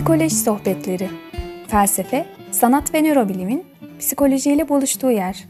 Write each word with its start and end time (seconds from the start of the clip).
Psikoloji 0.00 0.30
Sohbetleri 0.30 1.08
Felsefe, 1.68 2.26
sanat 2.50 2.94
ve 2.94 3.02
nörobilimin 3.02 3.64
psikolojiyle 3.98 4.68
buluştuğu 4.68 5.10
yer. 5.10 5.44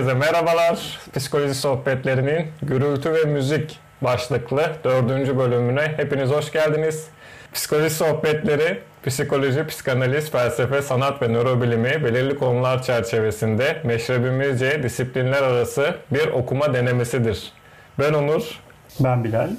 Herkese 0.00 0.18
merhabalar. 0.18 0.98
Psikoloji 1.14 1.54
sohbetlerinin 1.54 2.46
gürültü 2.62 3.12
ve 3.12 3.24
müzik 3.24 3.78
başlıklı 4.02 4.62
dördüncü 4.84 5.38
bölümüne 5.38 5.92
hepiniz 5.96 6.30
hoş 6.30 6.52
geldiniz. 6.52 7.08
Psikoloji 7.52 7.90
sohbetleri, 7.90 8.78
psikoloji, 9.06 9.66
psikanaliz, 9.66 10.30
felsefe, 10.30 10.82
sanat 10.82 11.22
ve 11.22 11.28
nörobilimi 11.28 12.04
belirli 12.04 12.38
konular 12.38 12.82
çerçevesinde 12.82 13.82
meşrebimizce 13.84 14.82
disiplinler 14.82 15.42
arası 15.42 15.94
bir 16.10 16.28
okuma 16.28 16.74
denemesidir. 16.74 17.52
Ben 17.98 18.12
Onur. 18.12 18.60
Ben 19.00 19.24
Bilal. 19.24 19.50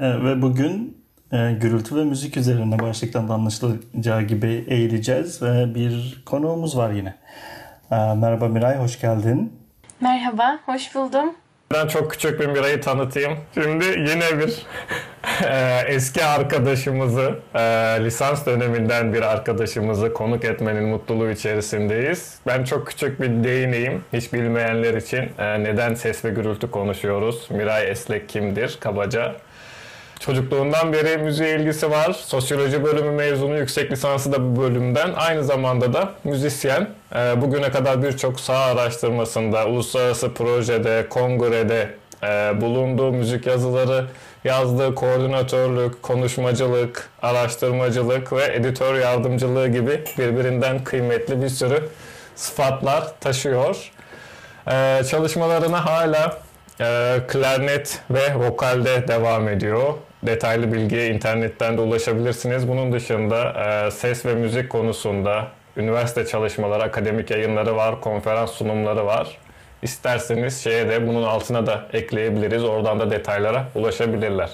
Ee, 0.00 0.24
ve 0.24 0.42
bugün 0.42 0.96
e, 1.32 1.52
gürültü 1.60 1.96
ve 1.96 2.04
müzik 2.04 2.36
üzerine 2.36 2.78
başlıktan 2.78 3.28
da 3.28 3.34
anlaşılacağı 3.34 4.22
gibi 4.22 4.64
eğileceğiz 4.68 5.42
ve 5.42 5.74
bir 5.74 6.22
konuğumuz 6.26 6.76
var 6.76 6.90
yine. 6.90 7.14
Ee, 7.92 7.96
merhaba 7.96 8.48
Miray, 8.48 8.76
hoş 8.76 9.00
geldin. 9.00 9.67
Merhaba, 10.00 10.58
hoş 10.66 10.94
buldum. 10.94 11.34
Ben 11.72 11.86
çok 11.86 12.10
küçük 12.10 12.40
bir 12.40 12.46
Miray'ı 12.46 12.80
tanıtayım. 12.80 13.32
Şimdi 13.54 13.84
yine 13.84 14.38
bir 14.38 14.66
e, 15.44 15.82
eski 15.86 16.24
arkadaşımızı, 16.24 17.38
e, 17.54 17.60
lisans 18.04 18.46
döneminden 18.46 19.14
bir 19.14 19.22
arkadaşımızı 19.22 20.12
konuk 20.12 20.44
etmenin 20.44 20.84
mutluluğu 20.84 21.30
içerisindeyiz. 21.30 22.38
Ben 22.46 22.64
çok 22.64 22.86
küçük 22.86 23.20
bir 23.20 23.44
değineyim. 23.44 24.04
Hiç 24.12 24.32
bilmeyenler 24.32 24.94
için 24.94 25.30
e, 25.38 25.64
neden 25.64 25.94
ses 25.94 26.24
ve 26.24 26.30
gürültü 26.30 26.70
konuşuyoruz? 26.70 27.50
Miray 27.50 27.90
Eslek 27.90 28.28
kimdir? 28.28 28.78
Kabaca 28.80 29.36
Çocukluğundan 30.20 30.92
beri 30.92 31.18
müziğe 31.18 31.56
ilgisi 31.56 31.90
var. 31.90 32.12
Sosyoloji 32.12 32.84
bölümü 32.84 33.10
mezunu, 33.10 33.58
yüksek 33.58 33.92
lisansı 33.92 34.32
da 34.32 34.42
bu 34.42 34.62
bölümden. 34.62 35.12
Aynı 35.16 35.44
zamanda 35.44 35.92
da 35.92 36.12
müzisyen. 36.24 36.88
E, 37.14 37.40
bugüne 37.40 37.70
kadar 37.70 38.02
birçok 38.02 38.40
saha 38.40 38.64
araştırmasında, 38.64 39.66
uluslararası 39.66 40.34
projede, 40.34 41.06
kongrede 41.10 41.94
e, 42.22 42.60
bulunduğu 42.60 43.12
müzik 43.12 43.46
yazıları, 43.46 44.04
yazdığı 44.44 44.94
koordinatörlük, 44.94 46.02
konuşmacılık, 46.02 47.10
araştırmacılık 47.22 48.32
ve 48.32 48.44
editör 48.44 48.94
yardımcılığı 48.94 49.68
gibi 49.68 50.04
birbirinden 50.18 50.84
kıymetli 50.84 51.42
bir 51.42 51.48
sürü 51.48 51.88
sıfatlar 52.36 53.20
taşıyor. 53.20 53.90
E, 54.70 55.02
çalışmalarına 55.10 55.86
hala 55.86 56.38
e, 56.80 57.18
klarnet 57.28 58.00
ve 58.10 58.34
vokalde 58.34 59.08
devam 59.08 59.48
ediyor. 59.48 59.94
Detaylı 60.22 60.72
bilgiye 60.72 61.14
internetten 61.14 61.76
de 61.76 61.80
ulaşabilirsiniz. 61.80 62.68
Bunun 62.68 62.92
dışında 62.92 63.52
e, 63.52 63.90
ses 63.90 64.26
ve 64.26 64.34
müzik 64.34 64.70
konusunda 64.70 65.48
üniversite 65.76 66.26
çalışmaları, 66.26 66.82
akademik 66.82 67.30
yayınları 67.30 67.76
var, 67.76 68.00
konferans 68.00 68.50
sunumları 68.50 69.06
var. 69.06 69.38
İsterseniz 69.82 70.60
şeye 70.60 70.88
de 70.88 71.08
bunun 71.08 71.22
altına 71.22 71.66
da 71.66 71.88
ekleyebiliriz. 71.92 72.64
Oradan 72.64 73.00
da 73.00 73.10
detaylara 73.10 73.68
ulaşabilirler. 73.74 74.50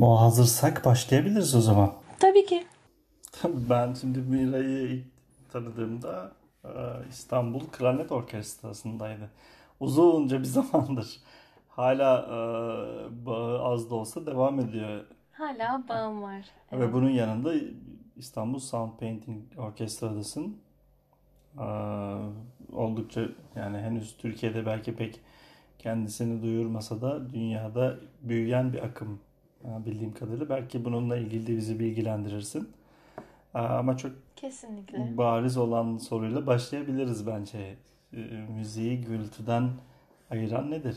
O 0.00 0.20
hazırsak 0.20 0.84
başlayabiliriz 0.84 1.54
o 1.54 1.60
zaman. 1.60 1.92
Tabii 2.20 2.46
ki. 2.46 2.66
ben 3.44 3.94
şimdi 4.00 4.18
Mira'yı 4.18 4.88
ilk 4.88 5.04
tanıdığımda 5.52 6.32
e, 6.64 6.70
İstanbul 7.10 7.60
Klarnet 7.60 8.12
Orkestrası'ndaydı. 8.12 9.30
Uzunca 9.80 10.38
bir 10.38 10.44
zamandır 10.44 11.08
hala 11.78 12.22
e, 12.22 13.26
bağı 13.26 13.62
az 13.62 13.90
da 13.90 13.94
olsa 13.94 14.26
devam 14.26 14.60
ediyor. 14.60 15.04
Hala 15.32 15.84
bağım 15.88 16.22
var. 16.22 16.44
Evet. 16.72 16.82
Ve 16.88 16.92
bunun 16.92 17.10
yanında 17.10 17.54
İstanbul 18.16 18.58
Sound 18.58 18.92
Painting 19.00 19.42
Orkestra'dasın. 19.58 20.56
Ee, 21.58 21.64
oldukça 22.72 23.20
yani 23.56 23.78
henüz 23.78 24.16
Türkiye'de 24.16 24.66
belki 24.66 24.96
pek 24.96 25.20
kendisini 25.78 26.42
duyurmasa 26.42 27.00
da 27.00 27.32
dünyada 27.32 27.96
büyüyen 28.22 28.72
bir 28.72 28.82
akım 28.82 29.20
bildiğim 29.64 30.12
kadarıyla. 30.14 30.48
Belki 30.48 30.84
bununla 30.84 31.16
ilgili 31.16 31.46
de 31.46 31.56
bizi 31.56 31.80
bilgilendirirsin. 31.80 32.68
Ee, 33.54 33.58
ama 33.58 33.96
çok 33.96 34.12
Kesinlikle. 34.36 35.16
bariz 35.16 35.56
olan 35.56 35.96
soruyla 35.96 36.46
başlayabiliriz 36.46 37.26
bence. 37.26 37.76
Ee, 38.12 38.16
müziği 38.56 39.00
gürültüden 39.00 39.70
ayıran 40.30 40.70
nedir? 40.70 40.96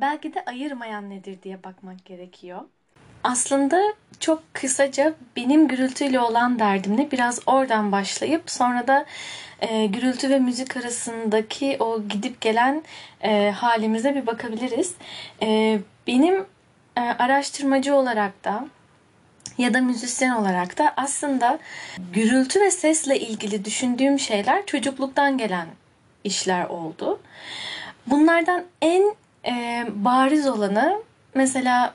Belki 0.00 0.34
de 0.34 0.44
ayırmayan 0.44 1.10
nedir 1.10 1.38
diye 1.42 1.64
bakmak 1.64 2.04
gerekiyor. 2.04 2.60
Aslında 3.24 3.82
çok 4.20 4.54
kısaca 4.54 5.14
benim 5.36 5.68
gürültüyle 5.68 6.20
olan 6.20 6.58
derdimle 6.58 7.10
biraz 7.10 7.40
oradan 7.46 7.92
başlayıp 7.92 8.50
sonra 8.50 8.86
da 8.86 9.06
e, 9.60 9.86
gürültü 9.86 10.30
ve 10.30 10.38
müzik 10.38 10.76
arasındaki 10.76 11.76
o 11.80 12.02
gidip 12.08 12.40
gelen 12.40 12.82
e, 13.22 13.50
halimize 13.50 14.14
bir 14.14 14.26
bakabiliriz. 14.26 14.94
E, 15.42 15.78
benim 16.06 16.46
e, 16.96 17.00
araştırmacı 17.00 17.94
olarak 17.94 18.44
da 18.44 18.66
ya 19.58 19.74
da 19.74 19.80
müzisyen 19.80 20.32
olarak 20.32 20.78
da 20.78 20.92
aslında 20.96 21.58
gürültü 22.12 22.60
ve 22.60 22.70
sesle 22.70 23.20
ilgili 23.20 23.64
düşündüğüm 23.64 24.18
şeyler 24.18 24.66
çocukluktan 24.66 25.38
gelen 25.38 25.66
işler 26.24 26.64
oldu. 26.64 27.20
Bunlardan 28.06 28.64
en 28.82 29.14
e, 29.48 29.86
bariz 29.94 30.46
olanı 30.46 31.02
mesela 31.34 31.94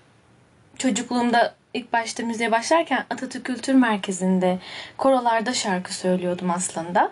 çocukluğumda 0.78 1.56
ilk 1.74 1.94
başta 1.94 2.24
müziğe 2.24 2.52
başlarken 2.52 3.06
Atatürk 3.10 3.46
Kültür 3.46 3.74
Merkezi'nde 3.74 4.60
korolarda 4.98 5.54
şarkı 5.54 5.94
söylüyordum 5.94 6.52
aslında. 6.52 7.12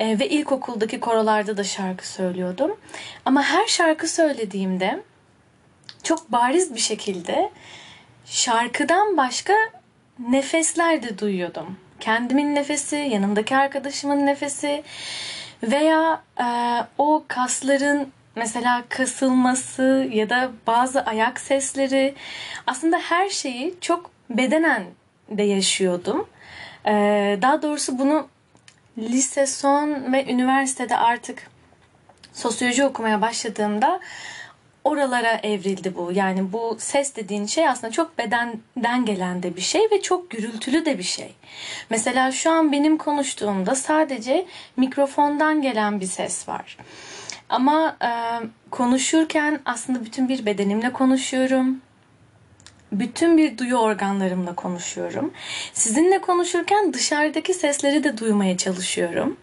E, 0.00 0.18
ve 0.18 0.28
ilkokuldaki 0.28 1.00
korolarda 1.00 1.56
da 1.56 1.64
şarkı 1.64 2.08
söylüyordum. 2.08 2.76
Ama 3.24 3.42
her 3.42 3.66
şarkı 3.66 4.08
söylediğimde 4.08 5.02
çok 6.02 6.32
bariz 6.32 6.74
bir 6.74 6.80
şekilde 6.80 7.50
şarkıdan 8.24 9.16
başka 9.16 9.54
nefesler 10.18 11.02
de 11.02 11.18
duyuyordum. 11.18 11.76
Kendimin 12.00 12.54
nefesi, 12.54 12.96
yanımdaki 12.96 13.56
arkadaşımın 13.56 14.26
nefesi 14.26 14.82
veya 15.62 16.22
e, 16.40 16.46
o 16.98 17.24
kasların 17.28 18.12
mesela 18.36 18.84
kasılması 18.88 20.08
ya 20.12 20.30
da 20.30 20.50
bazı 20.66 21.00
ayak 21.00 21.40
sesleri 21.40 22.14
aslında 22.66 22.98
her 22.98 23.28
şeyi 23.28 23.74
çok 23.80 24.10
bedenen 24.30 24.84
de 25.30 25.42
yaşıyordum. 25.42 26.28
Ee, 26.86 27.38
daha 27.42 27.62
doğrusu 27.62 27.98
bunu 27.98 28.28
lise 28.98 29.46
son 29.46 30.12
ve 30.12 30.32
üniversitede 30.32 30.96
artık 30.96 31.50
sosyoloji 32.32 32.84
okumaya 32.84 33.22
başladığımda 33.22 34.00
oralara 34.84 35.40
evrildi 35.42 35.96
bu. 35.96 36.12
Yani 36.12 36.52
bu 36.52 36.76
ses 36.78 37.16
dediğin 37.16 37.46
şey 37.46 37.68
aslında 37.68 37.92
çok 37.92 38.18
bedenden 38.18 39.04
gelen 39.04 39.42
de 39.42 39.56
bir 39.56 39.60
şey 39.60 39.80
ve 39.90 40.02
çok 40.02 40.30
gürültülü 40.30 40.84
de 40.84 40.98
bir 40.98 41.02
şey. 41.02 41.34
Mesela 41.90 42.32
şu 42.32 42.50
an 42.50 42.72
benim 42.72 42.98
konuştuğumda 42.98 43.74
sadece 43.74 44.46
mikrofondan 44.76 45.62
gelen 45.62 46.00
bir 46.00 46.06
ses 46.06 46.48
var. 46.48 46.76
Ama 47.50 47.96
e, 48.02 48.10
konuşurken 48.70 49.60
aslında 49.64 50.04
bütün 50.04 50.28
bir 50.28 50.46
bedenimle 50.46 50.92
konuşuyorum. 50.92 51.80
Bütün 52.92 53.38
bir 53.38 53.58
duyu 53.58 53.76
organlarımla 53.76 54.54
konuşuyorum. 54.54 55.32
Sizinle 55.72 56.20
konuşurken 56.20 56.92
dışarıdaki 56.92 57.54
sesleri 57.54 58.04
de 58.04 58.18
duymaya 58.18 58.56
çalışıyorum. 58.56 59.36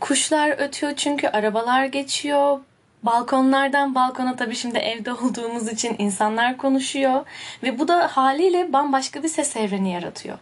Kuşlar 0.00 0.48
ötüyor 0.58 0.92
çünkü 0.96 1.28
arabalar 1.28 1.84
geçiyor. 1.84 2.60
Balkonlardan 3.02 3.94
balkona 3.94 4.36
tabii 4.36 4.56
şimdi 4.56 4.78
evde 4.78 5.12
olduğumuz 5.12 5.68
için 5.68 5.96
insanlar 5.98 6.56
konuşuyor 6.56 7.26
ve 7.62 7.78
bu 7.78 7.88
da 7.88 8.08
haliyle 8.12 8.72
bambaşka 8.72 9.22
bir 9.22 9.28
ses 9.28 9.56
evreni 9.56 9.92
yaratıyor. 9.92 10.38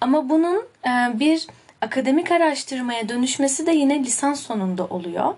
Ama 0.00 0.28
bunun 0.28 0.66
e, 0.86 1.18
bir 1.18 1.46
akademik 1.80 2.30
araştırmaya 2.30 3.08
dönüşmesi 3.08 3.66
de 3.66 3.72
yine 3.72 3.98
lisans 3.98 4.40
sonunda 4.40 4.84
oluyor 4.86 5.34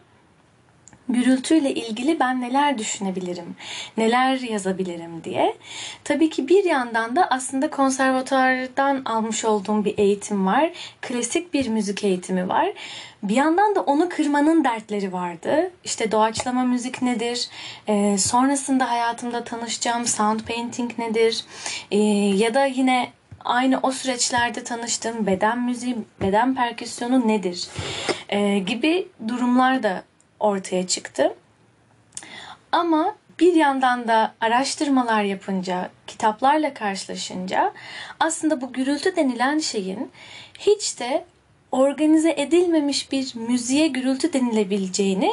gürültüyle 1.09 1.75
ilgili 1.75 2.21
ben 2.21 2.41
neler 2.41 2.79
düşünebilirim, 2.79 3.57
neler 3.97 4.41
yazabilirim 4.41 5.25
diye. 5.25 5.57
Tabii 6.05 6.31
ki 6.31 6.49
bir 6.49 6.65
yandan 6.65 7.17
da 7.17 7.27
aslında 7.31 7.71
konservatuardan 7.71 9.03
almış 9.05 9.45
olduğum 9.45 9.85
bir 9.85 9.99
eğitim 9.99 10.47
var. 10.47 10.71
Klasik 11.03 11.55
bir 11.55 11.69
müzik 11.69 12.05
eğitimi 12.05 12.49
var. 12.49 12.73
Bir 13.23 13.35
yandan 13.35 13.75
da 13.75 13.81
onu 13.81 14.09
kırmanın 14.09 14.65
dertleri 14.65 15.13
vardı. 15.13 15.71
İşte 15.85 16.13
doğaçlama 16.13 16.65
müzik 16.65 17.03
nedir? 17.03 17.49
Ee, 17.89 18.19
sonrasında 18.19 18.91
hayatımda 18.91 19.45
tanışacağım 19.45 20.07
sound 20.07 20.41
painting 20.41 20.99
nedir? 20.99 21.45
Ee, 21.91 21.99
ya 22.37 22.55
da 22.55 22.65
yine 22.65 23.13
aynı 23.45 23.81
o 23.83 23.93
süreçlerde 23.93 24.65
tanıştığım 24.65 25.27
beden 25.27 25.63
müziği, 25.63 25.97
beden 26.21 26.55
perküsyonu 26.55 27.29
nedir? 27.29 27.69
Ee, 28.29 28.59
gibi 28.59 29.09
durumlar 29.29 29.83
da 29.83 30.03
ortaya 30.41 30.87
çıktı. 30.87 31.35
Ama 32.73 33.15
bir 33.41 33.55
yandan 33.55 34.09
da 34.09 34.35
araştırmalar 34.41 35.23
yapınca, 35.23 35.91
kitaplarla 36.07 36.75
karşılaşınca 36.75 37.73
aslında 38.21 38.61
bu 38.61 38.73
gürültü 38.73 39.17
denilen 39.17 39.59
şeyin 39.59 40.11
hiç 40.59 41.01
de 41.01 41.25
organize 41.73 42.35
edilmemiş 42.37 43.13
bir 43.13 43.35
müziğe 43.35 43.87
gürültü 43.87 44.33
denilebileceğini 44.33 45.33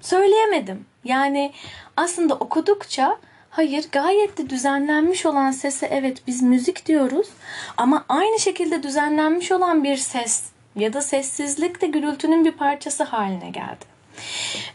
söyleyemedim. 0.00 0.86
Yani 1.04 1.52
aslında 1.96 2.34
okudukça 2.34 3.18
hayır 3.50 3.84
gayet 3.92 4.38
de 4.38 4.50
düzenlenmiş 4.50 5.26
olan 5.26 5.50
sese 5.50 5.86
evet 5.86 6.22
biz 6.26 6.42
müzik 6.42 6.86
diyoruz 6.86 7.28
ama 7.76 8.04
aynı 8.08 8.38
şekilde 8.38 8.82
düzenlenmiş 8.82 9.52
olan 9.52 9.84
bir 9.84 9.96
ses 9.96 10.53
ya 10.76 10.92
da 10.92 11.00
sessizlik 11.00 11.80
de 11.80 11.86
gürültünün 11.86 12.44
bir 12.44 12.52
parçası 12.52 13.04
haline 13.04 13.50
geldi. 13.50 13.84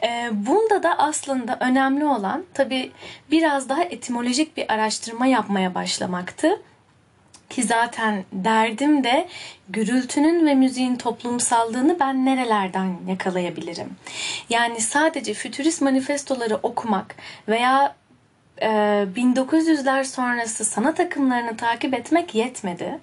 E, 0.04 0.30
bunda 0.32 0.84
da 0.84 0.98
aslında 0.98 1.58
önemli 1.60 2.06
olan 2.06 2.46
tabii 2.54 2.92
biraz 3.32 3.70
daha 3.70 3.84
etimolojik 3.84 4.58
bir 4.58 4.74
araştırma 4.74 5.26
yapmaya 5.26 5.76
başlamaktı. 5.76 6.62
Ki 7.50 7.64
zaten 7.64 8.24
derdim 8.34 9.04
de 9.04 9.28
gürültünün 9.70 10.48
ve 10.48 10.56
müziğin 10.56 10.96
toplumsallığını 10.96 12.00
ben 12.00 12.26
nerelerden 12.26 12.98
yakalayabilirim? 13.08 13.90
Yani 14.50 14.82
sadece 14.82 15.34
fütürist 15.34 15.82
manifestoları 15.82 16.56
okumak 16.56 17.16
veya 17.48 17.96
1900'ler 18.62 20.04
sonrası 20.04 20.66
sanat 20.66 21.00
akımlarını 21.00 21.58
takip 21.58 21.94
etmek 21.94 22.36
yetmedi. 22.36 23.00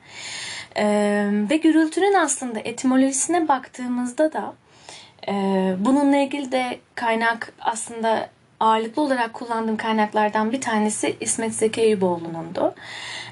Ee, 0.79 1.29
ve 1.51 1.57
gürültünün 1.57 2.15
aslında 2.15 2.59
etimolojisine 2.59 3.49
baktığımızda 3.49 4.33
da 4.33 4.55
e, 5.29 5.33
bununla 5.79 6.17
ilgili 6.17 6.53
de 6.53 6.79
kaynak 6.95 7.53
aslında 7.61 8.31
ağırlıklı 8.61 9.03
olarak 9.03 9.35
kullandığım 9.35 9.77
kaynaklardan 9.77 10.53
bir 10.53 10.61
tanesi 10.61 11.17
İsmet 11.21 11.55
Zeki 11.55 11.81
Eyüboğlu'nundu. 11.81 12.75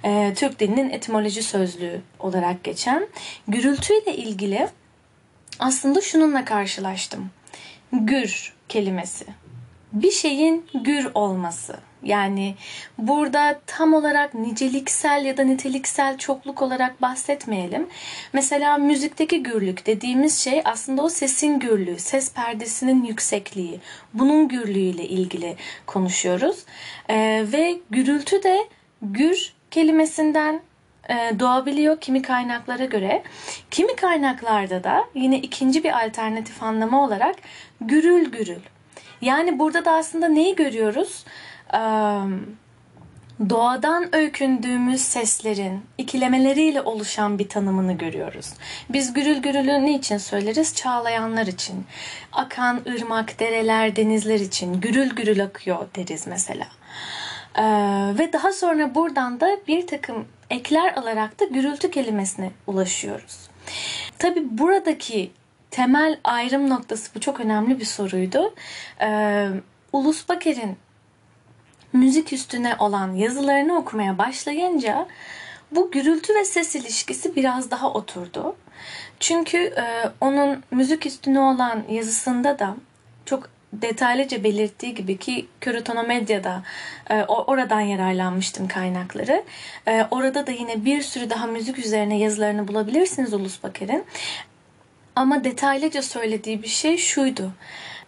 Ee, 0.04 0.32
Türk 0.36 0.60
dilinin 0.60 0.90
etimoloji 0.90 1.42
sözlüğü 1.42 2.00
olarak 2.18 2.64
geçen. 2.64 3.06
Gürültüyle 3.48 4.16
ilgili 4.16 4.68
aslında 5.58 6.00
şununla 6.00 6.44
karşılaştım. 6.44 7.30
Gür 7.92 8.52
kelimesi. 8.68 9.24
Bir 9.92 10.10
şeyin 10.10 10.66
gür 10.84 11.08
olması. 11.14 11.76
Yani 12.04 12.54
burada 12.98 13.60
tam 13.66 13.94
olarak 13.94 14.34
niceliksel 14.34 15.24
ya 15.24 15.36
da 15.36 15.42
niteliksel 15.42 16.18
çokluk 16.18 16.62
olarak 16.62 17.02
bahsetmeyelim. 17.02 17.88
Mesela 18.32 18.78
müzikteki 18.78 19.42
gürlük 19.42 19.86
dediğimiz 19.86 20.38
şey 20.38 20.62
aslında 20.64 21.02
o 21.02 21.08
sesin 21.08 21.58
gürlüğü, 21.58 21.98
ses 21.98 22.32
perdesinin 22.32 23.04
yüksekliği. 23.04 23.80
Bunun 24.14 24.48
gürlüğüyle 24.48 25.04
ilgili 25.04 25.56
konuşuyoruz. 25.86 26.64
Ee, 27.10 27.44
ve 27.52 27.76
gürültü 27.90 28.42
de 28.42 28.58
gür 29.02 29.52
kelimesinden 29.70 30.60
e, 31.08 31.38
doğabiliyor 31.40 32.00
kimi 32.00 32.22
kaynaklara 32.22 32.84
göre. 32.84 33.22
Kimi 33.70 33.96
kaynaklarda 33.96 34.84
da 34.84 35.04
yine 35.14 35.38
ikinci 35.38 35.84
bir 35.84 36.04
alternatif 36.04 36.62
anlamı 36.62 37.04
olarak 37.04 37.36
gürül 37.80 38.30
gürül. 38.30 38.60
Yani 39.20 39.58
burada 39.58 39.84
da 39.84 39.92
aslında 39.92 40.28
neyi 40.28 40.56
görüyoruz? 40.56 41.24
Doğadan 43.50 44.14
öykündüğümüz 44.16 45.00
seslerin 45.00 45.82
ikilemeleriyle 45.98 46.82
oluşan 46.82 47.38
bir 47.38 47.48
tanımını 47.48 47.92
görüyoruz. 47.92 48.46
Biz 48.90 49.12
gürül 49.12 49.36
gürülü 49.36 49.86
niçin 49.86 50.18
söyleriz? 50.18 50.74
Çağlayanlar 50.74 51.46
için. 51.46 51.86
Akan 52.32 52.80
ırmak, 52.88 53.40
dereler, 53.40 53.96
denizler 53.96 54.40
için 54.40 54.80
gürül 54.80 55.10
gürül 55.10 55.44
akıyor 55.44 55.86
deriz 55.96 56.26
mesela. 56.26 56.66
Ee, 57.58 57.62
ve 58.18 58.32
daha 58.32 58.52
sonra 58.52 58.94
buradan 58.94 59.40
da 59.40 59.58
bir 59.68 59.86
takım 59.86 60.24
ekler 60.50 60.94
alarak 60.94 61.40
da 61.40 61.44
gürültü 61.44 61.90
kelimesine 61.90 62.50
ulaşıyoruz. 62.66 63.48
Tabi 64.18 64.58
buradaki 64.58 65.30
temel 65.70 66.18
ayrım 66.24 66.70
noktası 66.70 67.10
bu 67.14 67.20
çok 67.20 67.40
önemli 67.40 67.80
bir 67.80 67.84
soruydu. 67.84 68.54
Ee, 69.00 69.48
Ulus 69.92 70.28
Baker'in 70.28 70.76
müzik 71.94 72.32
üstüne 72.32 72.76
olan 72.78 73.14
yazılarını 73.14 73.76
okumaya 73.76 74.18
başlayınca 74.18 75.06
bu 75.70 75.90
gürültü 75.90 76.34
ve 76.34 76.44
ses 76.44 76.74
ilişkisi 76.74 77.36
biraz 77.36 77.70
daha 77.70 77.92
oturdu. 77.92 78.56
Çünkü 79.20 79.58
e, 79.58 79.84
onun 80.20 80.62
müzik 80.70 81.06
üstüne 81.06 81.40
olan 81.40 81.82
yazısında 81.90 82.58
da 82.58 82.76
çok 83.26 83.50
detaylıca 83.72 84.44
belirttiği 84.44 84.94
gibi 84.94 85.16
ki 85.16 85.46
Köritonomedya'da 85.60 86.62
e, 87.10 87.24
oradan 87.24 87.80
yararlanmıştım 87.80 88.68
kaynakları. 88.68 89.44
E, 89.86 90.06
orada 90.10 90.46
da 90.46 90.50
yine 90.50 90.84
bir 90.84 91.02
sürü 91.02 91.30
daha 91.30 91.46
müzik 91.46 91.78
üzerine 91.78 92.18
yazılarını 92.18 92.68
bulabilirsiniz 92.68 93.34
Ulus 93.34 93.62
Baker'in. 93.62 94.04
Ama 95.16 95.44
detaylıca 95.44 96.02
söylediği 96.02 96.62
bir 96.62 96.68
şey 96.68 96.96
şuydu. 96.96 97.52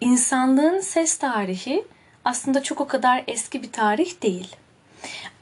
İnsanlığın 0.00 0.80
ses 0.80 1.18
tarihi 1.18 1.84
aslında 2.26 2.62
çok 2.62 2.80
o 2.80 2.86
kadar 2.86 3.24
eski 3.26 3.62
bir 3.62 3.72
tarih 3.72 4.22
değil. 4.22 4.56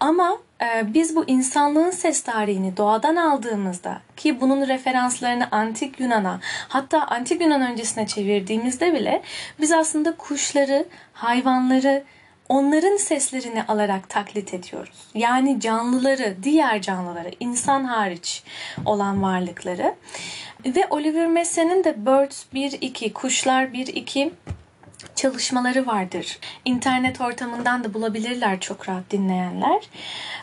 Ama 0.01 0.39
e, 0.63 0.95
biz 0.95 1.17
bu 1.17 1.25
insanlığın 1.27 1.91
ses 1.91 2.23
tarihini 2.23 2.77
doğadan 2.77 3.17
aldığımızda 3.17 4.01
ki 4.17 4.41
bunun 4.41 4.69
referanslarını 4.69 5.49
antik 5.51 6.01
Yunan'a 6.01 6.41
hatta 6.69 7.03
antik 7.03 7.41
Yunan 7.41 7.63
öncesine 7.63 8.07
çevirdiğimizde 8.07 8.95
bile 8.95 9.23
biz 9.61 9.73
aslında 9.73 10.17
kuşları, 10.17 10.87
hayvanları, 11.13 12.05
onların 12.49 12.97
seslerini 12.97 13.63
alarak 13.63 14.09
taklit 14.09 14.55
ediyoruz. 14.55 15.09
Yani 15.15 15.61
canlıları, 15.61 16.37
diğer 16.43 16.83
canlıları, 16.83 17.31
insan 17.41 17.85
hariç 17.85 18.43
olan 18.85 19.23
varlıkları. 19.23 19.95
Ve 20.67 20.87
Oliver 20.91 21.27
Messe'nin 21.27 21.85
de 21.85 22.07
Birds 22.07 22.45
1-2, 22.55 23.13
Kuşlar 23.13 23.65
1-2 23.65 24.31
çalışmaları 25.15 25.87
vardır. 25.87 26.39
İnternet 26.65 27.21
ortamından 27.21 27.85
da 27.85 27.95
bulabilirler 27.95 28.61
çok 28.61 28.89
rahat 28.89 29.11
dinleyenler. 29.11 29.83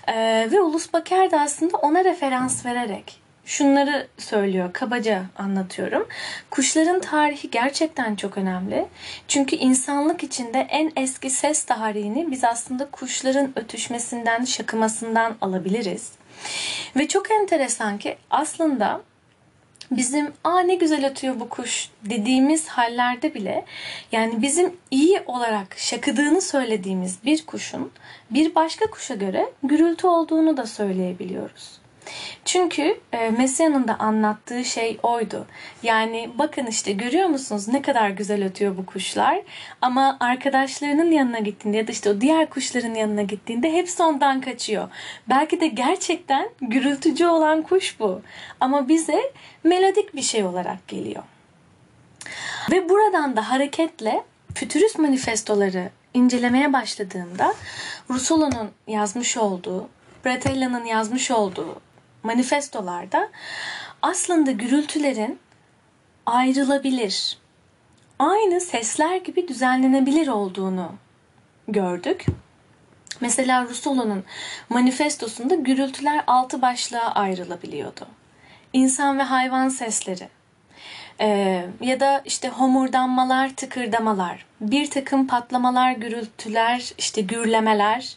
Ee, 0.07 0.47
ve 0.51 0.61
Ulus 0.61 0.93
Baker 0.93 1.31
de 1.31 1.39
aslında 1.39 1.77
ona 1.77 2.03
referans 2.03 2.65
vererek 2.65 3.21
şunları 3.45 4.07
söylüyor, 4.17 4.73
kabaca 4.73 5.23
anlatıyorum. 5.37 6.07
Kuşların 6.49 6.99
tarihi 6.99 7.49
gerçekten 7.49 8.15
çok 8.15 8.37
önemli. 8.37 8.85
Çünkü 9.27 9.55
insanlık 9.55 10.23
içinde 10.23 10.67
en 10.69 10.91
eski 10.95 11.29
ses 11.29 11.63
tarihini 11.63 12.31
biz 12.31 12.43
aslında 12.43 12.91
kuşların 12.91 13.51
ötüşmesinden, 13.55 14.45
şakımasından 14.45 15.35
alabiliriz. 15.41 16.11
Ve 16.95 17.07
çok 17.07 17.31
enteresan 17.31 17.97
ki 17.97 18.17
aslında 18.29 19.01
bizim 19.91 20.33
aa 20.43 20.59
ne 20.59 20.75
güzel 20.75 21.05
ötüyor 21.05 21.39
bu 21.39 21.49
kuş 21.49 21.89
dediğimiz 22.03 22.67
hallerde 22.67 23.33
bile 23.33 23.65
yani 24.11 24.41
bizim 24.41 24.75
iyi 24.91 25.21
olarak 25.25 25.75
şakıdığını 25.77 26.41
söylediğimiz 26.41 27.17
bir 27.25 27.45
kuşun 27.45 27.91
bir 28.29 28.55
başka 28.55 28.89
kuşa 28.89 29.15
göre 29.15 29.49
gürültü 29.63 30.07
olduğunu 30.07 30.57
da 30.57 30.65
söyleyebiliyoruz. 30.65 31.80
Çünkü 32.45 32.99
e, 33.13 33.29
Messia'nın 33.29 33.87
da 33.87 33.95
anlattığı 33.99 34.65
şey 34.65 34.97
oydu. 35.03 35.45
Yani 35.83 36.29
bakın 36.35 36.65
işte 36.65 36.91
görüyor 36.91 37.27
musunuz 37.27 37.67
ne 37.67 37.81
kadar 37.81 38.09
güzel 38.09 38.45
ötüyor 38.45 38.77
bu 38.77 38.85
kuşlar. 38.85 39.41
Ama 39.81 40.17
arkadaşlarının 40.19 41.11
yanına 41.11 41.39
gittiğinde 41.39 41.77
ya 41.77 41.87
da 41.87 41.91
işte 41.91 42.09
o 42.09 42.21
diğer 42.21 42.49
kuşların 42.49 42.93
yanına 42.93 43.21
gittiğinde 43.21 43.73
hepsi 43.73 44.03
ondan 44.03 44.41
kaçıyor. 44.41 44.89
Belki 45.29 45.61
de 45.61 45.67
gerçekten 45.67 46.49
gürültücü 46.61 47.25
olan 47.25 47.61
kuş 47.61 47.99
bu. 47.99 48.21
Ama 48.59 48.87
bize 48.87 49.33
melodik 49.63 50.15
bir 50.15 50.21
şey 50.21 50.43
olarak 50.43 50.87
geliyor. 50.87 51.23
Ve 52.71 52.89
buradan 52.89 53.35
da 53.35 53.49
hareketle 53.49 54.23
fütürist 54.55 54.99
manifestoları 54.99 55.89
incelemeye 56.13 56.73
başladığımda 56.73 57.53
Rousseau'nun 58.09 58.71
yazmış 58.87 59.37
olduğu, 59.37 59.89
Bretella'nın 60.25 60.85
yazmış 60.85 61.31
olduğu 61.31 61.81
manifestolarda 62.23 63.29
aslında 64.01 64.51
gürültülerin 64.51 65.39
ayrılabilir, 66.25 67.37
aynı 68.19 68.61
sesler 68.61 69.15
gibi 69.15 69.47
düzenlenebilir 69.47 70.27
olduğunu 70.27 70.91
gördük. 71.67 72.25
Mesela 73.21 73.63
Rousseau'nun 73.63 74.23
manifestosunda 74.69 75.55
gürültüler 75.55 76.23
altı 76.27 76.61
başlığa 76.61 77.13
ayrılabiliyordu. 77.13 78.07
İnsan 78.73 79.19
ve 79.19 79.23
hayvan 79.23 79.69
sesleri, 79.69 80.29
ee, 81.19 81.65
ya 81.81 81.99
da 81.99 82.21
işte 82.25 82.49
homurdanmalar, 82.49 83.55
tıkırdamalar, 83.55 84.45
bir 84.61 84.89
takım 84.89 85.27
patlamalar, 85.27 85.91
gürültüler, 85.91 86.93
işte 86.97 87.21
gürlemeler, 87.21 88.15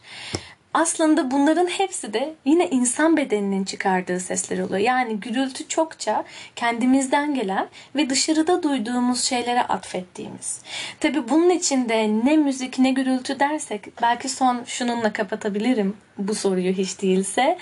aslında 0.75 1.31
bunların 1.31 1.67
hepsi 1.67 2.13
de 2.13 2.35
yine 2.45 2.71
insan 2.71 3.17
bedeninin 3.17 3.65
çıkardığı 3.65 4.21
sesler 4.21 4.59
oluyor. 4.59 4.79
Yani 4.79 5.21
gürültü 5.21 5.69
çokça 5.69 6.25
kendimizden 6.57 7.35
gelen 7.35 7.69
ve 7.97 8.11
dışarıda 8.11 8.63
duyduğumuz 8.63 9.25
şeylere 9.25 9.63
atfettiğimiz. 9.63 10.61
Tabi 11.01 11.29
bunun 11.29 11.51
içinde 11.51 12.09
ne 12.25 12.37
müzik 12.37 12.79
ne 12.79 12.91
gürültü 12.91 13.41
dersek 13.41 14.03
belki 14.03 14.29
son 14.29 14.65
şununla 14.67 15.13
kapatabilirim 15.13 15.97
bu 16.19 16.35
soruyu 16.35 16.73
hiç 16.73 17.03
değilse. 17.03 17.59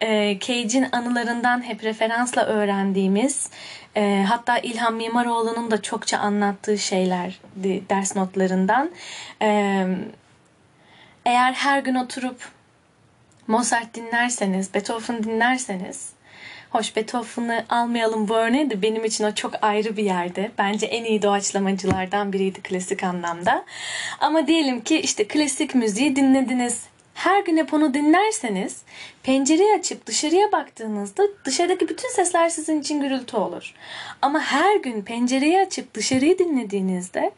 E, 0.00 0.38
Cage'in 0.40 0.86
anılarından 0.92 1.68
hep 1.68 1.84
referansla 1.84 2.44
öğrendiğimiz 2.44 3.50
e, 3.96 4.24
hatta 4.28 4.58
İlhan 4.58 4.94
Mimaroğlu'nun 4.94 5.70
da 5.70 5.82
çokça 5.82 6.18
anlattığı 6.18 6.78
şeyler 6.78 7.40
ders 7.90 8.16
notlarından. 8.16 8.90
E, 9.42 9.86
eğer 11.26 11.52
her 11.52 11.78
gün 11.78 11.94
oturup 11.94 12.53
Mozart 13.46 13.94
dinlerseniz, 13.94 14.74
Beethoven 14.74 15.24
dinlerseniz, 15.24 16.10
hoş 16.70 16.96
Beethoven'ı 16.96 17.64
almayalım 17.68 18.28
bu 18.28 18.34
örneği 18.36 18.70
de 18.70 18.82
benim 18.82 19.04
için 19.04 19.24
o 19.24 19.34
çok 19.34 19.64
ayrı 19.64 19.96
bir 19.96 20.04
yerde. 20.04 20.50
Bence 20.58 20.86
en 20.86 21.04
iyi 21.04 21.22
doğaçlamacılardan 21.22 22.32
biriydi 22.32 22.62
klasik 22.62 23.04
anlamda. 23.04 23.64
Ama 24.20 24.46
diyelim 24.46 24.80
ki 24.80 25.00
işte 25.00 25.28
klasik 25.28 25.74
müziği 25.74 26.16
dinlediniz. 26.16 26.82
Her 27.14 27.44
gün 27.44 27.56
hep 27.56 27.74
onu 27.74 27.94
dinlerseniz 27.94 28.82
pencereyi 29.22 29.74
açıp 29.78 30.06
dışarıya 30.06 30.52
baktığınızda 30.52 31.22
dışarıdaki 31.44 31.88
bütün 31.88 32.08
sesler 32.08 32.48
sizin 32.48 32.80
için 32.80 33.00
gürültü 33.00 33.36
olur. 33.36 33.74
Ama 34.22 34.40
her 34.40 34.76
gün 34.76 35.02
pencereyi 35.02 35.60
açıp 35.60 35.94
dışarıyı 35.94 36.38
dinlediğinizde 36.38 37.30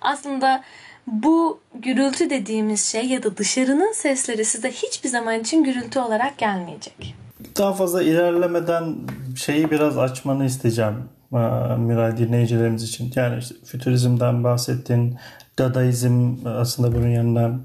aslında 0.00 0.64
bu 1.12 1.60
gürültü 1.74 2.30
dediğimiz 2.30 2.84
şey 2.84 3.06
ya 3.06 3.22
da 3.22 3.36
dışarının 3.36 3.92
sesleri 3.92 4.44
size 4.44 4.70
hiçbir 4.70 5.08
zaman 5.08 5.40
için 5.40 5.64
gürültü 5.64 5.98
olarak 5.98 6.38
gelmeyecek. 6.38 7.14
Daha 7.58 7.72
fazla 7.72 8.02
ilerlemeden 8.02 8.96
şeyi 9.36 9.70
biraz 9.70 9.98
açmanı 9.98 10.44
isteyeceğim 10.44 10.94
e, 11.32 11.36
Miray 11.76 12.16
dinleyicilerimiz 12.16 12.82
için. 12.82 13.12
Yani 13.16 13.38
işte 13.38 13.54
fütürizmden 13.64 14.44
bahsettin, 14.44 15.18
Dadaizm 15.58 16.36
aslında 16.44 16.94
bunun 16.94 17.08
yanına 17.08 17.60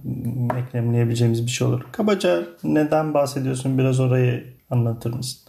eklemleyebileceğimiz 0.57 1.45
bir 1.45 1.51
şey 1.51 1.67
olur. 1.67 1.81
Kabaca 1.91 2.43
neden 2.63 3.13
bahsediyorsun? 3.13 3.77
Biraz 3.77 4.00
orayı 4.00 4.53
anlatır 4.69 5.13
mısın? 5.13 5.42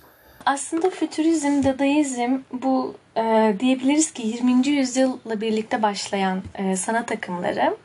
Aslında 0.47 0.91
fütürizm, 0.91 1.65
dadaizm 1.65 2.39
bu 2.53 2.95
e, 3.17 3.55
diyebiliriz 3.61 4.13
ki 4.13 4.27
20. 4.27 4.69
yüzyılla 4.69 5.41
birlikte 5.41 5.83
başlayan 5.83 6.43
e, 6.55 6.77
sanat 6.77 7.13
akımları. 7.13 7.77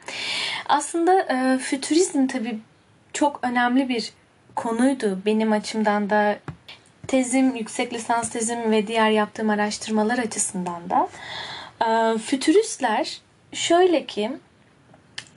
Aslında 0.65 1.21
e, 1.21 1.57
fütürizm 1.57 2.27
tabii 2.27 2.59
çok 3.13 3.39
önemli 3.41 3.89
bir 3.89 4.13
konuydu 4.55 5.19
benim 5.25 5.51
açımdan 5.51 6.09
da 6.09 6.39
tezim, 7.07 7.55
yüksek 7.55 7.93
lisans 7.93 8.29
tezim 8.29 8.71
ve 8.71 8.87
diğer 8.87 9.09
yaptığım 9.09 9.49
araştırmalar 9.49 10.17
açısından 10.17 10.81
da. 10.89 11.09
E, 11.85 12.17
fütüristler 12.17 13.21
şöyle 13.53 14.05
ki 14.05 14.31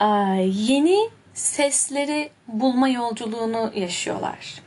e, 0.00 0.06
yeni 0.44 1.10
sesleri 1.34 2.30
bulma 2.48 2.88
yolculuğunu 2.88 3.72
yaşıyorlar. 3.74 4.62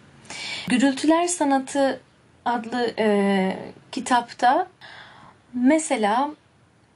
Gürültüler 0.67 1.27
Sanatı 1.27 2.01
adlı 2.45 2.93
e, 2.99 3.57
kitapta 3.91 4.67
mesela 5.53 6.29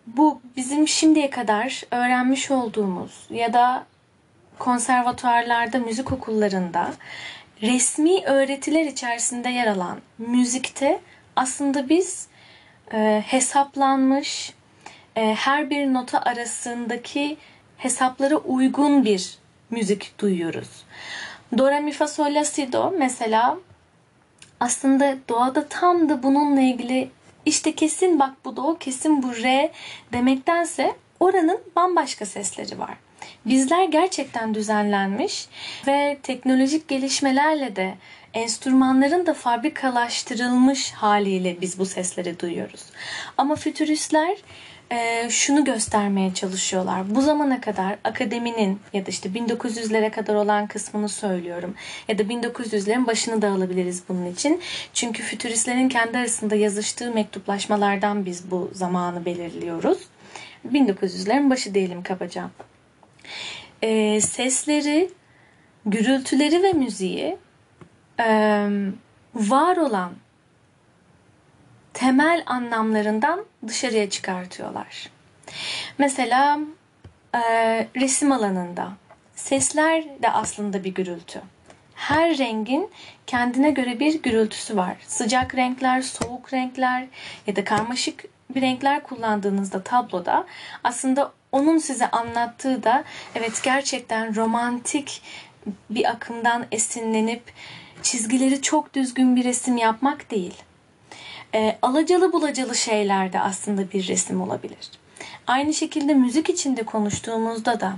bu 0.07 0.41
bizim 0.57 0.87
şimdiye 0.87 1.29
kadar 1.29 1.83
öğrenmiş 1.91 2.51
olduğumuz 2.51 3.27
ya 3.29 3.53
da 3.53 3.85
konservatuarlarda, 4.59 5.79
müzik 5.79 6.11
okullarında 6.11 6.93
resmi 7.61 8.25
öğretiler 8.25 8.85
içerisinde 8.85 9.49
yer 9.49 9.67
alan 9.67 9.97
müzikte 10.17 10.99
aslında 11.35 11.89
biz 11.89 12.27
e, 12.93 13.23
hesaplanmış 13.27 14.53
e, 15.15 15.35
her 15.35 15.69
bir 15.69 15.93
nota 15.93 16.21
arasındaki 16.21 17.37
hesaplara 17.77 18.35
uygun 18.35 19.05
bir 19.05 19.37
müzik 19.69 20.19
duyuyoruz. 20.19 20.85
Do, 21.57 21.71
re, 21.71 21.79
mi, 21.79 21.91
fa, 21.91 22.07
sol, 22.07 22.35
la, 22.35 22.45
si, 22.45 22.73
do 22.73 22.93
mesela 22.99 23.57
aslında 24.59 25.17
doğada 25.29 25.67
tam 25.67 26.09
da 26.09 26.23
bununla 26.23 26.61
ilgili 26.61 27.09
işte 27.45 27.75
kesin 27.75 28.19
bak 28.19 28.33
bu 28.45 28.55
do, 28.55 28.77
kesin 28.77 29.23
bu 29.23 29.35
re 29.35 29.71
demektense 30.13 30.95
oranın 31.19 31.59
bambaşka 31.75 32.25
sesleri 32.25 32.79
var. 32.79 32.97
Bizler 33.45 33.83
gerçekten 33.83 34.53
düzenlenmiş 34.53 35.47
ve 35.87 36.17
teknolojik 36.23 36.87
gelişmelerle 36.87 37.75
de 37.75 37.95
enstrümanların 38.33 39.25
da 39.25 39.33
fabrikalaştırılmış 39.33 40.91
haliyle 40.91 41.61
biz 41.61 41.79
bu 41.79 41.85
sesleri 41.85 42.39
duyuyoruz. 42.39 42.85
Ama 43.37 43.55
fütüristler 43.55 44.37
e, 44.91 45.29
şunu 45.29 45.65
göstermeye 45.65 46.33
çalışıyorlar. 46.33 47.15
Bu 47.15 47.21
zamana 47.21 47.61
kadar 47.61 47.97
akademinin 48.03 48.79
ya 48.93 49.05
da 49.05 49.09
işte 49.09 49.29
1900'lere 49.29 50.11
kadar 50.11 50.35
olan 50.35 50.67
kısmını 50.67 51.09
söylüyorum. 51.09 51.75
Ya 52.07 52.17
da 52.17 52.23
1900'lerin 52.23 53.07
başını 53.07 53.41
da 53.41 53.49
alabiliriz 53.49 54.03
bunun 54.09 54.25
için. 54.25 54.61
Çünkü 54.93 55.23
fütüristlerin 55.23 55.89
kendi 55.89 56.17
arasında 56.17 56.55
yazıştığı 56.55 57.13
mektuplaşmalardan 57.13 58.25
biz 58.25 58.51
bu 58.51 58.71
zamanı 58.73 59.25
belirliyoruz. 59.25 59.99
1900'lerin 60.73 61.49
başı 61.49 61.73
diyelim 61.73 62.03
kabaca. 62.03 62.49
E, 63.81 64.21
sesleri, 64.21 65.09
gürültüleri 65.85 66.63
ve 66.63 66.73
müziği 66.73 67.37
e, 68.19 68.29
var 69.35 69.77
olan 69.77 70.11
temel 71.93 72.43
anlamlarından 72.45 73.45
dışarıya 73.67 74.09
çıkartıyorlar. 74.09 75.09
Mesela 75.97 76.59
e, 77.35 77.39
resim 77.95 78.31
alanında 78.31 78.91
sesler 79.35 80.03
de 80.21 80.29
aslında 80.31 80.83
bir 80.83 80.95
gürültü. 80.95 81.41
Her 81.95 82.37
rengin 82.37 82.89
kendine 83.27 83.71
göre 83.71 83.99
bir 83.99 84.21
gürültüsü 84.21 84.77
var. 84.77 84.97
Sıcak 85.07 85.55
renkler, 85.55 86.01
soğuk 86.01 86.53
renkler 86.53 87.07
ya 87.47 87.55
da 87.55 87.63
karmaşık 87.63 88.25
bir 88.55 88.61
renkler 88.61 89.03
kullandığınızda 89.03 89.83
tabloda 89.83 90.45
aslında 90.83 91.31
onun 91.51 91.77
size 91.77 92.11
anlattığı 92.11 92.83
da 92.83 93.03
evet 93.35 93.61
gerçekten 93.63 94.35
romantik 94.35 95.21
bir 95.89 96.09
akımdan 96.09 96.65
esinlenip 96.71 97.43
çizgileri 98.01 98.61
çok 98.61 98.93
düzgün 98.93 99.35
bir 99.35 99.43
resim 99.43 99.77
yapmak 99.77 100.31
değil 100.31 100.63
e, 101.55 101.77
alacalı 101.81 102.33
bulacalı 102.33 102.75
şeyler 102.75 103.33
de 103.33 103.39
aslında 103.39 103.91
bir 103.91 104.07
resim 104.07 104.41
olabilir. 104.41 104.91
Aynı 105.47 105.73
şekilde 105.73 106.13
müzik 106.13 106.49
içinde 106.49 106.83
konuştuğumuzda 106.83 107.79
da 107.79 107.93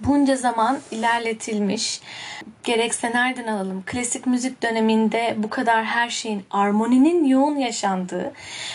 bunca 0.00 0.36
zaman 0.36 0.78
ilerletilmiş. 0.90 2.00
Gerekse 2.64 3.10
nereden 3.10 3.46
alalım? 3.46 3.82
Klasik 3.86 4.26
müzik 4.26 4.62
döneminde 4.62 5.34
bu 5.38 5.50
kadar 5.50 5.84
her 5.84 6.10
şeyin 6.10 6.44
armoninin 6.50 7.24
yoğun 7.24 7.56
yaşandığı, 7.56 8.32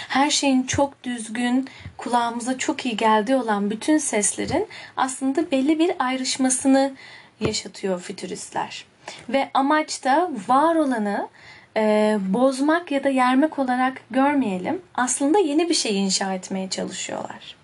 her 0.09 0.29
şeyin 0.29 0.63
çok 0.63 1.03
düzgün, 1.03 1.67
kulağımıza 1.97 2.57
çok 2.57 2.85
iyi 2.85 2.97
geldiği 2.97 3.35
olan 3.35 3.69
bütün 3.69 3.97
seslerin 3.97 4.67
aslında 4.97 5.51
belli 5.51 5.79
bir 5.79 5.91
ayrışmasını 5.99 6.93
yaşatıyor 7.39 8.01
fütüristler. 8.01 8.85
Ve 9.29 9.49
amaç 9.53 10.03
da 10.03 10.31
var 10.47 10.75
olanı 10.75 11.27
e, 11.77 12.17
bozmak 12.29 12.91
ya 12.91 13.03
da 13.03 13.09
yermek 13.09 13.59
olarak 13.59 14.01
görmeyelim. 14.11 14.81
Aslında 14.95 15.39
yeni 15.39 15.69
bir 15.69 15.73
şey 15.73 16.05
inşa 16.05 16.33
etmeye 16.33 16.69
çalışıyorlar. 16.69 17.55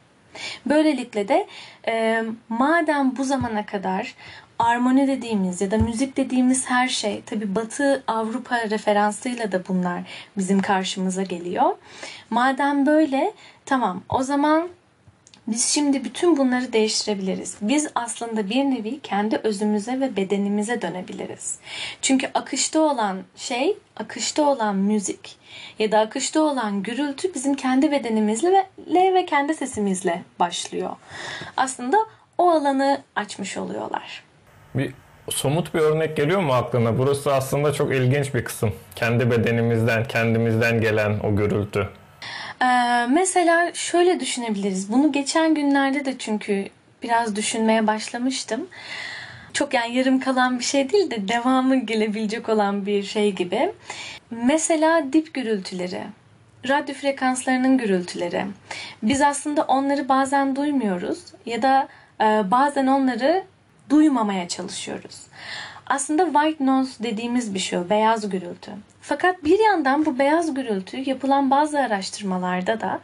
Böylelikle 0.65 1.27
de 1.27 1.47
e, 1.87 2.23
madem 2.49 3.17
bu 3.17 3.23
zamana 3.23 3.65
kadar 3.65 4.15
armoni 4.59 5.07
dediğimiz 5.07 5.61
ya 5.61 5.71
da 5.71 5.77
müzik 5.77 6.17
dediğimiz 6.17 6.69
her 6.69 6.87
şey 6.87 7.21
tabi 7.21 7.55
Batı 7.55 8.03
Avrupa 8.07 8.69
referansıyla 8.69 9.51
da 9.51 9.67
bunlar 9.67 10.01
bizim 10.37 10.61
karşımıza 10.61 11.23
geliyor. 11.23 11.75
Madem 12.29 12.85
böyle 12.85 13.33
tamam 13.65 14.01
o 14.09 14.23
zaman 14.23 14.69
biz 15.51 15.65
şimdi 15.65 16.03
bütün 16.03 16.37
bunları 16.37 16.73
değiştirebiliriz. 16.73 17.57
Biz 17.61 17.87
aslında 17.95 18.49
bir 18.49 18.63
nevi 18.63 18.99
kendi 18.99 19.37
özümüze 19.37 19.99
ve 19.99 20.15
bedenimize 20.15 20.81
dönebiliriz. 20.81 21.59
Çünkü 22.01 22.29
akışta 22.33 22.79
olan 22.79 23.17
şey, 23.35 23.77
akışta 23.97 24.43
olan 24.43 24.75
müzik 24.75 25.37
ya 25.79 25.91
da 25.91 25.99
akışta 25.99 26.41
olan 26.41 26.83
gürültü 26.83 27.33
bizim 27.33 27.55
kendi 27.55 27.91
bedenimizle 27.91 28.67
ve, 28.87 29.25
kendi 29.25 29.53
sesimizle 29.53 30.23
başlıyor. 30.39 30.89
Aslında 31.57 31.97
o 32.37 32.49
alanı 32.49 33.01
açmış 33.15 33.57
oluyorlar. 33.57 34.23
Bir 34.75 34.93
somut 35.29 35.73
bir 35.73 35.79
örnek 35.79 36.17
geliyor 36.17 36.41
mu 36.41 36.53
aklına? 36.53 36.97
Burası 36.97 37.33
aslında 37.33 37.73
çok 37.73 37.93
ilginç 37.93 38.33
bir 38.33 38.43
kısım. 38.43 38.73
Kendi 38.95 39.31
bedenimizden, 39.31 40.03
kendimizden 40.03 40.81
gelen 40.81 41.19
o 41.23 41.35
gürültü. 41.35 41.89
Ee, 42.61 43.05
mesela 43.09 43.73
şöyle 43.73 44.19
düşünebiliriz. 44.19 44.91
Bunu 44.91 45.11
geçen 45.11 45.53
günlerde 45.53 46.05
de 46.05 46.17
çünkü 46.17 46.67
biraz 47.03 47.35
düşünmeye 47.35 47.87
başlamıştım. 47.87 48.67
Çok 49.53 49.73
yani 49.73 49.95
yarım 49.95 50.19
kalan 50.19 50.59
bir 50.59 50.63
şey 50.63 50.89
değil 50.89 51.11
de 51.11 51.27
devamı 51.27 51.75
gelebilecek 51.75 52.49
olan 52.49 52.85
bir 52.85 53.03
şey 53.03 53.31
gibi. 53.31 53.71
Mesela 54.31 55.13
dip 55.13 55.33
gürültüleri, 55.33 56.03
radyo 56.67 56.95
frekanslarının 56.95 57.77
gürültüleri. 57.77 58.45
Biz 59.03 59.21
aslında 59.21 59.63
onları 59.63 60.09
bazen 60.09 60.55
duymuyoruz 60.55 61.19
ya 61.45 61.61
da 61.61 61.87
e, 62.21 62.51
bazen 62.51 62.87
onları 62.87 63.43
duymamaya 63.89 64.47
çalışıyoruz. 64.47 65.15
Aslında 65.89 66.25
white 66.25 66.65
noise 66.65 67.03
dediğimiz 67.03 67.53
bir 67.53 67.60
şey 67.60 67.79
o, 67.79 67.89
beyaz 67.89 68.29
gürültü. 68.29 68.72
Fakat 69.01 69.43
bir 69.43 69.60
yandan 69.60 70.05
bu 70.05 70.19
beyaz 70.19 70.53
gürültü 70.53 71.10
yapılan 71.10 71.51
bazı 71.51 71.79
araştırmalarda 71.79 72.81
da 72.81 73.00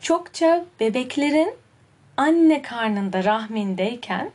çokça 0.00 0.64
bebeklerin 0.80 1.54
anne 2.16 2.62
karnında 2.62 3.24
rahmindeyken 3.24 4.30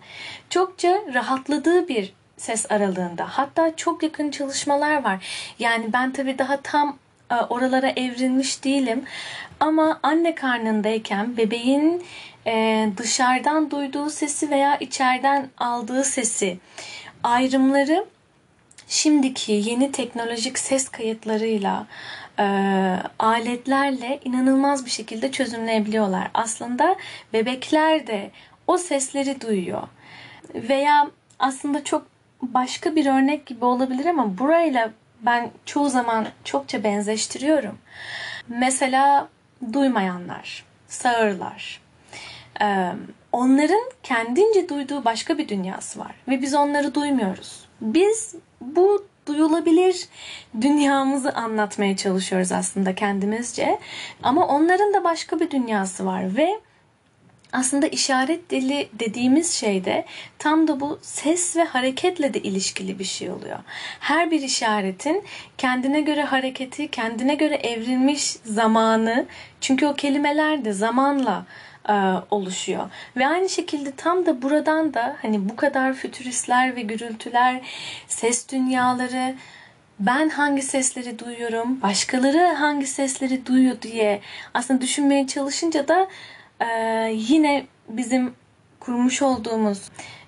çokça 0.49 1.01
rahatladığı 1.13 1.87
bir 1.87 2.13
ses 2.37 2.71
aralığında. 2.71 3.25
Hatta 3.29 3.75
çok 3.75 4.03
yakın 4.03 4.31
çalışmalar 4.31 5.03
var. 5.03 5.25
Yani 5.59 5.93
ben 5.93 6.13
tabii 6.13 6.37
daha 6.37 6.61
tam 6.61 6.97
e, 7.31 7.35
oralara 7.35 7.89
evrilmiş 7.89 8.63
değilim. 8.63 9.03
Ama 9.59 9.99
anne 10.03 10.35
karnındayken 10.35 11.37
bebeğin 11.37 12.03
e, 12.47 12.87
dışarıdan 12.97 13.71
duyduğu 13.71 14.09
sesi 14.09 14.49
veya 14.49 14.77
içeriden 14.77 15.49
aldığı 15.57 16.03
sesi 16.03 16.59
ayrımları 17.25 18.05
şimdiki 18.87 19.51
yeni 19.51 19.91
teknolojik 19.91 20.59
ses 20.59 20.89
kayıtlarıyla 20.89 21.87
e, 22.39 22.43
aletlerle 23.19 24.19
inanılmaz 24.25 24.85
bir 24.85 24.89
şekilde 24.89 25.31
çözümleyebiliyorlar. 25.31 26.31
Aslında 26.33 26.95
bebekler 27.33 28.07
de 28.07 28.31
o 28.67 28.77
sesleri 28.77 29.41
duyuyor. 29.41 29.87
Veya 30.55 31.07
aslında 31.39 31.83
çok 31.83 32.07
başka 32.41 32.95
bir 32.95 33.05
örnek 33.05 33.45
gibi 33.45 33.65
olabilir 33.65 34.05
ama 34.05 34.37
burayla 34.37 34.91
ben 35.21 35.51
çoğu 35.65 35.89
zaman 35.89 36.27
çokça 36.43 36.83
benzeştiriyorum. 36.83 37.77
Mesela 38.47 39.27
duymayanlar, 39.73 40.65
sağırlar. 40.87 41.81
Ee, 42.61 42.91
onların 43.35 43.91
kendince 44.03 44.69
duyduğu 44.69 45.05
başka 45.05 45.37
bir 45.37 45.49
dünyası 45.49 45.99
var 45.99 46.15
ve 46.27 46.41
biz 46.41 46.53
onları 46.53 46.95
duymuyoruz. 46.95 47.65
Biz 47.81 48.35
bu 48.61 49.05
duyulabilir 49.27 50.07
dünyamızı 50.61 51.31
anlatmaya 51.33 51.97
çalışıyoruz 51.97 52.51
aslında 52.51 52.95
kendimizce. 52.95 53.79
Ama 54.23 54.47
onların 54.47 54.93
da 54.93 55.03
başka 55.03 55.39
bir 55.39 55.51
dünyası 55.51 56.05
var 56.05 56.37
ve 56.37 56.59
aslında 57.53 57.87
işaret 57.87 58.49
dili 58.49 58.89
dediğimiz 58.93 59.51
şeyde 59.51 60.05
tam 60.39 60.67
da 60.67 60.79
bu 60.79 60.99
ses 61.01 61.55
ve 61.55 61.63
hareketle 61.63 62.33
de 62.33 62.39
ilişkili 62.39 62.99
bir 62.99 63.03
şey 63.03 63.29
oluyor. 63.29 63.59
Her 63.99 64.31
bir 64.31 64.41
işaretin 64.41 65.23
kendine 65.57 66.01
göre 66.01 66.23
hareketi, 66.23 66.87
kendine 66.91 67.35
göre 67.35 67.55
evrilmiş 67.55 68.31
zamanı 68.45 69.25
çünkü 69.61 69.87
o 69.87 69.95
kelimeler 69.95 70.65
de 70.65 70.73
zamanla 70.73 71.45
oluşuyor. 72.31 72.89
Ve 73.17 73.27
aynı 73.27 73.49
şekilde 73.49 73.91
tam 73.91 74.25
da 74.25 74.41
buradan 74.41 74.93
da 74.93 75.15
hani 75.21 75.49
bu 75.49 75.55
kadar 75.55 75.93
fütüristler 75.93 76.75
ve 76.75 76.81
gürültüler, 76.81 77.61
ses 78.07 78.49
dünyaları, 78.49 79.35
ben 79.99 80.29
hangi 80.29 80.61
sesleri 80.61 81.19
duyuyorum, 81.19 81.81
başkaları 81.81 82.53
hangi 82.53 82.87
sesleri 82.87 83.45
duyuyor 83.45 83.81
diye 83.81 84.21
aslında 84.53 84.81
düşünmeye 84.81 85.27
çalışınca 85.27 85.87
da 85.87 86.07
e, 86.59 86.67
yine 87.13 87.65
bizim 87.89 88.33
kurmuş 88.79 89.21
olduğumuz 89.21 89.81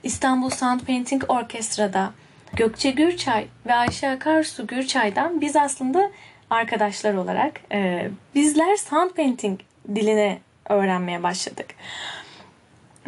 İstanbul 0.03 0.49
Sound 0.49 0.79
Painting 0.79 1.23
Orkestra'da 1.27 2.11
Gökçe 2.53 2.91
Gürçay 2.91 3.47
ve 3.65 3.73
Ayşe 3.73 4.09
Akarsu 4.09 4.67
Gürçay'dan 4.67 5.41
biz 5.41 5.55
aslında 5.55 6.11
arkadaşlar 6.49 7.13
olarak 7.13 7.61
e, 7.71 8.09
bizler 8.35 8.75
sound 8.75 9.09
painting 9.11 9.59
diline 9.95 10.39
öğrenmeye 10.69 11.23
başladık. 11.23 11.67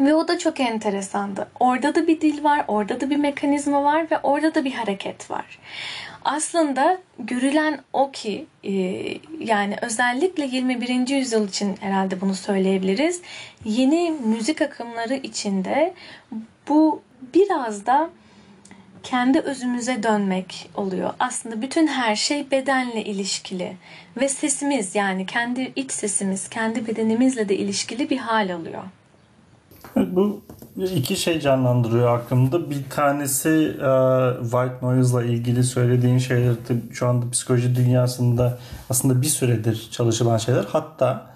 Ve 0.00 0.14
o 0.14 0.28
da 0.28 0.38
çok 0.38 0.60
enteresandı. 0.60 1.48
Orada 1.60 1.94
da 1.94 2.06
bir 2.06 2.20
dil 2.20 2.44
var, 2.44 2.64
orada 2.68 3.00
da 3.00 3.10
bir 3.10 3.16
mekanizma 3.16 3.84
var 3.84 4.10
ve 4.10 4.18
orada 4.18 4.54
da 4.54 4.64
bir 4.64 4.72
hareket 4.72 5.30
var. 5.30 5.58
Aslında 6.24 6.98
görülen 7.18 7.80
o 7.92 8.10
ki 8.10 8.46
e, 8.64 8.72
yani 9.38 9.76
özellikle 9.82 10.44
21. 10.46 11.08
yüzyıl 11.08 11.48
için 11.48 11.76
herhalde 11.80 12.20
bunu 12.20 12.34
söyleyebiliriz. 12.34 13.22
Yeni 13.64 14.10
müzik 14.10 14.62
akımları 14.62 15.14
içinde 15.14 15.94
bu 16.68 17.02
biraz 17.34 17.86
da 17.86 18.10
kendi 19.02 19.40
özümüze 19.40 20.02
dönmek 20.02 20.70
oluyor. 20.74 21.10
Aslında 21.18 21.62
bütün 21.62 21.86
her 21.86 22.16
şey 22.16 22.50
bedenle 22.50 23.04
ilişkili 23.04 23.76
ve 24.20 24.28
sesimiz 24.28 24.94
yani 24.94 25.26
kendi 25.26 25.72
iç 25.76 25.92
sesimiz, 25.92 26.48
kendi 26.48 26.86
bedenimizle 26.86 27.48
de 27.48 27.56
ilişkili 27.56 28.10
bir 28.10 28.18
hal 28.18 28.54
alıyor. 28.54 28.82
Bu 29.96 30.42
iki 30.76 31.16
şey 31.16 31.40
canlandırıyor 31.40 32.18
aklımda. 32.18 32.70
Bir 32.70 32.90
tanesi 32.90 33.48
e, 33.48 33.90
white 34.42 34.78
noise 34.82 35.24
ile 35.24 35.32
ilgili 35.32 35.64
söylediğin 35.64 36.18
şeyler 36.18 36.54
şu 36.92 37.08
anda 37.08 37.30
psikoloji 37.30 37.74
dünyasında 37.74 38.58
aslında 38.90 39.22
bir 39.22 39.26
süredir 39.26 39.88
çalışılan 39.92 40.38
şeyler. 40.38 40.64
Hatta 40.64 41.30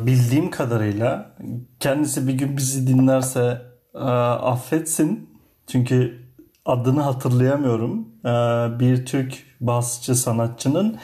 bildiğim 0.00 0.50
kadarıyla 0.50 1.30
kendisi 1.80 2.28
bir 2.28 2.32
gün 2.32 2.56
bizi 2.56 2.86
dinlerse 2.86 3.62
e, 3.94 3.98
affetsin. 3.98 5.30
Çünkü 5.66 6.29
adını 6.64 7.00
hatırlayamıyorum. 7.00 8.08
Ee, 8.24 8.28
bir 8.80 9.06
Türk 9.06 9.44
basçı 9.60 10.14
sanatçının 10.14 10.98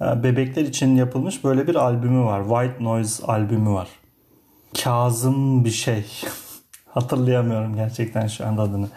e, 0.00 0.22
bebekler 0.22 0.62
için 0.62 0.96
yapılmış 0.96 1.44
böyle 1.44 1.66
bir 1.66 1.74
albümü 1.74 2.24
var. 2.24 2.42
White 2.42 2.84
Noise 2.84 3.26
albümü 3.26 3.70
var. 3.70 3.88
Kazım 4.82 5.64
bir 5.64 5.70
şey. 5.70 6.06
Hatırlayamıyorum 6.88 7.76
gerçekten 7.76 8.26
şu 8.26 8.46
anda 8.46 8.62
adını. 8.62 8.88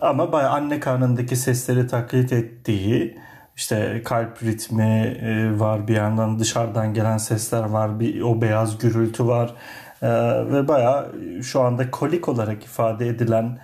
Ama 0.00 0.32
bayağı 0.32 0.50
anne 0.50 0.80
karnındaki 0.80 1.36
sesleri 1.36 1.86
taklit 1.86 2.32
ettiği 2.32 3.18
işte 3.56 4.02
kalp 4.04 4.42
ritmi 4.42 5.18
e, 5.22 5.60
var 5.60 5.88
bir 5.88 5.96
yandan 5.96 6.38
dışarıdan 6.38 6.94
gelen 6.94 7.18
sesler 7.18 7.64
var 7.64 8.00
bir 8.00 8.20
o 8.20 8.40
beyaz 8.40 8.78
gürültü 8.78 9.26
var 9.26 9.54
ee, 10.02 10.08
ve 10.52 10.68
bayağı 10.68 11.12
şu 11.42 11.60
anda 11.60 11.90
kolik 11.90 12.28
olarak 12.28 12.64
ifade 12.64 13.08
edilen 13.08 13.58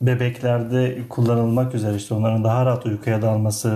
bebeklerde 0.00 0.98
kullanılmak 1.08 1.74
üzere 1.74 1.96
işte 1.96 2.14
onların 2.14 2.44
daha 2.44 2.66
rahat 2.66 2.86
uykuya 2.86 3.22
dalması 3.22 3.68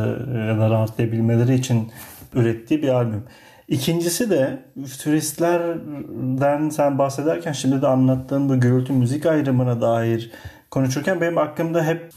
ya 0.49 0.59
da 0.59 0.71
rahatlayabilmeleri 0.71 1.55
için 1.55 1.93
ürettiği 2.35 2.83
bir 2.83 2.89
albüm. 2.89 3.25
İkincisi 3.69 4.31
de 4.31 4.63
turistlerden 5.03 6.69
sen 6.69 6.99
bahsederken 6.99 7.53
şimdi 7.53 7.83
de 7.83 7.87
anlattığın 7.87 8.49
bu 8.49 8.61
gürültü 8.61 8.93
müzik 8.93 9.27
ayrımına 9.27 9.81
dair 9.81 10.31
konuşurken 10.71 11.21
benim 11.21 11.39
aklımda 11.39 11.85
hep 11.85 12.11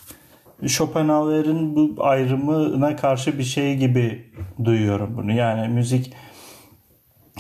Schopenhauer'in 0.68 1.76
bu 1.76 2.06
ayrımına 2.06 2.96
karşı 2.96 3.38
bir 3.38 3.44
şey 3.44 3.78
gibi 3.78 4.32
duyuyorum 4.64 5.18
bunu. 5.18 5.32
Yani 5.32 5.74
müzik 5.74 6.14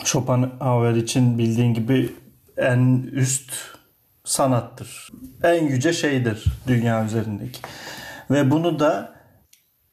Schopenhauer 0.04 0.96
için 0.96 1.38
bildiğin 1.38 1.74
gibi 1.74 2.10
en 2.58 3.04
üst 3.12 3.52
sanattır. 4.24 5.10
En 5.44 5.68
yüce 5.68 5.94
şeydir 5.94 6.46
dünya 6.68 7.06
üzerindeki. 7.06 7.60
Ve 8.32 8.52
bunu 8.52 8.80
da 8.80 9.16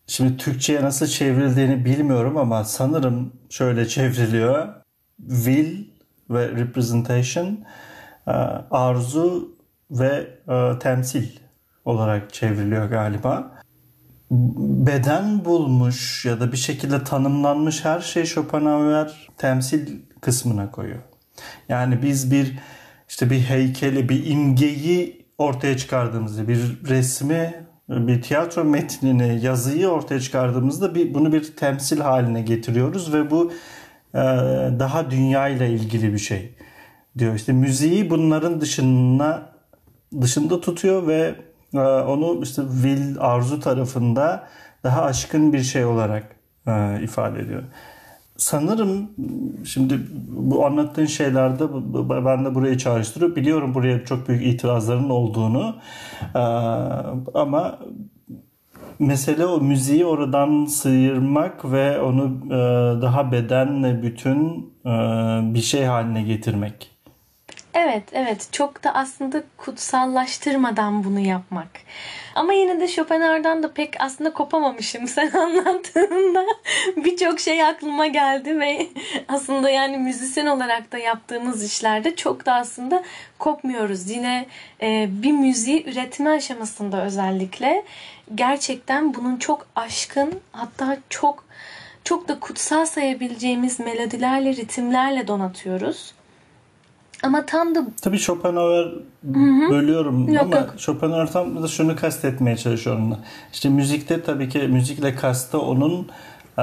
şimdi 0.06 0.36
Türkçe'ye 0.36 0.82
nasıl 0.82 1.06
çevrildiğini 1.06 1.84
bilmiyorum 1.84 2.36
ama 2.36 2.64
sanırım 2.64 3.32
şöyle 3.50 3.88
çevriliyor. 3.88 4.68
Will 5.28 5.84
ve 6.30 6.48
representation 6.48 7.64
e, 8.26 8.30
arzu 8.70 9.56
ve 9.90 10.38
e, 10.48 10.78
temsil 10.78 11.28
olarak 11.84 12.34
çevriliyor 12.34 12.84
galiba. 12.86 13.60
Beden 14.86 15.44
bulmuş 15.44 16.24
ya 16.24 16.40
da 16.40 16.52
bir 16.52 16.56
şekilde 16.56 17.04
tanımlanmış 17.04 17.84
her 17.84 18.00
şey 18.00 18.26
Schopenhauer 18.26 19.28
temsil 19.38 20.00
kısmına 20.20 20.70
koyuyor. 20.70 21.02
Yani 21.68 22.02
biz 22.02 22.30
bir 22.30 22.58
işte 23.10 23.30
bir 23.30 23.40
heykeli, 23.40 24.08
bir 24.08 24.26
imgeyi 24.26 25.26
ortaya 25.38 25.76
çıkardığımızda, 25.76 26.48
bir 26.48 26.58
resmi, 26.88 27.66
bir 27.88 28.22
tiyatro 28.22 28.64
metnini, 28.64 29.44
yazıyı 29.44 29.88
ortaya 29.88 30.20
çıkardığımızda 30.20 30.94
bir, 30.94 31.14
bunu 31.14 31.32
bir 31.32 31.56
temsil 31.56 32.00
haline 32.00 32.42
getiriyoruz 32.42 33.14
ve 33.14 33.30
bu 33.30 33.52
e, 34.14 34.18
daha 34.78 35.10
dünya 35.10 35.48
ile 35.48 35.70
ilgili 35.70 36.12
bir 36.12 36.18
şey 36.18 36.54
diyor. 37.18 37.34
İşte 37.34 37.52
müziği 37.52 38.10
bunların 38.10 38.60
dışına 38.60 39.52
dışında 40.20 40.60
tutuyor 40.60 41.06
ve 41.06 41.34
e, 41.74 41.78
onu 41.78 42.42
işte 42.42 42.62
will 42.62 43.16
arzu 43.18 43.60
tarafında 43.60 44.48
daha 44.84 45.02
aşkın 45.02 45.52
bir 45.52 45.62
şey 45.62 45.84
olarak 45.84 46.36
e, 46.66 47.02
ifade 47.02 47.40
ediyor. 47.40 47.62
Sanırım 48.40 49.10
şimdi 49.64 50.00
bu 50.28 50.66
anlattığın 50.66 51.06
şeylerde 51.06 51.64
ben 52.26 52.44
de 52.44 52.54
burayı 52.54 52.78
çağrıştırıyor. 52.78 53.36
Biliyorum 53.36 53.74
buraya 53.74 54.04
çok 54.04 54.28
büyük 54.28 54.46
itirazların 54.46 55.10
olduğunu 55.10 55.76
e, 56.34 56.38
ama 57.34 57.78
mesele 58.98 59.46
o 59.46 59.60
müziği 59.60 60.06
oradan 60.06 60.64
sıyırmak 60.64 61.72
ve 61.72 62.00
onu 62.00 62.50
daha 63.02 63.32
bedenle 63.32 64.02
bütün 64.02 64.70
bir 65.54 65.60
şey 65.60 65.84
haline 65.84 66.22
getirmek. 66.22 66.89
Evet, 67.74 68.02
evet. 68.12 68.48
Çok 68.52 68.84
da 68.84 68.94
aslında 68.94 69.42
kutsallaştırmadan 69.56 71.04
bunu 71.04 71.20
yapmak. 71.20 71.68
Ama 72.34 72.52
yine 72.52 72.80
de 72.80 72.88
Schopenhauer'dan 72.88 73.62
da 73.62 73.72
pek 73.72 73.94
aslında 74.00 74.32
kopamamışım 74.32 75.08
sen 75.08 75.30
anlattığında. 75.30 76.46
Birçok 76.96 77.40
şey 77.40 77.64
aklıma 77.64 78.06
geldi 78.06 78.60
ve 78.60 78.86
aslında 79.28 79.70
yani 79.70 79.98
müzisyen 79.98 80.46
olarak 80.46 80.92
da 80.92 80.98
yaptığımız 80.98 81.64
işlerde 81.64 82.16
çok 82.16 82.46
da 82.46 82.54
aslında 82.54 83.02
kopmuyoruz. 83.38 84.10
Yine 84.10 84.46
e, 84.82 85.08
bir 85.10 85.32
müziği 85.32 85.90
üretme 85.90 86.30
aşamasında 86.30 87.04
özellikle 87.04 87.84
gerçekten 88.34 89.14
bunun 89.14 89.36
çok 89.36 89.66
aşkın 89.76 90.40
hatta 90.52 90.98
çok 91.10 91.44
çok 92.04 92.28
da 92.28 92.40
kutsal 92.40 92.86
sayabileceğimiz 92.86 93.80
melodilerle, 93.80 94.56
ritimlerle 94.56 95.28
donatıyoruz. 95.28 96.14
Ama 97.22 97.46
tam 97.46 97.74
da... 97.74 97.84
Tabii 98.02 98.18
Schopenhauer 98.18 98.84
Hı-hı. 98.84 99.70
bölüyorum 99.70 100.28
yok, 100.28 100.42
ama 100.42 100.56
yok. 100.56 100.74
Schopenhauer 100.78 101.32
tam 101.32 101.62
da 101.62 101.68
şunu 101.68 101.96
kastetmeye 101.96 102.56
çalışıyorum. 102.56 103.16
İşte 103.52 103.68
müzikte 103.68 104.22
tabii 104.22 104.48
ki 104.48 104.58
müzikle 104.58 105.14
kastı 105.14 105.60
onun 105.60 106.08
e, 106.58 106.62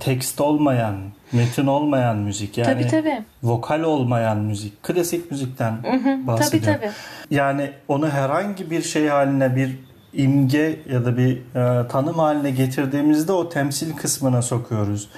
tekst 0.00 0.40
olmayan, 0.40 0.96
metin 1.32 1.66
olmayan 1.66 2.16
müzik. 2.16 2.58
Yani 2.58 2.72
tabii, 2.72 2.88
tabii. 2.88 3.22
vokal 3.42 3.82
olmayan 3.82 4.38
müzik. 4.38 4.82
Klasik 4.82 5.30
müzikten 5.30 5.72
Hı-hı. 5.72 6.26
bahsediyorum. 6.26 6.80
Tabii 6.80 6.92
tabii. 6.92 7.34
Yani 7.34 7.70
onu 7.88 8.08
herhangi 8.08 8.70
bir 8.70 8.82
şey 8.82 9.08
haline 9.08 9.56
bir 9.56 9.78
imge 10.12 10.80
ya 10.90 11.04
da 11.04 11.16
bir 11.16 11.36
e, 11.36 11.88
tanım 11.88 12.18
haline 12.18 12.50
getirdiğimizde 12.50 13.32
o 13.32 13.48
temsil 13.48 13.96
kısmına 13.96 14.42
sokuyoruz. 14.42 15.08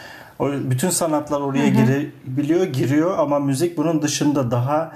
O, 0.40 0.50
bütün 0.70 0.90
sanatlar 0.90 1.40
oraya 1.40 1.68
girebiliyor, 1.68 2.64
giriyor 2.64 3.18
ama 3.18 3.38
müzik 3.38 3.76
bunun 3.76 4.02
dışında 4.02 4.50
daha 4.50 4.92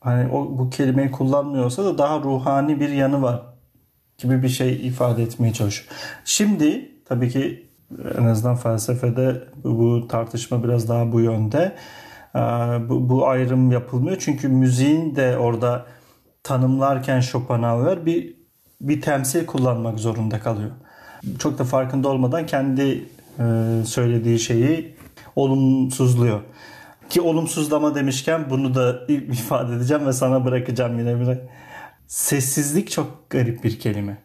hani 0.00 0.32
o 0.32 0.58
bu 0.58 0.70
kelimeyi 0.70 1.10
kullanmıyorsa 1.10 1.84
da 1.84 1.98
daha 1.98 2.20
ruhani 2.20 2.80
bir 2.80 2.88
yanı 2.88 3.22
var 3.22 3.42
gibi 4.18 4.42
bir 4.42 4.48
şey 4.48 4.86
ifade 4.86 5.22
etmeye 5.22 5.52
çalışıyor. 5.52 5.90
Şimdi 6.24 6.90
tabii 7.04 7.30
ki 7.30 7.66
en 8.18 8.24
azından 8.24 8.56
felsefede 8.56 9.44
bu 9.64 10.08
tartışma 10.08 10.64
biraz 10.64 10.88
daha 10.88 11.12
bu 11.12 11.20
yönde. 11.20 11.76
Bu, 12.88 13.08
bu 13.08 13.28
ayrım 13.28 13.72
yapılmıyor 13.72 14.16
çünkü 14.20 14.48
müziğin 14.48 15.16
de 15.16 15.38
orada 15.38 15.86
tanımlarken 16.42 17.20
Schopenhauer 17.20 18.06
bir 18.06 18.38
bir 18.80 19.00
temsil 19.00 19.46
kullanmak 19.46 19.98
zorunda 19.98 20.40
kalıyor. 20.40 20.70
Çok 21.38 21.58
da 21.58 21.64
farkında 21.64 22.08
olmadan 22.08 22.46
kendi 22.46 23.08
söylediği 23.86 24.38
şeyi 24.38 24.96
olumsuzluyor. 25.36 26.40
Ki 27.10 27.20
olumsuzlama 27.20 27.94
demişken 27.94 28.50
bunu 28.50 28.74
da 28.74 29.06
ifade 29.08 29.74
edeceğim 29.74 30.06
ve 30.06 30.12
sana 30.12 30.44
bırakacağım 30.44 30.98
yine 30.98 31.20
bir. 31.20 31.38
Sessizlik 32.06 32.90
çok 32.90 33.30
garip 33.30 33.64
bir 33.64 33.78
kelime. 33.78 34.22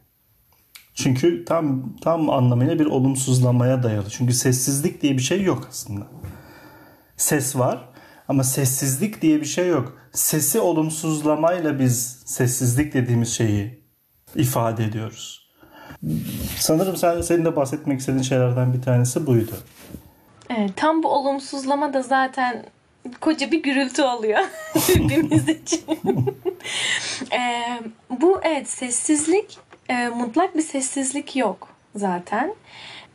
Çünkü 0.93 1.45
tam 1.45 1.95
tam 1.97 2.30
anlamıyla 2.30 2.80
bir 2.80 2.86
olumsuzlamaya 2.86 3.84
dayalı. 3.84 4.10
Çünkü 4.10 4.34
sessizlik 4.34 5.02
diye 5.02 5.13
bir 5.13 5.21
şey 5.21 5.43
yok 5.43 5.67
aslında. 5.69 6.08
Ses 7.17 7.56
var 7.56 7.89
ama 8.28 8.43
sessizlik 8.43 9.21
diye 9.21 9.41
bir 9.41 9.45
şey 9.45 9.67
yok. 9.67 9.97
Sesi 10.12 10.60
olumsuzlamayla 10.60 11.80
biz 11.80 12.23
sessizlik 12.26 12.93
dediğimiz 12.93 13.34
şeyi 13.34 13.84
ifade 14.36 14.86
ediyoruz. 14.86 15.42
Sanırım 16.60 16.98
sen 16.98 17.22
senin 17.22 17.46
de 17.46 17.56
bahsetmek 17.56 18.00
istediğin 18.00 18.24
şeylerden 18.24 18.74
bir 18.74 18.82
tanesi 18.82 19.28
buydu. 19.28 19.52
Evet, 20.50 20.72
tam 20.76 21.04
bu 21.04 21.08
olumsuzlama 21.08 21.93
da 21.93 22.02
zaten 22.02 22.65
koca 23.22 23.52
bir 23.52 23.63
gürültü 23.63 24.02
oluyor 24.02 24.39
hepimiz 24.74 25.50
için. 25.50 25.82
e, 27.32 27.63
bu 28.10 28.39
evet 28.43 28.69
sessizlik 28.69 29.58
e, 29.89 30.08
mutlak 30.08 30.58
bir 30.58 30.62
sessizlik 30.62 31.36
yok 31.36 31.67
zaten. 31.96 32.56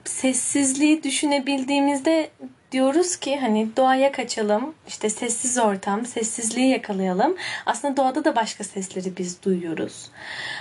Sessizliği 0.04 1.02
düşünebildiğimizde 1.02 2.30
diyoruz 2.72 3.16
ki 3.16 3.40
hani 3.40 3.68
doğaya 3.76 4.12
kaçalım, 4.12 4.74
işte 4.88 5.10
sessiz 5.10 5.58
ortam, 5.58 6.06
sessizliği 6.06 6.70
yakalayalım. 6.70 7.36
Aslında 7.66 7.96
doğada 7.96 8.24
da 8.24 8.36
başka 8.36 8.64
sesleri 8.64 9.16
biz 9.16 9.42
duyuyoruz. 9.42 10.10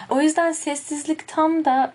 O 0.10 0.22
yüzden 0.22 0.52
sessizlik 0.52 1.28
tam 1.28 1.66
da 1.66 1.94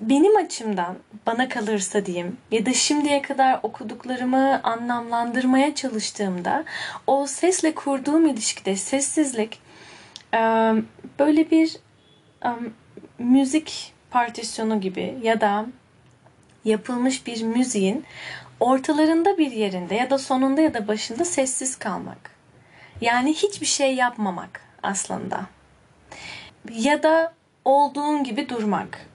benim 0.00 0.36
açımdan 0.36 0.96
bana 1.26 1.48
kalırsa 1.48 2.06
diyeyim 2.06 2.36
ya 2.50 2.66
da 2.66 2.72
şimdiye 2.72 3.22
kadar 3.22 3.60
okuduklarımı 3.62 4.62
anlamlandırmaya 4.62 5.74
çalıştığımda 5.74 6.64
o 7.06 7.26
sesle 7.26 7.74
kurduğum 7.74 8.26
ilişkide 8.26 8.76
sessizlik 8.76 9.60
böyle 11.18 11.50
bir 11.50 11.76
müzik 13.18 13.92
partisyonu 14.10 14.80
gibi 14.80 15.18
ya 15.22 15.40
da 15.40 15.66
yapılmış 16.64 17.26
bir 17.26 17.42
müziğin 17.42 18.04
ortalarında 18.60 19.38
bir 19.38 19.52
yerinde 19.52 19.94
ya 19.94 20.10
da 20.10 20.18
sonunda 20.18 20.60
ya 20.60 20.74
da 20.74 20.88
başında 20.88 21.24
sessiz 21.24 21.76
kalmak. 21.76 22.30
Yani 23.00 23.34
hiçbir 23.34 23.66
şey 23.66 23.94
yapmamak 23.94 24.60
aslında. 24.82 25.40
Ya 26.72 27.02
da 27.02 27.32
olduğun 27.64 28.24
gibi 28.24 28.48
durmak. 28.48 29.06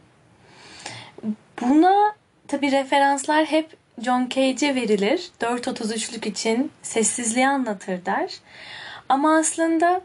Buna 1.62 2.16
tabi 2.48 2.72
referanslar 2.72 3.46
hep 3.46 3.78
John 4.02 4.30
Cage'e 4.30 4.76
verilir. 4.76 5.32
4.33'lük 5.42 6.28
için 6.28 6.72
sessizliği 6.82 7.48
anlatır 7.48 8.06
der. 8.06 8.40
Ama 9.10 9.38
aslında 9.38 10.02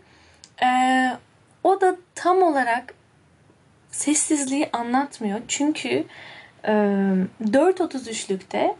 e, 0.63 0.69
o 1.65 1.81
da 1.81 1.97
tam 2.15 2.43
olarak 2.43 2.95
sessizliği 3.91 4.69
anlatmıyor. 4.73 5.41
Çünkü 5.49 6.05
4.33'lükte 6.65 8.75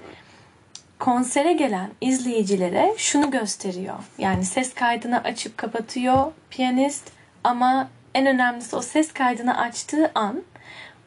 konsere 0.99 1.53
gelen 1.53 1.91
izleyicilere 2.01 2.95
şunu 2.97 3.31
gösteriyor. 3.31 3.99
Yani 4.19 4.45
ses 4.45 4.75
kaydını 4.75 5.23
açıp 5.23 5.59
kapatıyor 5.59 6.33
piyanist 6.51 7.13
ama 7.45 7.89
en 8.15 8.27
önemlisi 8.27 8.77
o 8.77 8.83
ses 8.83 9.13
kaydını 9.13 9.59
açtığı 9.59 10.13
an 10.15 10.43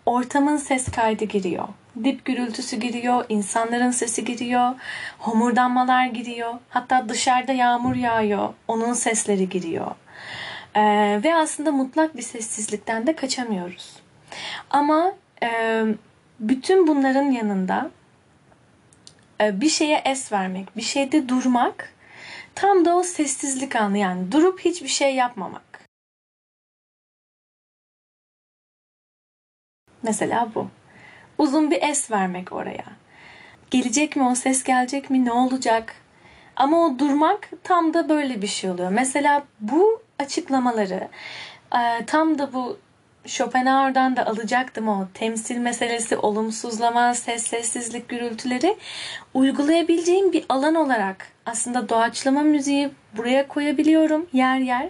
ortamın 0.06 0.58
ses 0.58 0.92
kaydı 0.92 1.26
giriyor. 1.26 1.68
Dip 2.04 2.26
gürültüsü 2.26 2.78
giriyor, 2.78 3.26
insanların 3.30 3.92
sesi 3.92 4.26
giriyor, 4.26 4.72
homurdanmalar 5.20 6.06
giriyor. 6.06 6.54
Hatta 6.70 7.10
dışarıda 7.10 7.52
yağmur 7.52 7.96
yağıyor, 7.96 8.54
onun 8.68 8.94
sesleri 8.94 9.50
giriyor. 9.50 9.92
Ee, 10.76 11.20
ve 11.24 11.36
aslında 11.36 11.72
mutlak 11.72 12.18
bir 12.18 12.22
sessizlikten 12.22 13.08
de 13.08 13.16
kaçamıyoruz. 13.16 13.94
Ama 14.70 15.14
e, 15.44 15.84
bütün 16.44 16.88
bunların 16.88 17.32
yanında 17.32 17.92
e, 19.42 19.62
bir 19.62 19.70
şeye 19.70 20.02
es 20.06 20.32
vermek, 20.32 20.78
bir 20.78 20.82
şeyde 20.82 21.30
durmak 21.30 21.94
tam 22.56 22.86
da 22.86 22.96
o 22.96 23.04
sessizlik 23.04 23.76
anı 23.76 23.98
yani 23.98 24.32
durup 24.32 24.60
hiçbir 24.60 24.88
şey 24.88 25.16
yapmamak. 25.16 25.82
Mesela 30.04 30.50
bu. 30.56 30.68
Uzun 31.38 31.72
bir 31.72 31.82
es 31.82 32.12
vermek 32.12 32.52
oraya. 32.52 32.86
Gelecek 33.72 34.16
mi 34.16 34.24
o 34.24 34.36
ses 34.36 34.64
gelecek 34.64 35.10
mi 35.10 35.26
ne 35.26 35.32
olacak? 35.32 35.96
Ama 36.56 36.86
o 36.86 37.00
durmak 37.00 37.50
tam 37.64 37.94
da 37.94 38.10
böyle 38.10 38.42
bir 38.42 38.48
şey 38.48 38.70
oluyor. 38.70 38.92
Mesela 38.92 39.44
bu 39.60 40.02
açıklamaları 40.20 41.10
e, 41.76 42.06
tam 42.06 42.38
da 42.38 42.54
bu 42.54 42.78
Schopenhauer'dan 43.26 44.16
da 44.16 44.26
alacaktım 44.26 44.88
o 44.88 45.08
temsil 45.14 45.58
meselesi, 45.58 46.18
olumsuzlama, 46.18 47.14
ses, 47.14 47.48
sessizlik, 47.48 48.10
gürültüleri 48.10 48.78
uygulayabileceğim 49.34 50.34
bir 50.34 50.46
alan 50.50 50.76
olarak 50.76 51.28
aslında 51.46 51.90
doğaçlama 51.90 52.42
müziği 52.42 52.92
buraya 53.18 53.48
koyabiliyorum 53.48 54.28
yer 54.34 54.58
yer. 54.58 54.90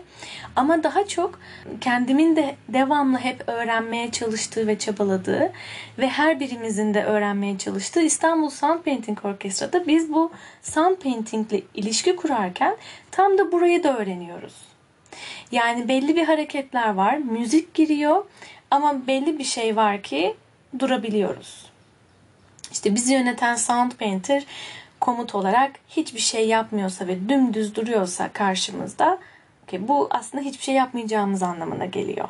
Ama 0.56 0.84
daha 0.84 1.08
çok 1.08 1.39
kendimin 1.82 2.36
de 2.36 2.56
devamlı 2.69 3.17
hep 3.17 3.50
öğrenmeye 3.50 4.12
çalıştığı 4.12 4.67
ve 4.67 4.80
çabaladığı 4.80 5.52
ve 6.00 6.08
her 6.08 6.39
birimizin 6.39 6.93
de 6.93 7.04
öğrenmeye 7.04 7.58
çalıştığı 7.58 8.02
İstanbul 8.02 8.50
Sound 8.50 8.80
Painting 8.80 9.26
Orkestra'da 9.26 9.88
biz 9.88 10.13
bu 10.13 10.32
sound 10.62 10.96
painting 10.96 11.54
ile 11.54 11.62
ilişki 11.74 12.15
kurarken 12.15 12.78
tam 13.12 13.38
da 13.38 13.52
burayı 13.52 13.84
da 13.84 13.98
öğreniyoruz. 13.98 14.72
Yani 15.54 15.88
belli 15.88 16.16
bir 16.16 16.24
hareketler 16.24 16.94
var, 16.94 17.18
müzik 17.18 17.74
giriyor 17.74 18.26
ama 18.72 19.08
belli 19.08 19.39
bir 19.39 19.44
şey 19.44 19.76
var 19.76 20.02
ki 20.02 20.36
durabiliyoruz. 20.80 21.66
İşte 22.72 22.96
bizi 22.96 23.13
yöneten 23.13 23.56
sound 23.56 23.92
painter 23.92 24.46
komut 25.00 25.36
olarak 25.36 25.72
hiçbir 25.89 26.20
şey 26.20 26.48
yapmıyorsa 26.48 27.08
ve 27.08 27.30
dümdüz 27.30 27.76
duruyorsa 27.76 28.30
karşımızda 28.34 29.20
okay, 29.63 29.88
bu 29.88 30.08
aslında 30.12 30.44
hiçbir 30.44 30.63
şey 30.63 30.76
yapmayacağımız 30.76 31.44
anlamına 31.44 31.86
geliyor. 31.86 32.30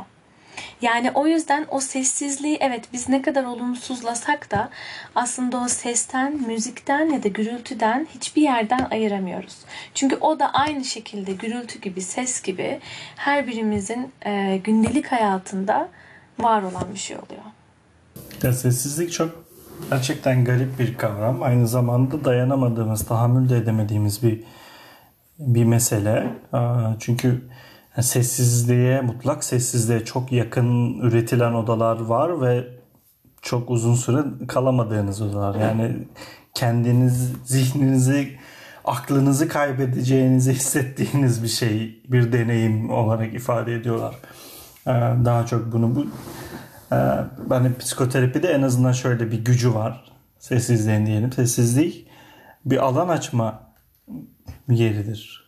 Yani 0.82 1.12
o 1.12 1.28
yüzden 1.28 1.66
o 1.72 1.80
sessizliği 1.80 2.58
evet 2.62 2.84
biz 2.94 3.10
ne 3.10 3.22
kadar 3.22 3.44
olumsuzlasak 3.44 4.52
da 4.52 4.70
aslında 5.16 5.58
o 5.58 5.68
sesten, 5.68 6.48
müzikten 6.48 7.10
ya 7.10 7.24
da 7.24 7.28
gürültüden 7.28 8.08
hiçbir 8.16 8.42
yerden 8.42 8.88
ayıramıyoruz. 8.92 9.58
Çünkü 9.94 10.16
o 10.16 10.39
da 10.39 10.54
aynı 10.54 10.84
şekilde 10.84 11.34
gürültü 11.34 11.82
gibi, 11.82 12.02
ses 12.02 12.42
gibi 12.42 12.80
her 13.16 13.48
birimizin 13.48 14.12
e, 14.26 14.62
gündelik 14.63 15.12
hayatında 15.12 15.89
var 16.39 16.63
olan 16.63 16.86
bir 16.94 17.00
şey 17.00 17.18
oluyor. 17.18 17.44
Ya 18.44 18.54
sessizlik 18.54 19.12
çok 19.12 19.44
gerçekten 19.89 20.46
garip 20.46 20.80
bir 20.80 20.98
kavram. 20.98 21.44
Aynı 21.44 21.68
zamanda 21.68 22.26
dayanamadığımız, 22.26 23.06
tahammül 23.06 23.50
de 23.50 23.58
edemediğimiz 23.58 24.24
bir 24.24 24.44
bir 25.39 25.63
mesele. 25.63 26.28
Çünkü 27.00 27.42
sessizliğe, 28.01 29.01
mutlak 29.01 29.43
sessizliğe 29.43 30.06
çok 30.06 30.32
yakın 30.32 30.99
üretilen 30.99 31.53
odalar 31.53 31.99
var 31.99 32.41
ve 32.41 32.67
çok 33.41 33.69
uzun 33.69 33.95
süre 33.95 34.23
kalamadığınız 34.47 35.21
odalar. 35.21 35.56
Yani 35.56 36.08
kendiniz, 36.53 37.32
zihninizi, 37.45 38.38
aklınızı 38.86 39.47
kaybedeceğinizi 39.47 40.53
hissettiğiniz 40.53 41.43
bir 41.43 41.47
şey, 41.47 42.01
bir 42.08 42.32
deneyim 42.32 42.89
olarak 42.89 43.34
ifade 43.34 43.73
ediyorlar. 43.75 44.15
Daha 45.25 45.45
çok 45.45 45.71
bunu 45.71 45.95
bu 45.95 46.06
ben 47.49 47.75
psikoterapide 47.79 48.47
en 48.47 48.62
azından 48.62 48.91
şöyle 48.91 49.32
bir 49.32 49.45
gücü 49.45 49.73
var. 49.73 50.12
Sessizliğin 50.39 51.06
diyelim. 51.06 51.32
Sessizlik 51.32 52.08
bir 52.65 52.77
alan 52.77 53.08
açma 53.08 53.63
yeridir. 54.69 55.43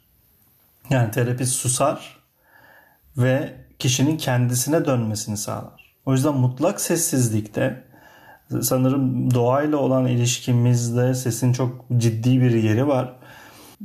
Yani 0.89 1.11
terapist 1.11 1.53
susar 1.53 2.14
ve 3.17 3.53
kişinin 3.79 4.17
kendisine 4.17 4.85
dönmesini 4.85 5.37
sağlar. 5.37 5.95
O 6.05 6.13
yüzden 6.13 6.33
mutlak 6.33 6.81
sessizlikte 6.81 7.83
sanırım 8.61 9.33
doğayla 9.33 9.77
olan 9.77 10.07
ilişkimizde 10.07 11.13
sesin 11.13 11.53
çok 11.53 11.85
ciddi 11.97 12.41
bir 12.41 12.51
yeri 12.51 12.87
var. 12.87 13.15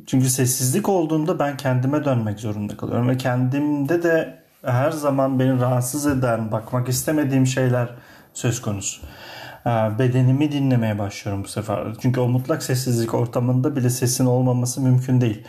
Çünkü 0.07 0.29
sessizlik 0.29 0.89
olduğunda 0.89 1.39
ben 1.39 1.57
kendime 1.57 2.05
dönmek 2.05 2.41
zorunda 2.41 2.77
kalıyorum 2.77 3.09
ve 3.09 3.17
kendimde 3.17 4.03
de 4.03 4.41
her 4.65 4.91
zaman 4.91 5.39
beni 5.39 5.61
rahatsız 5.61 6.07
eden, 6.07 6.53
bakmak 6.53 6.89
istemediğim 6.89 7.47
şeyler 7.47 7.95
söz 8.35 8.63
konusu. 8.63 9.03
Ee, 9.67 9.71
bedenimi 9.99 10.53
dinlemeye 10.53 10.99
başlıyorum 10.99 11.45
bu 11.45 11.49
sefer. 11.49 11.79
Çünkü 12.01 12.21
o 12.21 12.29
mutlak 12.29 12.63
sessizlik 12.63 13.15
ortamında 13.15 13.77
bile 13.77 13.91
sesin 13.91 14.27
olmaması 14.27 14.81
mümkün 14.81 15.21
değil. 15.21 15.45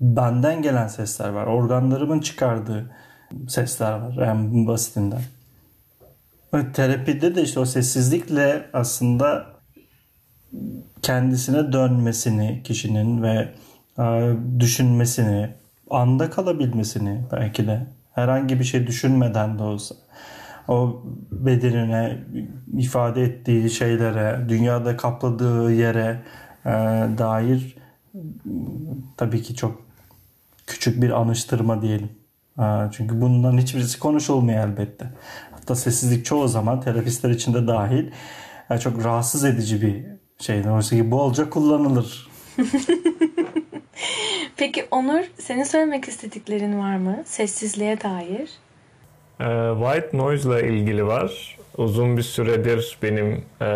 Benden 0.00 0.62
gelen 0.62 0.88
sesler 0.88 1.28
var. 1.28 1.46
Organlarımın 1.46 2.20
çıkardığı 2.20 2.90
sesler 3.48 3.92
var. 3.92 4.16
En 4.16 4.66
basitinden. 4.66 5.22
Terapide 6.72 7.34
de 7.34 7.42
işte 7.42 7.60
o 7.60 7.64
sessizlikle 7.64 8.66
aslında 8.72 9.46
kendisine 11.02 11.72
dönmesini 11.72 12.62
kişinin 12.64 13.22
ve 13.22 13.48
e, 13.98 14.34
düşünmesini, 14.60 15.50
anda 15.90 16.30
kalabilmesini 16.30 17.24
belki 17.32 17.66
de 17.66 17.86
herhangi 18.12 18.58
bir 18.58 18.64
şey 18.64 18.86
düşünmeden 18.86 19.58
de 19.58 19.62
olsa 19.62 19.94
o 20.68 21.02
bedenine 21.30 22.18
ifade 22.78 23.22
ettiği 23.22 23.70
şeylere, 23.70 24.48
dünyada 24.48 24.96
kapladığı 24.96 25.72
yere 25.72 26.22
e, 26.66 26.70
dair 27.18 27.76
tabii 29.16 29.42
ki 29.42 29.54
çok 29.54 29.82
küçük 30.66 31.02
bir 31.02 31.10
anıştırma 31.20 31.82
diyelim. 31.82 32.19
Çünkü 32.92 33.20
bundan 33.20 33.58
hiçbirisi 33.58 33.98
konuşulmuyor 33.98 34.68
elbette. 34.68 35.06
Hatta 35.50 35.74
sessizlik 35.74 36.24
çoğu 36.24 36.48
zaman 36.48 36.80
terapistler 36.80 37.30
için 37.30 37.54
de 37.54 37.66
dahil 37.66 38.10
çok 38.80 39.04
rahatsız 39.04 39.44
edici 39.44 39.82
bir 39.82 40.04
şey. 40.38 40.68
Oysa 40.70 40.96
ki 40.96 41.10
bolca 41.10 41.50
kullanılır. 41.50 42.28
Peki 44.56 44.86
Onur, 44.90 45.22
senin 45.38 45.64
söylemek 45.64 46.08
istediklerin 46.08 46.78
var 46.78 46.96
mı 46.96 47.22
sessizliğe 47.24 48.00
dair? 48.00 48.50
Ee, 49.40 49.44
white 49.84 50.18
noise 50.18 50.48
ile 50.48 50.68
ilgili 50.68 51.06
var. 51.06 51.56
Uzun 51.76 52.16
bir 52.16 52.22
süredir 52.22 52.98
benim 53.02 53.44
e, 53.60 53.66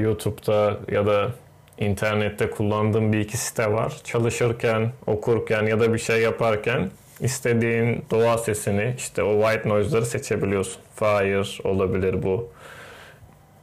YouTube'da 0.00 0.76
ya 0.92 1.06
da 1.06 1.30
internette 1.78 2.50
kullandığım 2.50 3.12
bir 3.12 3.20
iki 3.20 3.36
site 3.36 3.72
var. 3.72 4.00
Çalışırken, 4.04 4.92
okurken 5.06 5.66
ya 5.66 5.80
da 5.80 5.94
bir 5.94 5.98
şey 5.98 6.22
yaparken 6.22 6.90
istediğin 7.22 8.04
doğa 8.10 8.38
sesini 8.38 8.94
işte 8.96 9.22
o 9.22 9.42
white 9.42 9.68
noise'ları 9.68 10.06
seçebiliyorsun. 10.06 10.82
Fire 10.96 11.68
olabilir 11.68 12.22
bu. 12.22 12.48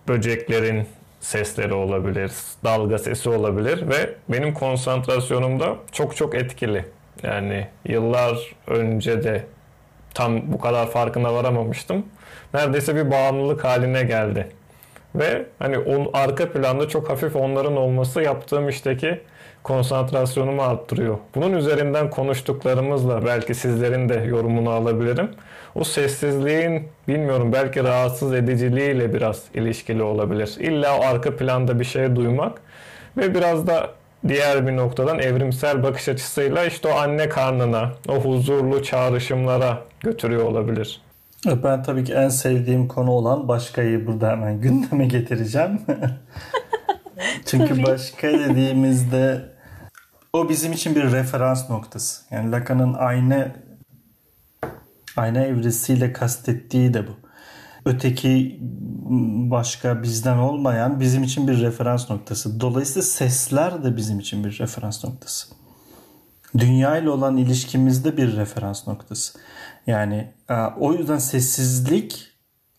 Böceklerin 0.08 0.88
sesleri 1.20 1.74
olabilir, 1.74 2.32
dalga 2.64 2.98
sesi 2.98 3.30
olabilir 3.30 3.90
ve 3.90 4.14
benim 4.30 4.54
konsantrasyonumda 4.54 5.76
çok 5.92 6.16
çok 6.16 6.36
etkili. 6.36 6.86
Yani 7.24 7.68
yıllar 7.86 8.56
önce 8.68 9.24
de 9.24 9.44
tam 10.14 10.52
bu 10.54 10.60
kadar 10.60 10.92
farkına 10.92 11.34
varamamıştım. 11.34 12.06
Neredeyse 12.54 12.96
bir 12.96 13.12
bağımlılık 13.12 13.64
haline 13.64 14.04
geldi. 14.04 14.48
Ve 15.16 15.46
hani 15.60 15.78
on, 15.78 16.10
arka 16.14 16.52
planda 16.52 16.90
çok 16.90 17.10
hafif 17.10 17.36
onların 17.36 17.78
olması 17.78 18.22
yaptığım 18.22 18.70
işteki 18.70 19.22
konsantrasyonumu 19.64 20.62
arttırıyor. 20.62 21.18
Bunun 21.36 21.54
üzerinden 21.54 22.10
konuştuklarımızla 22.10 23.26
belki 23.26 23.56
sizlerin 23.56 24.10
de 24.10 24.14
yorumunu 24.14 24.70
alabilirim. 24.70 25.30
O 25.76 25.84
sessizliğin 25.84 26.88
bilmiyorum 27.08 27.54
belki 27.54 27.84
rahatsız 27.84 28.34
ediciliğiyle 28.34 29.14
biraz 29.14 29.44
ilişkili 29.54 30.04
olabilir. 30.04 30.56
İlla 30.60 31.00
o 31.00 31.04
arka 31.04 31.36
planda 31.36 31.80
bir 31.80 31.86
şey 31.86 32.16
duymak 32.16 32.62
ve 33.18 33.36
biraz 33.36 33.68
da 33.68 33.90
diğer 34.28 34.68
bir 34.68 34.78
noktadan 34.78 35.20
evrimsel 35.20 35.84
bakış 35.84 36.10
açısıyla 36.10 36.66
işte 36.66 36.88
o 36.88 36.92
anne 36.92 37.30
karnına, 37.30 37.92
o 38.10 38.16
huzurlu 38.16 38.84
çağrışımlara 38.84 39.84
götürüyor 40.00 40.44
olabilir. 40.44 41.02
Ben 41.46 41.84
tabii 41.84 42.04
ki 42.04 42.14
en 42.14 42.30
sevdiğim 42.30 42.88
konu 42.88 43.12
olan 43.12 43.48
başkayı 43.48 44.08
burada 44.08 44.32
hemen 44.32 44.62
gündeme 44.62 45.06
getireceğim. 45.06 45.82
Çünkü 47.46 47.68
tabii. 47.68 47.84
başka 47.84 48.28
dediğimizde 48.28 49.50
o 50.34 50.50
bizim 50.50 50.74
için 50.74 50.96
bir 50.96 51.04
referans 51.04 51.70
noktası. 51.70 52.22
Yani 52.32 52.52
Lacan'ın 52.52 52.94
ayna 52.94 53.56
ayna 55.18 55.40
evresiyle 55.40 56.14
kastettiği 56.14 56.94
de 56.94 57.08
bu. 57.08 57.12
Öteki 57.86 58.60
başka 59.52 60.04
bizden 60.04 60.38
olmayan 60.38 61.00
bizim 61.00 61.24
için 61.24 61.48
bir 61.48 61.62
referans 61.62 62.10
noktası. 62.10 62.60
Dolayısıyla 62.60 63.02
sesler 63.02 63.84
de 63.84 63.98
bizim 63.98 64.20
için 64.20 64.44
bir 64.44 64.60
referans 64.60 65.04
noktası. 65.06 65.48
dünya 66.58 66.98
ile 66.98 67.10
olan 67.10 67.38
ilişkimizde 67.38 68.18
bir 68.18 68.38
referans 68.38 68.88
noktası. 68.88 69.40
Yani 69.88 70.34
e, 70.50 70.54
o 70.80 70.94
yüzden 70.94 71.18
sessizlik 71.18 72.28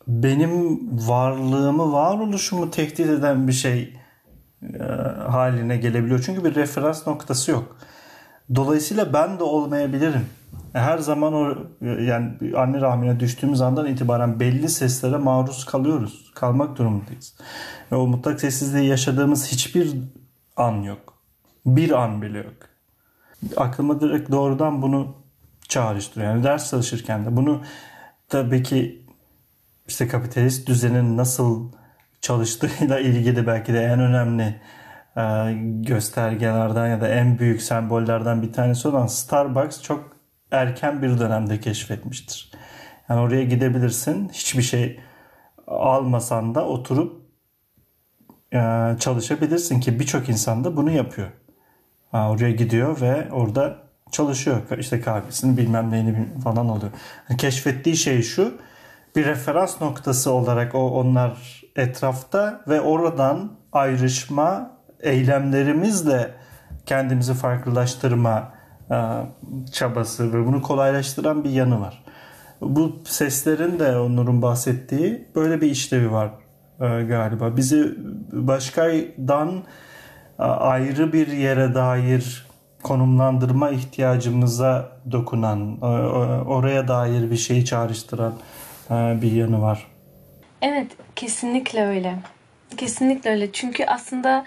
benim 0.08 0.80
varlığımı, 1.08 1.92
varoluşumu 1.92 2.70
tehdit 2.70 3.00
eden 3.00 3.48
bir 3.48 3.52
şey 3.52 3.99
haline 5.28 5.76
gelebiliyor. 5.76 6.22
Çünkü 6.26 6.44
bir 6.44 6.54
referans 6.54 7.06
noktası 7.06 7.50
yok. 7.50 7.76
Dolayısıyla 8.54 9.12
ben 9.12 9.38
de 9.38 9.42
olmayabilirim. 9.42 10.26
Her 10.72 10.98
zaman 10.98 11.34
o 11.34 11.56
yani 11.82 12.56
anne 12.56 12.80
rahmine 12.80 13.20
düştüğümüz 13.20 13.60
andan 13.60 13.86
itibaren 13.86 14.40
belli 14.40 14.68
seslere 14.68 15.16
maruz 15.16 15.64
kalıyoruz. 15.64 16.32
Kalmak 16.34 16.78
durumundayız. 16.78 17.36
Ve 17.92 17.96
o 17.96 18.06
mutlak 18.06 18.40
sessizliği 18.40 18.88
yaşadığımız 18.88 19.52
hiçbir 19.52 19.96
an 20.56 20.82
yok. 20.82 21.14
Bir 21.66 21.90
an 22.02 22.22
bile 22.22 22.38
yok. 22.38 22.54
Aklıma 23.56 24.00
direkt 24.00 24.30
doğrudan 24.30 24.82
bunu 24.82 25.14
çağrıştırıyor. 25.68 26.32
Yani 26.32 26.44
ders 26.44 26.70
çalışırken 26.70 27.24
de 27.24 27.36
bunu 27.36 27.62
tabii 28.28 28.62
ki 28.62 29.06
işte 29.88 30.08
kapitalist 30.08 30.68
düzenin 30.68 31.16
nasıl 31.16 31.72
çalıştığıyla 32.20 33.00
ilgili 33.00 33.46
belki 33.46 33.72
de 33.74 33.84
en 33.84 34.00
önemli 34.00 34.60
e, 35.16 35.22
göstergelerden 35.82 36.88
ya 36.88 37.00
da 37.00 37.08
en 37.08 37.38
büyük 37.38 37.62
sembollerden 37.62 38.42
bir 38.42 38.52
tanesi 38.52 38.88
olan 38.88 39.06
Starbucks 39.06 39.82
çok 39.82 40.16
erken 40.50 41.02
bir 41.02 41.18
dönemde 41.18 41.60
keşfetmiştir. 41.60 42.52
Yani 43.08 43.20
oraya 43.20 43.44
gidebilirsin 43.44 44.28
hiçbir 44.28 44.62
şey 44.62 45.00
almasan 45.66 46.54
da 46.54 46.66
oturup 46.66 47.22
e, 48.52 48.58
çalışabilirsin 49.00 49.80
ki 49.80 50.00
birçok 50.00 50.28
insan 50.28 50.64
da 50.64 50.76
bunu 50.76 50.90
yapıyor. 50.90 51.28
Oraya 52.12 52.50
gidiyor 52.50 53.00
ve 53.00 53.32
orada 53.32 53.82
çalışıyor. 54.12 54.78
İşte 54.78 55.00
kahvesini 55.00 55.56
bilmem 55.56 55.90
neyini 55.90 56.28
falan 56.44 56.68
oluyor. 56.68 56.92
keşfettiği 57.38 57.96
şey 57.96 58.22
şu 58.22 58.58
bir 59.16 59.24
referans 59.24 59.80
noktası 59.80 60.32
olarak 60.32 60.74
o 60.74 60.90
onlar 60.90 61.59
etrafta 61.80 62.60
ve 62.68 62.80
oradan 62.80 63.52
ayrışma 63.72 64.70
eylemlerimizle 65.00 66.30
kendimizi 66.86 67.34
farklılaştırma 67.34 68.52
e, 68.90 68.96
çabası 69.72 70.32
ve 70.32 70.46
bunu 70.46 70.62
kolaylaştıran 70.62 71.44
bir 71.44 71.50
yanı 71.50 71.80
var. 71.80 72.04
Bu 72.60 72.96
seslerin 73.04 73.78
de 73.78 73.98
Onur'un 73.98 74.42
bahsettiği 74.42 75.28
böyle 75.34 75.60
bir 75.60 75.70
işlevi 75.70 76.12
var 76.12 76.30
e, 76.80 77.02
galiba. 77.02 77.56
Bizi 77.56 77.94
başkadan 78.32 79.62
e, 80.38 80.42
ayrı 80.42 81.12
bir 81.12 81.26
yere 81.26 81.74
dair 81.74 82.50
konumlandırma 82.82 83.70
ihtiyacımıza 83.70 84.88
dokunan, 85.12 85.80
oraya 86.46 86.88
dair 86.88 87.30
bir 87.30 87.36
şeyi 87.36 87.64
çağrıştıran 87.64 88.32
bir 88.90 89.32
yanı 89.32 89.62
var. 89.62 89.86
Evet, 90.62 90.86
kesinlikle 91.20 91.86
öyle. 91.86 92.14
Kesinlikle 92.76 93.30
öyle. 93.30 93.52
Çünkü 93.52 93.84
aslında 93.84 94.44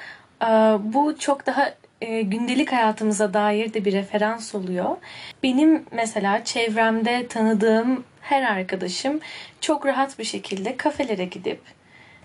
bu 0.80 1.20
çok 1.20 1.46
daha 1.46 1.74
gündelik 2.02 2.72
hayatımıza 2.72 3.34
dair 3.34 3.74
de 3.74 3.86
bir 3.86 3.94
referans 3.94 4.56
oluyor. 4.56 4.98
Benim 5.44 5.86
mesela 5.92 6.44
çevremde 6.44 7.28
tanıdığım 7.28 8.04
her 8.22 8.44
arkadaşım 8.44 9.20
çok 9.62 9.86
rahat 9.86 10.20
bir 10.20 10.24
şekilde 10.24 10.78
kafelere 10.78 11.26
gidip 11.26 11.62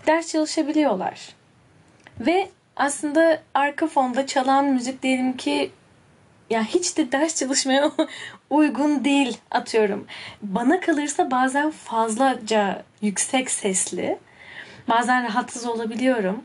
ders 0.07 0.31
çalışabiliyorlar. 0.31 1.29
Ve 2.19 2.49
aslında 2.75 3.41
arka 3.53 3.87
fonda 3.87 4.27
çalan 4.27 4.65
müzik 4.65 5.03
diyelim 5.03 5.37
ki 5.37 5.71
ya 6.49 6.63
hiç 6.63 6.97
de 6.97 7.11
ders 7.11 7.35
çalışmaya 7.35 7.91
uygun 8.49 9.05
değil 9.05 9.37
atıyorum. 9.51 10.07
Bana 10.41 10.79
kalırsa 10.79 11.31
bazen 11.31 11.71
fazlaca 11.71 12.83
yüksek 13.01 13.51
sesli. 13.51 14.17
Bazen 14.89 15.23
rahatsız 15.23 15.65
olabiliyorum. 15.65 16.43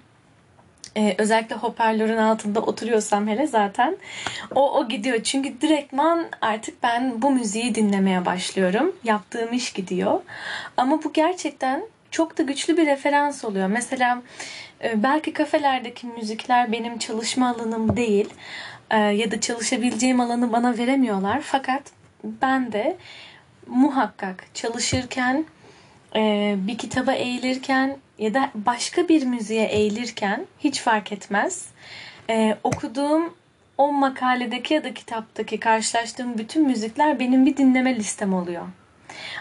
Ee, 0.96 1.14
özellikle 1.18 1.56
hoparlörün 1.56 2.16
altında 2.16 2.60
oturuyorsam 2.60 3.28
hele 3.28 3.46
zaten 3.46 3.96
o, 4.54 4.72
o 4.78 4.88
gidiyor. 4.88 5.22
Çünkü 5.22 5.60
direktman 5.60 6.26
artık 6.40 6.82
ben 6.82 7.22
bu 7.22 7.30
müziği 7.30 7.74
dinlemeye 7.74 8.24
başlıyorum. 8.24 8.96
Yaptığım 9.04 9.52
iş 9.52 9.72
gidiyor. 9.72 10.20
Ama 10.76 11.04
bu 11.04 11.12
gerçekten 11.12 11.82
çok 12.10 12.38
da 12.38 12.42
güçlü 12.42 12.76
bir 12.76 12.86
referans 12.86 13.44
oluyor. 13.44 13.68
Mesela 13.68 14.22
e, 14.84 15.02
belki 15.02 15.32
kafelerdeki 15.32 16.06
müzikler 16.06 16.72
benim 16.72 16.98
çalışma 16.98 17.48
alanım 17.48 17.96
değil 17.96 18.28
e, 18.90 18.98
ya 18.98 19.30
da 19.30 19.40
çalışabileceğim 19.40 20.20
alanı 20.20 20.52
bana 20.52 20.78
veremiyorlar. 20.78 21.40
Fakat 21.40 21.82
ben 22.24 22.72
de 22.72 22.96
muhakkak 23.66 24.44
çalışırken, 24.54 25.44
e, 26.16 26.54
bir 26.58 26.78
kitaba 26.78 27.12
eğilirken 27.12 27.96
ya 28.18 28.34
da 28.34 28.50
başka 28.54 29.08
bir 29.08 29.26
müziğe 29.26 29.64
eğilirken 29.66 30.46
hiç 30.58 30.80
fark 30.80 31.12
etmez. 31.12 31.66
E, 32.30 32.56
okuduğum 32.64 33.34
o 33.78 33.92
makaledeki 33.92 34.74
ya 34.74 34.84
da 34.84 34.94
kitaptaki 34.94 35.60
karşılaştığım 35.60 36.38
bütün 36.38 36.66
müzikler 36.66 37.20
benim 37.20 37.46
bir 37.46 37.56
dinleme 37.56 37.96
listem 37.96 38.34
oluyor. 38.34 38.62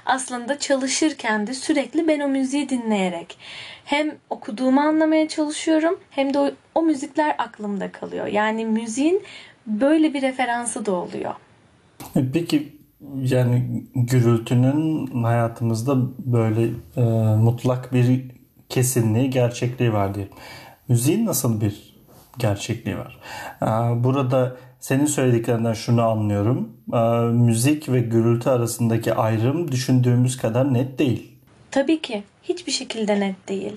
Aslında 0.06 0.60
çalışırken 0.60 1.48
de 1.48 1.54
sürekli 1.54 2.08
ben 2.08 2.20
o 2.20 2.28
müziği 2.28 2.70
dinleyerek 2.70 3.38
hem 3.86 4.16
okuduğumu 4.30 4.82
anlamaya 4.82 5.28
çalışıyorum 5.28 6.00
hem 6.10 6.34
de 6.34 6.40
o, 6.40 6.52
o 6.76 6.82
müzikler 6.82 7.36
aklımda 7.38 7.92
kalıyor. 7.92 8.28
Yani 8.28 8.66
müziğin 8.66 9.24
böyle 9.68 10.14
bir 10.14 10.22
referansı 10.22 10.86
da 10.86 10.92
oluyor. 10.92 11.34
Peki 12.34 12.74
yani 13.22 13.84
gürültünün 13.96 15.08
hayatımızda 15.24 15.98
böyle 16.20 16.70
e, 16.96 17.02
mutlak 17.36 17.94
bir 17.94 18.22
kesinliği, 18.74 19.30
gerçekliği 19.30 19.94
var 19.94 20.16
diye. 20.16 20.28
Müziğin 20.88 21.26
nasıl 21.26 21.62
bir 21.62 21.94
gerçekliği 22.38 22.98
var? 22.98 23.20
Burada 24.04 24.56
senin 24.80 25.06
söylediklerinden 25.06 25.74
şunu 25.74 26.02
anlıyorum. 26.02 26.78
Müzik 27.34 27.90
ve 27.90 28.00
gürültü 28.00 28.50
arasındaki 28.50 29.14
ayrım 29.14 29.72
düşündüğümüz 29.72 30.38
kadar 30.38 30.74
net 30.74 31.00
değil. 31.00 31.32
Tabii 31.72 32.02
ki 32.02 32.24
hiçbir 32.44 32.72
şekilde 32.72 33.20
net 33.20 33.50
değil. 33.50 33.76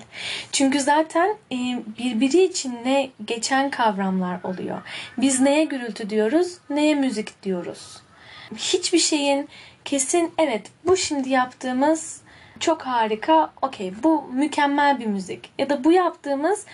Çünkü 0.51 0.79
zaten 0.79 1.37
e, 1.51 1.55
birbiri 1.99 2.43
için 2.43 2.77
ne 2.85 3.09
geçen 3.25 3.69
kavramlar 3.69 4.39
oluyor. 4.43 4.81
Biz 5.17 5.39
neye 5.39 5.63
gürültü 5.63 6.09
diyoruz, 6.09 6.57
neye 6.69 6.95
müzik 6.95 7.43
diyoruz. 7.43 8.01
Hiçbir 8.55 8.99
şeyin 8.99 9.49
kesin 9.85 10.31
evet 10.37 10.71
bu 10.85 10.97
şimdi 10.97 11.29
yaptığımız 11.29 12.21
çok 12.59 12.81
harika, 12.81 13.49
okey 13.61 13.93
bu 14.03 14.23
mükemmel 14.33 14.99
bir 14.99 15.05
müzik. 15.05 15.51
Ya 15.59 15.69
da 15.69 15.83
bu 15.83 15.91
yaptığımız 15.91 16.65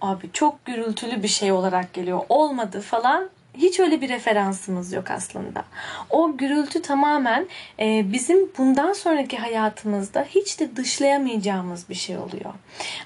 abi 0.00 0.32
çok 0.32 0.64
gürültülü 0.64 1.22
bir 1.22 1.28
şey 1.28 1.52
olarak 1.52 1.92
geliyor 1.92 2.20
olmadı 2.28 2.80
falan 2.80 3.30
hiç 3.54 3.80
öyle 3.80 4.00
bir 4.00 4.08
referansımız 4.08 4.92
yok 4.92 5.10
aslında. 5.10 5.64
O 6.10 6.36
gürültü 6.36 6.82
tamamen 6.82 7.48
e, 7.80 8.12
bizim 8.12 8.50
bundan 8.58 8.92
sonraki 8.92 9.38
hayatımızda 9.38 10.26
hiç 10.28 10.60
de 10.60 10.76
dışlayamayacağımız 10.76 11.88
bir 11.88 11.94
şey 11.94 12.18
oluyor. 12.18 12.52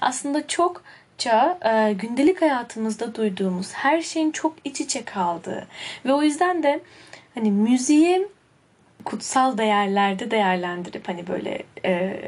Aslında 0.01 0.47
çokça 0.47 1.59
e, 1.61 1.93
gündelik 1.93 2.41
hayatımızda 2.41 3.15
duyduğumuz 3.15 3.73
her 3.73 4.01
şeyin 4.01 4.31
çok 4.31 4.53
iç 4.63 4.81
içe 4.81 5.05
kaldığı 5.05 5.67
ve 6.05 6.13
o 6.13 6.23
yüzden 6.23 6.63
de 6.63 6.79
hani 7.35 7.51
müziği 7.51 8.27
kutsal 9.05 9.57
değerlerde 9.57 10.31
değerlendirip 10.31 11.07
hani 11.07 11.27
böyle 11.27 11.63
e, 11.85 12.21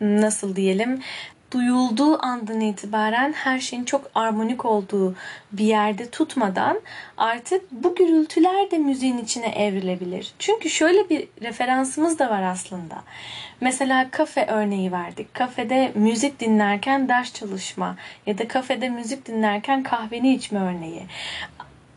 nasıl 0.00 0.56
diyelim 0.56 1.00
duyulduğu 1.54 2.24
andan 2.26 2.60
itibaren 2.60 3.32
her 3.32 3.58
şeyin 3.60 3.84
çok 3.84 4.10
armonik 4.14 4.64
olduğu 4.64 5.14
bir 5.52 5.64
yerde 5.64 6.10
tutmadan 6.10 6.80
artık 7.16 7.72
bu 7.72 7.94
gürültüler 7.94 8.70
de 8.70 8.78
müziğin 8.78 9.18
içine 9.18 9.46
evrilebilir. 9.46 10.32
Çünkü 10.38 10.70
şöyle 10.70 11.10
bir 11.10 11.28
referansımız 11.42 12.18
da 12.18 12.30
var 12.30 12.42
aslında. 12.42 13.02
Mesela 13.60 14.10
kafe 14.10 14.46
örneği 14.46 14.92
verdik. 14.92 15.34
Kafede 15.34 15.92
müzik 15.94 16.40
dinlerken 16.40 17.08
ders 17.08 17.32
çalışma 17.32 17.96
ya 18.26 18.38
da 18.38 18.48
kafede 18.48 18.88
müzik 18.88 19.26
dinlerken 19.26 19.82
kahveni 19.82 20.34
içme 20.34 20.60
örneği. 20.60 21.02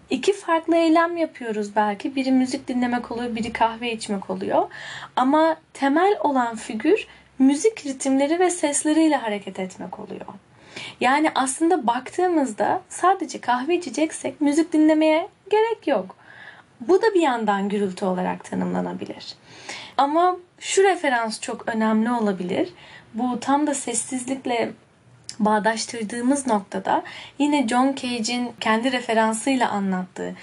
İki 0.10 0.34
farklı 0.34 0.76
eylem 0.76 1.18
yapıyoruz 1.18 1.76
belki. 1.76 2.16
Biri 2.16 2.32
müzik 2.32 2.68
dinlemek 2.68 3.12
oluyor, 3.12 3.36
biri 3.36 3.53
kahve 3.53 3.91
içmek 3.91 4.30
oluyor. 4.30 4.68
Ama 5.16 5.55
temel 5.74 6.18
olan 6.20 6.55
figür 6.55 7.08
müzik 7.39 7.86
ritimleri 7.86 8.39
ve 8.39 8.49
sesleriyle 8.49 9.16
hareket 9.16 9.60
etmek 9.60 9.99
oluyor. 9.99 10.26
Yani 11.01 11.32
aslında 11.36 11.88
baktığımızda 11.88 12.82
sadece 12.89 13.41
kahve 13.41 13.76
içeceksek 13.76 14.41
müzik 14.41 14.74
dinlemeye 14.74 15.30
gerek 15.49 15.88
yok. 15.88 16.16
Bu 16.82 17.01
da 17.01 17.14
bir 17.14 17.22
yandan 17.22 17.70
gürültü 17.70 18.05
olarak 18.05 18.43
tanımlanabilir. 18.43 19.36
Ama 19.97 20.38
şu 20.60 20.84
referans 20.84 21.41
çok 21.41 21.68
önemli 21.76 22.12
olabilir. 22.12 22.74
Bu 23.14 23.39
tam 23.39 23.68
da 23.68 23.74
sessizlikle 23.74 24.72
bağdaştırdığımız 25.39 26.47
noktada 26.47 27.03
yine 27.39 27.67
John 27.67 27.95
Cage'in 27.95 28.51
kendi 28.59 28.91
referansıyla 28.91 29.69
anlattığı 29.69 30.35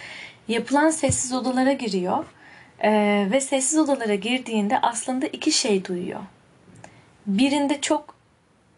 yapılan 0.49 0.91
sessiz 0.91 1.33
odalara 1.33 1.73
giriyor. 1.73 2.25
Ee, 2.83 3.29
ve 3.33 3.41
sessiz 3.41 3.79
odalara 3.79 4.15
girdiğinde 4.15 4.79
aslında 4.81 5.27
iki 5.27 5.53
şey 5.53 5.85
duyuyor. 5.85 6.21
Birinde 7.27 7.81
çok 7.81 8.15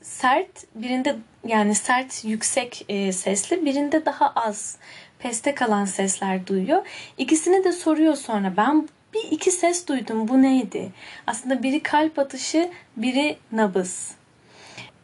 sert, 0.02 0.64
birinde 0.74 1.16
yani 1.46 1.74
sert, 1.74 2.24
yüksek 2.24 2.84
e, 2.88 3.12
sesli, 3.12 3.64
birinde 3.64 4.06
daha 4.06 4.28
az 4.30 4.76
peste 5.18 5.54
kalan 5.54 5.84
sesler 5.84 6.46
duyuyor. 6.46 6.86
İkisini 7.18 7.64
de 7.64 7.72
soruyor 7.72 8.14
sonra. 8.14 8.56
Ben 8.56 8.88
bir 9.14 9.30
iki 9.30 9.50
ses 9.50 9.88
duydum. 9.88 10.28
Bu 10.28 10.42
neydi? 10.42 10.92
Aslında 11.26 11.62
biri 11.62 11.82
kalp 11.82 12.18
atışı, 12.18 12.70
biri 12.96 13.38
nabız. 13.52 14.15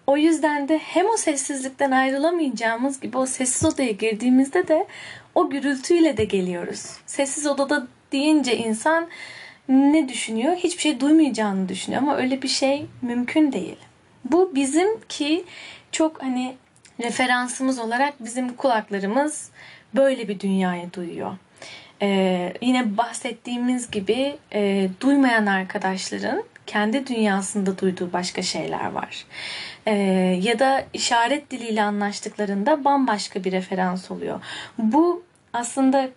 O 0.06 0.16
yüzden 0.16 0.68
de 0.68 0.78
hem 0.78 1.06
o 1.06 1.16
sessizlikten 1.16 1.90
ayrılamayacağımız 1.90 3.00
gibi 3.00 3.18
o 3.18 3.26
sessiz 3.26 3.74
odaya 3.74 3.90
girdiğimizde 3.90 4.68
de 4.68 4.86
o 5.34 5.50
gürültüyle 5.50 6.16
de 6.16 6.24
geliyoruz. 6.24 6.86
Sessiz 7.06 7.46
odada 7.46 7.86
deyince 8.12 8.56
insan 8.56 9.08
ne 9.68 10.08
düşünüyor? 10.08 10.56
Hiçbir 10.56 10.82
şey 10.82 11.00
duymayacağını 11.00 11.68
düşünüyor 11.68 12.02
ama 12.02 12.16
öyle 12.16 12.42
bir 12.42 12.48
şey 12.48 12.86
mümkün 13.02 13.52
değil. 13.52 13.76
Bu 14.24 14.54
bizim 14.54 15.00
ki 15.00 15.44
çok 15.92 16.22
hani 16.22 16.54
referansımız 17.00 17.78
olarak 17.78 18.24
bizim 18.24 18.56
kulaklarımız 18.56 19.50
böyle 19.94 20.28
bir 20.28 20.40
dünyayı 20.40 20.92
duyuyor. 20.92 21.36
Ee, 22.02 22.52
yine 22.62 22.96
bahsettiğimiz 22.96 23.90
gibi 23.90 24.36
e, 24.52 24.88
duymayan 25.00 25.46
arkadaşların 25.46 26.44
kendi 26.66 27.06
dünyasında 27.06 27.78
duyduğu 27.78 28.12
başka 28.12 28.42
şeyler 28.42 28.92
var. 28.92 29.24
Ee, 29.86 29.92
ya 30.42 30.58
da 30.58 30.84
işaret 30.92 31.50
diliyle 31.50 31.82
anlaştıklarında 31.82 32.84
bambaşka 32.84 33.44
bir 33.44 33.52
referans 33.52 34.10
oluyor. 34.10 34.40
Bu 34.78 35.22
aslında 35.52 36.08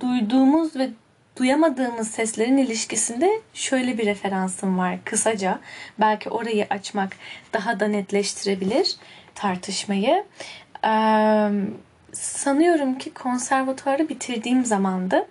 duyduğumuz 0.00 0.76
ve 0.76 0.90
duyamadığımız 1.36 2.10
seslerin 2.10 2.56
ilişkisinde 2.56 3.30
şöyle 3.54 3.98
bir 3.98 4.06
referansım 4.06 4.78
var 4.78 4.98
kısaca. 5.04 5.58
Belki 6.00 6.30
orayı 6.30 6.66
açmak 6.70 7.12
daha 7.52 7.80
da 7.80 7.88
netleştirebilir 7.88 8.96
tartışmayı. 9.34 10.24
Ee, 10.84 11.50
sanıyorum 12.12 12.98
ki 12.98 13.14
konservatuarı 13.14 14.08
bitirdiğim 14.08 14.64
zamandı. 14.64 15.26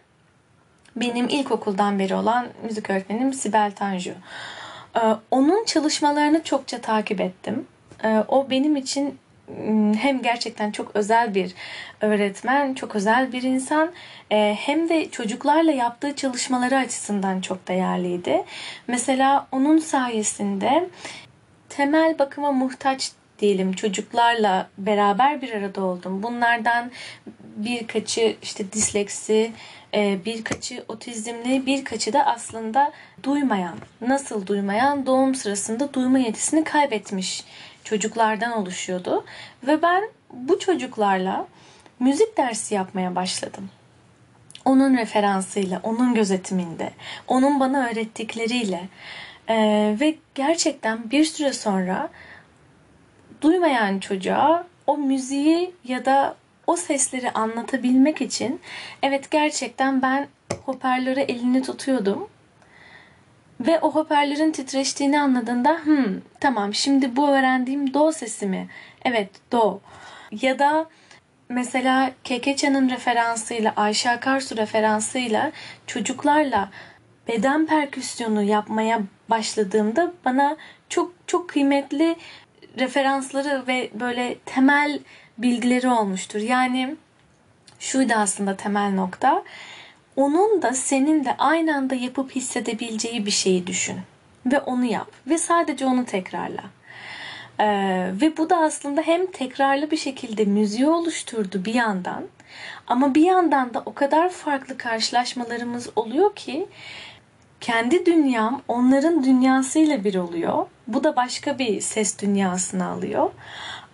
Benim 0.96 1.30
ilkokuldan 1.30 2.00
beri 2.00 2.16
olan 2.16 2.48
müzik 2.64 2.90
öğretmenim 2.90 3.34
Sibel 3.34 3.72
Tanju. 3.72 4.14
Ee, 4.96 5.00
onun 5.32 5.66
çalışmalarını 5.66 6.44
çokça 6.44 6.82
takip 6.82 7.22
ettim. 7.22 7.68
Ee, 8.04 8.24
o 8.28 8.50
benim 8.50 8.76
için 8.76 9.20
hem 9.98 10.22
gerçekten 10.22 10.72
çok 10.72 10.96
özel 10.96 11.36
bir 11.36 11.54
öğretmen, 12.02 12.74
çok 12.74 12.96
özel 12.96 13.32
bir 13.32 13.44
insan 13.44 13.92
e, 14.32 14.56
hem 14.60 14.90
de 14.90 15.10
çocuklarla 15.10 15.72
yaptığı 15.72 16.16
çalışmaları 16.16 16.78
açısından 16.78 17.42
çok 17.42 17.68
değerliydi. 17.68 18.44
Mesela 18.88 19.48
onun 19.52 19.78
sayesinde 19.78 20.90
temel 21.70 22.20
bakıma 22.20 22.52
muhtaç 22.52 23.12
diyelim 23.40 23.74
çocuklarla 23.74 24.70
beraber 24.78 25.42
bir 25.42 25.52
arada 25.52 25.84
oldum. 25.84 26.24
Bunlardan 26.24 26.92
birkaçı 27.56 28.36
işte 28.42 28.72
disleksi, 28.72 29.52
birkaçı 29.94 30.84
otizmli, 30.88 31.66
birkaçı 31.66 32.14
da 32.14 32.26
aslında 32.26 32.92
duymayan. 33.24 33.78
Nasıl 34.02 34.48
duymayan? 34.48 35.06
Doğum 35.06 35.36
sırasında 35.36 35.94
duyma 35.94 36.20
yetisini 36.20 36.64
kaybetmiş 36.64 37.44
çocuklardan 37.84 38.52
oluşuyordu. 38.52 39.26
Ve 39.68 39.82
ben 39.82 40.04
bu 40.34 40.60
çocuklarla 40.60 41.48
müzik 42.00 42.38
dersi 42.38 42.76
yapmaya 42.76 43.16
başladım. 43.16 43.70
Onun 44.66 44.98
referansıyla, 44.98 45.80
onun 45.84 46.14
gözetiminde, 46.14 46.90
onun 47.28 47.60
bana 47.60 47.88
öğrettikleriyle. 47.88 48.82
Ee, 49.50 49.96
ve 50.00 50.16
gerçekten 50.36 51.12
bir 51.12 51.26
süre 51.26 51.54
sonra 51.54 52.10
duymayan 53.42 54.00
çocuğa 54.00 54.68
o 54.88 54.98
müziği 54.98 55.76
ya 55.84 56.06
da 56.06 56.36
o 56.68 56.76
sesleri 56.76 57.32
anlatabilmek 57.32 58.22
için 58.22 58.62
evet 59.04 59.32
gerçekten 59.32 60.02
ben 60.02 60.28
hoparlöre 60.66 61.22
elini 61.22 61.62
tutuyordum 61.62 62.30
ve 63.60 63.80
o 63.80 63.92
hoparlörün 63.92 64.52
titreştiğini 64.52 65.20
anladığında 65.20 65.78
hmm, 65.84 66.22
tamam 66.40 66.74
şimdi 66.74 67.16
bu 67.16 67.30
öğrendiğim 67.30 67.94
do 67.94 68.12
sesi 68.12 68.48
mi? 68.48 68.68
Evet 69.06 69.30
do. 69.52 69.80
Ya 70.42 70.60
da 70.60 70.86
mesela 71.50 72.12
Kekeça'nın 72.24 72.90
referansıyla 72.90 73.74
Ayşe 73.76 74.10
Akarsu 74.10 74.58
referansıyla 74.58 75.52
çocuklarla 75.88 76.70
beden 77.28 77.66
perküsyonu 77.66 78.44
yapmaya 78.44 79.02
başladığımda 79.30 80.14
bana 80.26 80.58
çok 80.90 81.14
çok 81.28 81.50
kıymetli 81.50 82.16
referansları 82.80 83.64
ve 83.68 83.90
böyle 83.94 84.36
temel 84.46 85.00
bilgileri 85.38 85.90
olmuştur. 85.90 86.40
Yani 86.40 86.96
şuydu 87.80 88.14
aslında 88.14 88.58
temel 88.58 88.94
nokta 88.94 89.44
onun 90.16 90.62
da 90.62 90.74
senin 90.74 91.26
de 91.26 91.36
aynı 91.38 91.76
anda 91.76 91.96
yapıp 91.96 92.36
hissedebileceği 92.36 93.26
bir 93.26 93.32
şeyi 93.32 93.68
düşün. 93.68 93.98
Ve 94.46 94.60
onu 94.60 94.86
yap. 94.86 95.08
Ve 95.28 95.38
sadece 95.38 95.86
onu 95.86 96.06
tekrarla. 96.06 96.64
Ee, 97.60 98.12
ve 98.22 98.38
bu 98.38 98.50
da 98.50 98.58
aslında 98.58 99.02
hem 99.02 99.26
tekrarlı 99.32 99.92
bir 99.92 99.98
şekilde 99.98 100.46
müziği 100.46 100.88
oluşturdu 100.88 101.66
bir 101.66 101.74
yandan. 101.74 102.24
Ama 102.88 103.16
bir 103.16 103.22
yandan 103.22 103.74
da 103.74 103.84
o 103.86 103.94
kadar 103.94 104.30
farklı 104.30 104.78
karşılaşmalarımız 104.78 105.90
oluyor 105.96 106.36
ki 106.36 106.68
kendi 107.62 108.06
dünyam 108.06 108.62
onların 108.68 109.24
dünyasıyla 109.24 110.04
bir 110.04 110.16
oluyor. 110.16 110.66
Bu 110.88 111.04
da 111.04 111.16
başka 111.16 111.60
bir 111.60 111.82
ses 111.82 112.22
dünyasını 112.22 112.88
alıyor. 112.88 113.32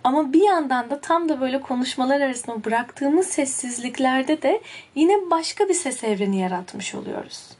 Ama 0.04 0.32
bir 0.32 0.42
yandan 0.42 0.90
da 0.90 1.00
tam 1.00 1.28
da 1.28 1.40
böyle 1.40 1.60
konuşmalar 1.60 2.20
arasında 2.20 2.64
bıraktığımız 2.64 3.26
sessizliklerde 3.26 4.42
de 4.42 4.60
yine 4.94 5.30
başka 5.30 5.68
bir 5.68 5.74
ses 5.74 6.04
evreni 6.04 6.40
yaratmış 6.40 6.94
oluyoruz. 6.94 7.50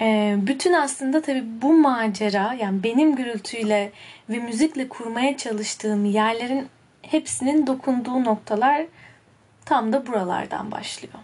Ee, 0.00 0.36
bütün 0.38 0.72
aslında 0.72 1.22
tabii 1.22 1.44
bu 1.62 1.72
macera 1.72 2.54
yani 2.60 2.82
benim 2.82 3.16
gürültüyle 3.16 3.92
ve 4.30 4.38
müzikle 4.38 4.88
kurmaya 4.88 5.36
çalıştığım 5.36 6.04
yerlerin 6.04 6.68
hepsinin 7.02 7.66
dokunduğu 7.66 8.24
noktalar 8.24 8.82
tam 9.64 9.92
da 9.92 10.06
buralardan 10.06 10.70
başlıyor. 10.70 11.14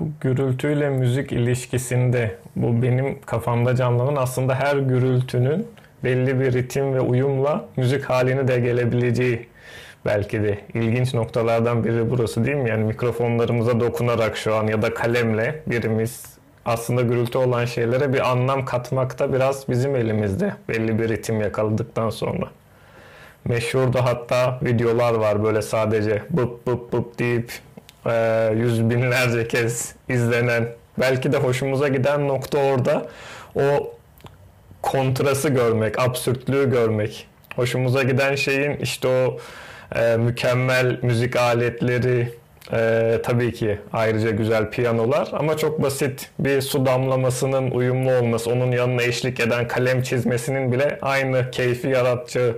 Bu 0.00 0.08
gürültüyle 0.20 0.90
müzik 0.90 1.32
ilişkisinde 1.32 2.38
bu 2.56 2.82
benim 2.82 3.20
kafamda 3.20 3.76
canlanan 3.76 4.16
aslında 4.16 4.54
her 4.54 4.76
gürültünün 4.76 5.66
belli 6.04 6.40
bir 6.40 6.52
ritim 6.52 6.94
ve 6.94 7.00
uyumla 7.00 7.64
müzik 7.76 8.04
halini 8.04 8.48
de 8.48 8.60
gelebileceği 8.60 9.46
belki 10.06 10.42
de 10.42 10.58
ilginç 10.74 11.14
noktalardan 11.14 11.84
biri 11.84 12.10
burası 12.10 12.44
değil 12.44 12.56
mi? 12.56 12.70
Yani 12.70 12.84
mikrofonlarımıza 12.84 13.80
dokunarak 13.80 14.36
şu 14.36 14.54
an 14.54 14.66
ya 14.66 14.82
da 14.82 14.94
kalemle 14.94 15.62
birimiz 15.66 16.24
aslında 16.64 17.02
gürültü 17.02 17.38
olan 17.38 17.64
şeylere 17.64 18.12
bir 18.12 18.30
anlam 18.30 18.64
katmakta 18.64 19.32
biraz 19.32 19.68
bizim 19.68 19.96
elimizde 19.96 20.54
belli 20.68 20.98
bir 20.98 21.08
ritim 21.08 21.40
yakaladıktan 21.40 22.10
sonra. 22.10 22.46
Meşhur 23.44 23.92
da 23.92 24.04
hatta 24.04 24.58
videolar 24.62 25.14
var 25.14 25.44
böyle 25.44 25.62
sadece 25.62 26.22
bıp 26.30 26.66
bıp 26.66 26.92
bıp 26.92 27.18
deyip 27.18 27.52
e, 28.06 28.50
yüz 28.56 28.90
binlerce 28.90 29.48
kez 29.48 29.94
izlenen 30.08 30.68
belki 31.00 31.32
de 31.32 31.36
hoşumuza 31.36 31.88
giden 31.88 32.28
nokta 32.28 32.58
orada 32.58 33.06
o 33.54 33.92
kontrası 34.82 35.48
görmek, 35.48 35.98
absürtlüğü 35.98 36.70
görmek. 36.70 37.26
Hoşumuza 37.56 38.02
giden 38.02 38.34
şeyin 38.34 38.76
işte 38.76 39.08
o 39.08 39.38
e, 39.98 40.16
mükemmel 40.16 40.98
müzik 41.02 41.36
aletleri, 41.36 42.32
e, 42.72 43.18
tabii 43.22 43.52
ki 43.52 43.78
ayrıca 43.92 44.30
güzel 44.30 44.70
piyanolar 44.70 45.28
ama 45.32 45.56
çok 45.56 45.82
basit 45.82 46.30
bir 46.38 46.60
su 46.60 46.86
damlamasının 46.86 47.70
uyumlu 47.70 48.12
olması, 48.12 48.50
onun 48.50 48.72
yanına 48.72 49.02
eşlik 49.02 49.40
eden 49.40 49.68
kalem 49.68 50.02
çizmesinin 50.02 50.72
bile 50.72 50.98
aynı 51.02 51.50
keyfi 51.50 51.88
yaratacağı. 51.88 52.56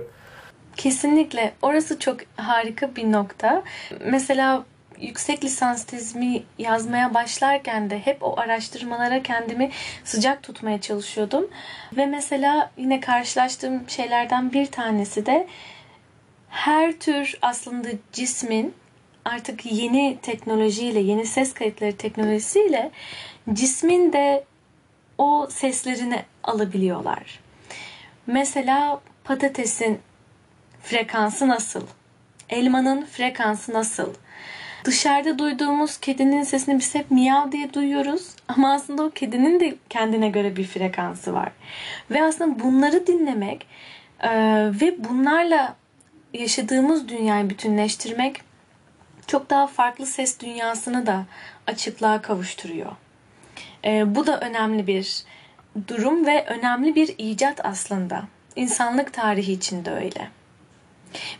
Kesinlikle. 0.77 1.53
Orası 1.61 1.99
çok 1.99 2.17
harika 2.35 2.95
bir 2.95 3.11
nokta. 3.11 3.63
Mesela 4.05 4.63
yüksek 5.01 5.43
lisans 5.43 5.83
tezimi 5.85 6.43
yazmaya 6.57 7.13
başlarken 7.13 7.89
de 7.89 7.99
hep 7.99 8.23
o 8.23 8.39
araştırmalara 8.39 9.23
kendimi 9.23 9.71
sıcak 10.03 10.43
tutmaya 10.43 10.81
çalışıyordum. 10.81 11.49
Ve 11.97 12.05
mesela 12.05 12.71
yine 12.77 12.99
karşılaştığım 12.99 13.89
şeylerden 13.89 14.53
bir 14.53 14.65
tanesi 14.65 15.25
de 15.25 15.47
her 16.49 16.91
tür 16.91 17.37
aslında 17.41 17.87
cismin 18.13 18.73
artık 19.25 19.65
yeni 19.65 20.17
teknolojiyle, 20.21 20.99
yeni 20.99 21.25
ses 21.25 21.53
kayıtları 21.53 21.97
teknolojisiyle 21.97 22.91
cismin 23.53 24.13
de 24.13 24.43
o 25.17 25.47
seslerini 25.49 26.23
alabiliyorlar. 26.43 27.39
Mesela 28.27 29.01
patatesin 29.23 29.99
frekansı 30.83 31.47
nasıl? 31.47 31.81
Elmanın 32.49 33.05
frekansı 33.05 33.73
nasıl? 33.73 34.13
Dışarıda 34.85 35.39
duyduğumuz 35.39 35.97
kedinin 35.97 36.43
sesini 36.43 36.79
biz 36.79 36.95
hep 36.95 37.11
miyav 37.11 37.51
diye 37.51 37.73
duyuyoruz. 37.73 38.27
Ama 38.47 38.73
aslında 38.73 39.03
o 39.03 39.09
kedinin 39.09 39.59
de 39.59 39.75
kendine 39.89 40.29
göre 40.29 40.55
bir 40.55 40.63
frekansı 40.63 41.33
var. 41.33 41.51
Ve 42.11 42.23
aslında 42.23 42.59
bunları 42.59 43.07
dinlemek 43.07 43.67
e, 44.19 44.29
ve 44.81 45.03
bunlarla 45.09 45.75
yaşadığımız 46.33 47.09
dünyayı 47.09 47.49
bütünleştirmek 47.49 48.41
çok 49.27 49.49
daha 49.49 49.67
farklı 49.67 50.05
ses 50.05 50.39
dünyasını 50.39 51.05
da 51.05 51.25
açıklığa 51.67 52.21
kavuşturuyor. 52.21 52.91
E, 53.85 54.15
bu 54.15 54.27
da 54.27 54.39
önemli 54.39 54.87
bir 54.87 55.23
durum 55.87 56.25
ve 56.25 56.45
önemli 56.45 56.95
bir 56.95 57.15
icat 57.17 57.65
aslında. 57.65 58.23
İnsanlık 58.55 59.13
tarihi 59.13 59.51
için 59.51 59.85
de 59.85 59.91
öyle. 59.91 60.29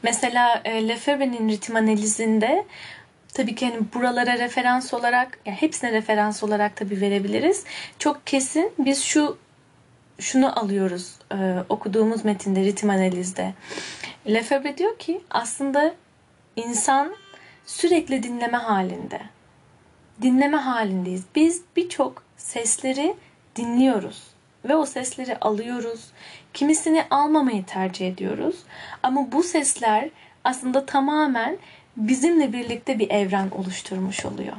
Mesela 0.03 0.61
e, 0.65 0.87
Lefebvre'nin 0.87 1.49
ritim 1.49 1.75
analizinde 1.75 2.65
tabii 3.35 3.55
ki 3.55 3.69
hani 3.69 3.81
buralara 3.93 4.37
referans 4.37 4.93
olarak, 4.93 5.39
yani 5.45 5.57
hepsine 5.57 5.91
referans 5.91 6.43
olarak 6.43 6.75
tabii 6.75 7.01
verebiliriz. 7.01 7.63
Çok 7.99 8.27
kesin 8.27 8.73
biz 8.79 9.03
şu 9.03 9.37
şunu 10.19 10.59
alıyoruz 10.59 11.15
e, 11.31 11.35
okuduğumuz 11.69 12.25
metinde 12.25 12.61
ritim 12.63 12.89
analizde. 12.89 13.53
Lefebvre 14.27 14.77
diyor 14.77 14.97
ki 14.97 15.21
aslında 15.29 15.95
insan 16.55 17.15
sürekli 17.65 18.23
dinleme 18.23 18.57
halinde. 18.57 19.21
Dinleme 20.21 20.57
halindeyiz. 20.57 21.23
Biz 21.35 21.61
birçok 21.75 22.23
sesleri 22.37 23.15
dinliyoruz 23.55 24.23
ve 24.65 24.75
o 24.75 24.85
sesleri 24.85 25.37
alıyoruz. 25.37 26.11
Kimisini 26.53 27.03
almamayı 27.09 27.65
tercih 27.65 28.07
ediyoruz. 28.07 28.55
Ama 29.03 29.31
bu 29.31 29.43
sesler 29.43 30.09
aslında 30.43 30.85
tamamen 30.85 31.57
bizimle 31.97 32.53
birlikte 32.53 32.99
bir 32.99 33.09
evren 33.09 33.49
oluşturmuş 33.49 34.25
oluyor. 34.25 34.53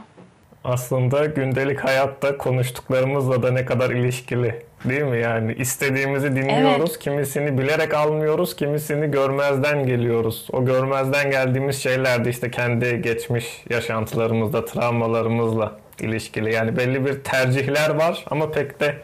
Aslında 0.65 1.25
gündelik 1.25 1.81
hayatta 1.81 2.39
konuştuklarımızla 2.39 3.43
da 3.43 3.51
ne 3.51 3.65
kadar 3.65 3.91
ilişkili 3.91 4.63
değil 4.85 5.03
mi? 5.03 5.19
Yani 5.21 5.55
istediğimizi 5.55 6.37
dinliyoruz, 6.37 6.91
Evet. 6.91 6.99
kimisini 6.99 7.59
bilerek 7.59 7.95
almıyoruz, 7.95 8.57
kimisini 8.57 9.11
görmezden 9.11 9.87
geliyoruz. 9.87 10.49
O 10.53 10.65
görmezden 10.65 11.31
geldiğimiz 11.31 11.83
şeyler 11.83 12.25
de 12.25 12.31
işte 12.31 12.51
kendi 12.51 13.03
geçmiş 13.03 13.65
yaşantılarımızla, 13.71 14.65
travmalarımızla 14.65 15.73
ilişkili. 16.01 16.53
Yani 16.55 16.77
belli 16.77 17.07
bir 17.07 17.25
tercihler 17.25 17.91
var 17.91 18.25
ama 18.31 18.51
pek 18.51 18.81
de 18.81 18.95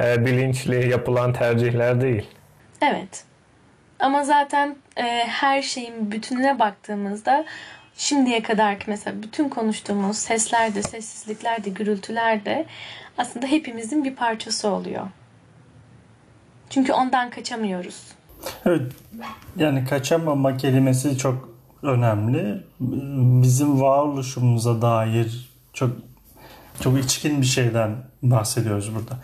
e, 0.00 0.26
bilinçli 0.26 0.90
yapılan 0.90 1.32
tercihler 1.32 2.00
değil. 2.00 2.26
Evet. 2.82 3.24
Ama 4.00 4.24
zaten 4.24 4.76
e, 4.96 5.02
her 5.26 5.62
şeyin 5.62 6.12
bütününe 6.12 6.58
baktığımızda 6.58 7.44
şimdiye 7.96 8.42
kadar 8.42 8.78
ki 8.78 8.84
mesela 8.86 9.22
bütün 9.22 9.48
konuştuğumuz 9.48 10.18
sesler 10.18 10.74
de, 10.74 10.82
sessizlikler 10.82 11.64
de, 11.64 11.70
gürültüler 11.70 12.44
de 12.44 12.66
aslında 13.18 13.46
hepimizin 13.46 14.04
bir 14.04 14.14
parçası 14.14 14.68
oluyor. 14.68 15.06
Çünkü 16.70 16.92
ondan 16.92 17.30
kaçamıyoruz. 17.30 18.02
Evet, 18.66 18.92
yani 19.56 19.84
kaçamama 19.84 20.56
kelimesi 20.56 21.18
çok 21.18 21.54
önemli. 21.82 22.64
Bizim 23.42 23.80
varoluşumuza 23.80 24.82
dair 24.82 25.50
çok 25.72 25.90
çok 26.80 26.98
içkin 27.04 27.40
bir 27.40 27.46
şeyden 27.46 27.96
bahsediyoruz 28.22 28.94
burada. 28.94 29.18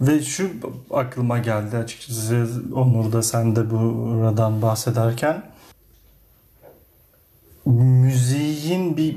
Ve 0.00 0.22
şu 0.22 0.50
aklıma 0.90 1.38
geldi 1.38 1.76
açıkçası 1.76 2.48
Onur 2.74 3.12
da 3.12 3.22
sen 3.22 3.56
de 3.56 3.70
buradan 3.70 4.62
bahsederken 4.62 5.42
müziğin 7.66 8.96
bir 8.96 9.16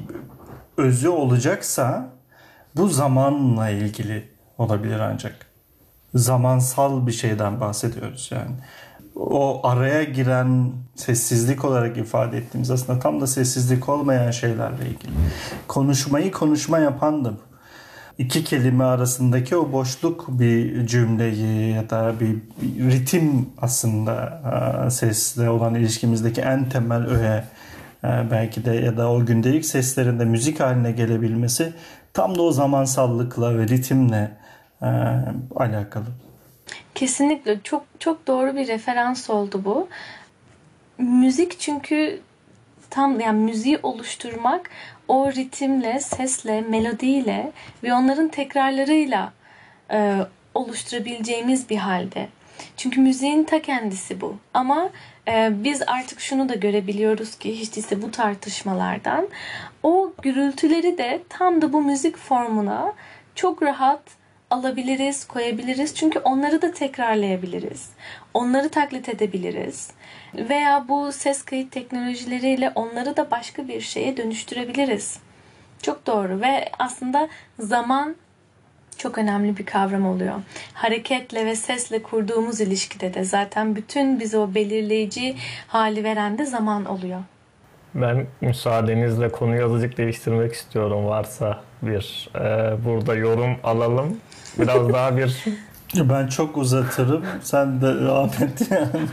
özü 0.78 1.10
olacaksa 1.10 2.10
bu 2.76 2.88
zamanla 2.88 3.70
ilgili 3.70 4.30
olabilir 4.58 5.00
ancak. 5.00 5.46
Zamansal 6.16 7.08
bir 7.08 7.12
şeyden 7.12 7.62
bahsediyoruz 7.62 8.30
yani. 8.32 8.52
O 9.16 9.68
araya 9.68 10.04
giren 10.04 10.72
sessizlik 10.96 11.66
olarak 11.66 11.98
ifade 11.98 12.38
ettiğimiz 12.38 12.72
aslında 12.72 13.00
tam 13.00 13.22
da 13.22 13.28
sessizlik 13.28 13.90
olmayan 13.90 14.32
şeylerle 14.32 14.86
ilgili. 14.90 15.12
Konuşmayı 15.68 16.32
konuşma 16.32 16.80
yapan 16.80 17.26
da 17.26 17.32
bu. 17.32 17.53
İki 18.18 18.44
kelime 18.44 18.84
arasındaki 18.84 19.56
o 19.58 19.72
boşluk 19.72 20.26
bir 20.28 20.88
cümleyi 20.88 21.74
ya 21.74 21.90
da 21.90 22.14
bir, 22.20 22.38
ritim 22.92 23.50
aslında 23.62 24.42
e, 24.88 24.90
sesle 24.90 25.50
olan 25.50 25.76
ilişkimizdeki 25.76 26.42
en 26.42 26.70
temel 26.70 27.08
öğe 27.08 27.44
e, 28.04 28.32
belki 28.32 28.66
de 28.66 28.72
ya 28.72 28.98
da 28.98 29.12
o 29.12 29.26
gündelik 29.26 29.66
seslerin 29.66 30.20
de 30.20 30.26
müzik 30.26 30.60
haline 30.60 30.92
gelebilmesi 30.92 31.74
tam 32.14 32.36
da 32.36 32.42
o 32.42 32.52
zamansallıkla 32.52 33.58
ve 33.58 33.68
ritimle 33.68 34.38
e, 34.82 34.88
alakalı. 35.56 36.06
Kesinlikle 36.96 37.60
çok 37.64 37.84
çok 38.00 38.28
doğru 38.28 38.56
bir 38.56 38.68
referans 38.68 39.30
oldu 39.30 39.62
bu. 39.66 39.88
Müzik 40.98 41.60
çünkü 41.60 42.22
tam 42.90 43.20
yani 43.20 43.40
müziği 43.40 43.80
oluşturmak 43.84 44.70
o 45.08 45.32
ritimle, 45.32 46.00
sesle, 46.00 46.62
melodiyle 46.62 47.52
ve 47.84 47.94
onların 47.94 48.28
tekrarlarıyla 48.28 49.34
e, 49.92 50.18
oluşturabileceğimiz 50.54 51.70
bir 51.70 51.78
halde. 51.78 52.28
Çünkü 52.78 53.02
müziğin 53.02 53.44
ta 53.44 53.62
kendisi 53.62 54.22
bu. 54.22 54.38
Ama 54.54 54.90
e, 55.28 55.50
biz 55.64 55.82
artık 55.88 56.20
şunu 56.20 56.50
da 56.50 56.56
görebiliyoruz 56.56 57.36
ki 57.36 57.60
hiç 57.60 57.76
değilse 57.76 58.02
bu 58.02 58.12
tartışmalardan 58.12 59.28
o 59.84 60.14
gürültüleri 60.22 60.98
de 60.98 61.22
tam 61.30 61.62
da 61.62 61.74
bu 61.74 61.82
müzik 61.82 62.18
formuna 62.18 62.94
çok 63.36 63.64
rahat 63.64 64.02
alabiliriz, 64.54 65.28
koyabiliriz. 65.28 65.96
Çünkü 65.96 66.20
onları 66.20 66.62
da 66.62 66.72
tekrarlayabiliriz. 66.72 67.90
Onları 68.34 68.70
taklit 68.70 69.10
edebiliriz. 69.10 69.92
Veya 70.36 70.86
bu 70.88 71.12
ses 71.12 71.44
kayıt 71.44 71.72
teknolojileriyle 71.72 72.72
onları 72.76 73.18
da 73.18 73.32
başka 73.32 73.68
bir 73.68 73.82
şeye 73.82 74.18
dönüştürebiliriz. 74.18 75.20
Çok 75.82 76.08
doğru 76.08 76.42
ve 76.42 76.70
aslında 76.80 77.30
zaman 77.60 78.16
çok 78.98 79.18
önemli 79.18 79.58
bir 79.58 79.66
kavram 79.66 80.06
oluyor. 80.06 80.36
Hareketle 80.74 81.46
ve 81.46 81.56
sesle 81.56 82.04
kurduğumuz 82.04 82.62
ilişkide 82.62 83.14
de 83.14 83.24
zaten 83.24 83.76
bütün 83.76 84.20
bize 84.20 84.38
o 84.38 84.56
belirleyici 84.56 85.36
hali 85.68 86.04
veren 86.04 86.38
de 86.38 86.46
zaman 86.46 86.86
oluyor. 86.86 87.20
Ben 87.96 88.28
müsaadenizle 88.42 89.32
konuyu 89.32 89.66
azıcık 89.66 89.98
değiştirmek 89.98 90.54
istiyorum 90.54 91.06
varsa 91.06 91.64
bir 91.82 92.30
e, 92.36 92.40
burada 92.86 93.16
yorum 93.16 93.58
alalım. 93.64 94.18
Biraz 94.60 94.94
daha 94.94 95.18
bir 95.18 95.44
Ben 95.96 96.28
çok 96.28 96.58
uzatırım. 96.58 97.26
Sen 97.42 97.82
de 97.82 98.02
devam 98.06 98.26
et 98.26 98.72
yani. 98.72 99.08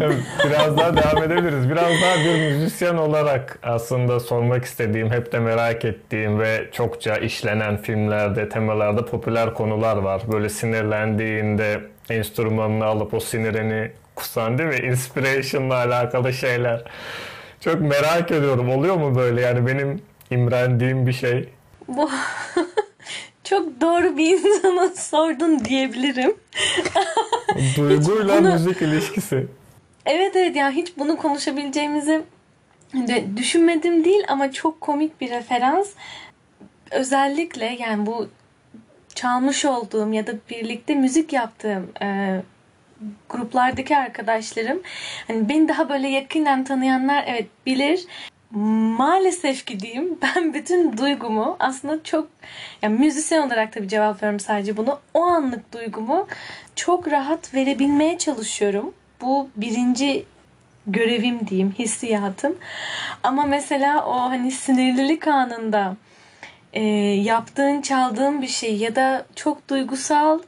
Evet, 0.00 0.16
biraz 0.46 0.76
daha 0.76 0.96
devam 0.96 1.22
edebiliriz. 1.22 1.70
Biraz 1.70 2.02
daha 2.02 2.16
bir 2.24 2.50
müzisyen 2.50 2.94
olarak 2.94 3.58
aslında 3.62 4.20
sormak 4.20 4.64
istediğim, 4.64 5.10
hep 5.10 5.32
de 5.32 5.38
merak 5.38 5.84
ettiğim 5.84 6.38
ve 6.38 6.68
çokça 6.72 7.16
işlenen 7.16 7.76
filmlerde, 7.76 8.48
temalarda 8.48 9.04
popüler 9.04 9.54
konular 9.54 9.96
var. 9.96 10.22
Böyle 10.32 10.48
sinirlendiğinde 10.48 11.80
enstrümanını 12.10 12.84
alıp 12.84 13.14
o 13.14 13.20
sinirini 13.20 13.92
kusan 14.16 14.58
değil 14.58 14.68
mi? 14.68 14.86
Inspiration'la 14.88 15.74
alakalı 15.74 16.32
şeyler. 16.32 16.84
Çok 17.60 17.80
merak 17.80 18.30
ediyorum. 18.30 18.70
Oluyor 18.70 18.96
mu 18.96 19.16
böyle? 19.16 19.40
Yani 19.40 19.66
benim 19.66 20.02
imrendiğim 20.30 21.06
bir 21.06 21.12
şey. 21.12 21.48
Bu 21.88 22.10
çok 23.50 23.80
doğru 23.80 24.16
bir 24.16 24.38
insana 24.38 24.88
sordun 24.94 25.64
diyebilirim. 25.64 26.34
Duyguyla 27.76 28.38
bunu- 28.38 28.52
müzik 28.52 28.82
ilişkisi. 28.82 29.46
Evet 30.06 30.36
evet 30.36 30.56
yani 30.56 30.76
hiç 30.76 30.96
bunu 30.98 31.16
konuşabileceğimizi 31.16 32.22
de 32.94 33.36
düşünmedim 33.36 34.04
değil 34.04 34.24
ama 34.28 34.52
çok 34.52 34.80
komik 34.80 35.20
bir 35.20 35.30
referans. 35.30 35.90
Özellikle 36.90 37.76
yani 37.80 38.06
bu 38.06 38.28
çalmış 39.14 39.64
olduğum 39.64 40.12
ya 40.12 40.26
da 40.26 40.32
birlikte 40.50 40.94
müzik 40.94 41.32
yaptığım 41.32 41.88
e, 42.02 42.40
gruplardaki 43.28 43.96
arkadaşlarım 43.96 44.82
hani 45.26 45.48
beni 45.48 45.68
daha 45.68 45.88
böyle 45.88 46.08
yakinen 46.08 46.64
tanıyanlar 46.64 47.24
evet 47.26 47.46
bilir. 47.66 48.06
Maalesef 48.50 49.66
ki 49.66 49.80
diyeyim 49.80 50.18
ben 50.22 50.54
bütün 50.54 50.96
duygumu 50.96 51.56
aslında 51.58 52.04
çok 52.04 52.28
yani 52.82 52.98
müzisyen 52.98 53.46
olarak 53.46 53.72
tabii 53.72 53.88
cevaplıyorum 53.88 54.40
sadece 54.40 54.76
bunu. 54.76 54.98
O 55.14 55.22
anlık 55.22 55.72
duygumu 55.72 56.26
çok 56.76 57.10
rahat 57.10 57.54
verebilmeye 57.54 58.18
çalışıyorum. 58.18 58.94
Bu 59.20 59.48
birinci 59.56 60.24
görevim 60.86 61.46
diyeyim, 61.46 61.74
hissiyatım. 61.78 62.56
Ama 63.22 63.46
mesela 63.46 64.06
o 64.06 64.12
hani 64.12 64.50
sinirlilik 64.50 65.28
anında 65.28 65.96
e, 66.72 66.82
yaptığın, 67.14 67.80
çaldığın 67.80 68.42
bir 68.42 68.48
şey 68.48 68.76
ya 68.76 68.96
da 68.96 69.26
çok 69.36 69.68
duygusal 69.68 70.38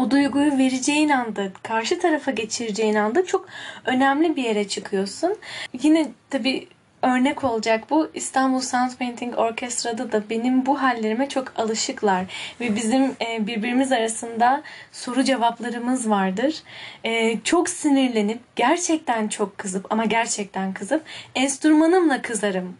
o 0.00 0.10
duyguyu 0.10 0.58
vereceğin 0.58 1.08
anda, 1.08 1.50
karşı 1.62 1.98
tarafa 1.98 2.30
geçireceğin 2.30 2.94
anda 2.94 3.26
çok 3.26 3.46
önemli 3.84 4.36
bir 4.36 4.42
yere 4.42 4.68
çıkıyorsun. 4.68 5.36
Yine 5.82 6.08
tabii 6.30 6.68
örnek 7.02 7.44
olacak 7.44 7.84
bu 7.90 8.10
İstanbul 8.14 8.60
Sound 8.60 8.90
Painting 8.98 9.38
Orkestra'da 9.38 10.12
da 10.12 10.30
benim 10.30 10.66
bu 10.66 10.82
hallerime 10.82 11.28
çok 11.28 11.52
alışıklar 11.56 12.24
ve 12.60 12.76
bizim 12.76 13.04
e, 13.04 13.46
birbirimiz 13.46 13.92
arasında 13.92 14.62
soru 14.92 15.24
cevaplarımız 15.24 16.10
vardır. 16.10 16.62
E, 17.04 17.40
çok 17.40 17.68
sinirlenip 17.68 18.40
gerçekten 18.56 19.28
çok 19.28 19.58
kızıp 19.58 19.92
ama 19.92 20.04
gerçekten 20.04 20.72
kızıp 20.72 21.02
enstrümanımla 21.34 22.22
kızarım. 22.22 22.76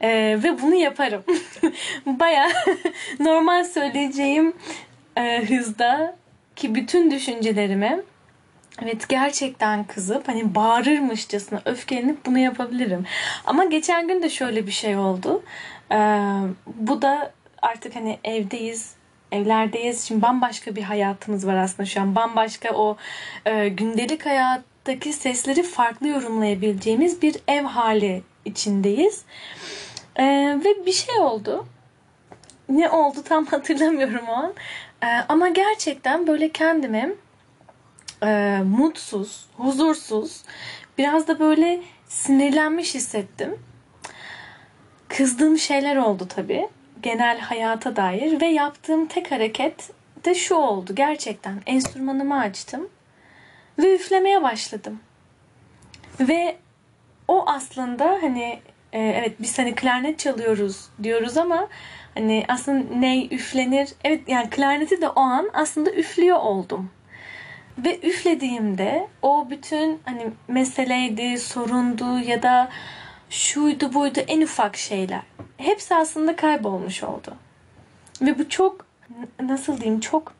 E, 0.00 0.08
ve 0.42 0.62
bunu 0.62 0.74
yaparım. 0.74 1.24
Baya 2.06 2.48
normal 3.20 3.64
söyleyeceğim 3.64 4.52
e, 5.16 5.44
hızda 5.44 6.19
ki 6.60 6.74
bütün 6.74 7.10
düşüncelerimi 7.10 8.02
Evet 8.82 9.08
gerçekten 9.08 9.84
kızıp 9.84 10.28
hani 10.28 10.54
bağırırmışçasına 10.54 11.62
öfkelenip 11.64 12.26
bunu 12.26 12.38
yapabilirim. 12.38 13.06
Ama 13.44 13.64
geçen 13.64 14.08
gün 14.08 14.22
de 14.22 14.30
şöyle 14.30 14.66
bir 14.66 14.72
şey 14.72 14.96
oldu. 14.96 15.42
Ee, 15.92 15.96
bu 16.66 17.02
da 17.02 17.32
artık 17.62 17.96
hani 17.96 18.18
evdeyiz, 18.24 18.94
evlerdeyiz. 19.32 20.04
Şimdi 20.04 20.22
bambaşka 20.22 20.76
bir 20.76 20.82
hayatımız 20.82 21.46
var 21.46 21.56
aslında 21.56 21.86
şu 21.86 22.00
an. 22.00 22.14
Bambaşka 22.14 22.74
o 22.74 22.96
e, 23.46 23.68
gündelik 23.68 24.26
hayattaki 24.26 25.12
sesleri 25.12 25.62
farklı 25.62 26.08
yorumlayabileceğimiz 26.08 27.22
bir 27.22 27.36
ev 27.48 27.64
hali 27.64 28.22
içindeyiz. 28.44 29.22
Ee, 30.16 30.58
ve 30.64 30.86
bir 30.86 30.92
şey 30.92 31.18
oldu. 31.18 31.66
Ne 32.68 32.90
oldu 32.90 33.22
tam 33.24 33.46
hatırlamıyorum 33.50 34.28
o 34.28 34.32
an. 34.32 34.52
Ee, 35.02 35.06
ama 35.28 35.48
gerçekten 35.48 36.26
böyle 36.26 36.48
kendime 36.48 37.10
e, 38.22 38.60
mutsuz, 38.64 39.46
huzursuz, 39.56 40.42
biraz 40.98 41.28
da 41.28 41.38
böyle 41.38 41.80
sinirlenmiş 42.08 42.94
hissettim. 42.94 43.58
Kızdığım 45.08 45.58
şeyler 45.58 45.96
oldu 45.96 46.28
tabii. 46.28 46.68
Genel 47.02 47.38
hayata 47.38 47.96
dair 47.96 48.40
ve 48.40 48.46
yaptığım 48.46 49.06
tek 49.06 49.30
hareket 49.32 49.90
de 50.24 50.34
şu 50.34 50.54
oldu 50.54 50.94
gerçekten. 50.94 51.62
Enstrümanımı 51.66 52.40
açtım 52.40 52.88
ve 53.78 53.94
üflemeye 53.94 54.42
başladım. 54.42 55.00
Ve 56.20 56.56
o 57.28 57.44
aslında 57.46 58.18
hani 58.22 58.60
e, 58.92 59.00
evet 59.00 59.34
biz 59.40 59.58
hani 59.58 59.74
klarnet 59.74 60.18
çalıyoruz 60.18 60.88
diyoruz 61.02 61.36
ama 61.36 61.68
hani 62.14 62.44
aslında 62.48 62.94
ney 62.94 63.28
üflenir. 63.30 63.88
Evet 64.04 64.28
yani 64.28 64.50
klarneti 64.50 65.00
de 65.00 65.08
o 65.08 65.20
an 65.20 65.50
aslında 65.52 65.92
üflüyor 65.92 66.38
oldum. 66.38 66.90
Ve 67.78 68.00
üflediğimde 68.00 69.08
o 69.22 69.46
bütün 69.50 70.00
hani 70.04 70.26
meseleydi, 70.48 71.38
sorundu 71.38 72.18
ya 72.18 72.42
da 72.42 72.68
şuydu 73.30 73.94
buydu 73.94 74.20
en 74.28 74.42
ufak 74.42 74.76
şeyler. 74.76 75.22
Hepsi 75.56 75.94
aslında 75.94 76.36
kaybolmuş 76.36 77.02
oldu. 77.02 77.34
Ve 78.22 78.38
bu 78.38 78.48
çok 78.48 78.86
nasıl 79.42 79.80
diyeyim 79.80 80.00
çok 80.00 80.39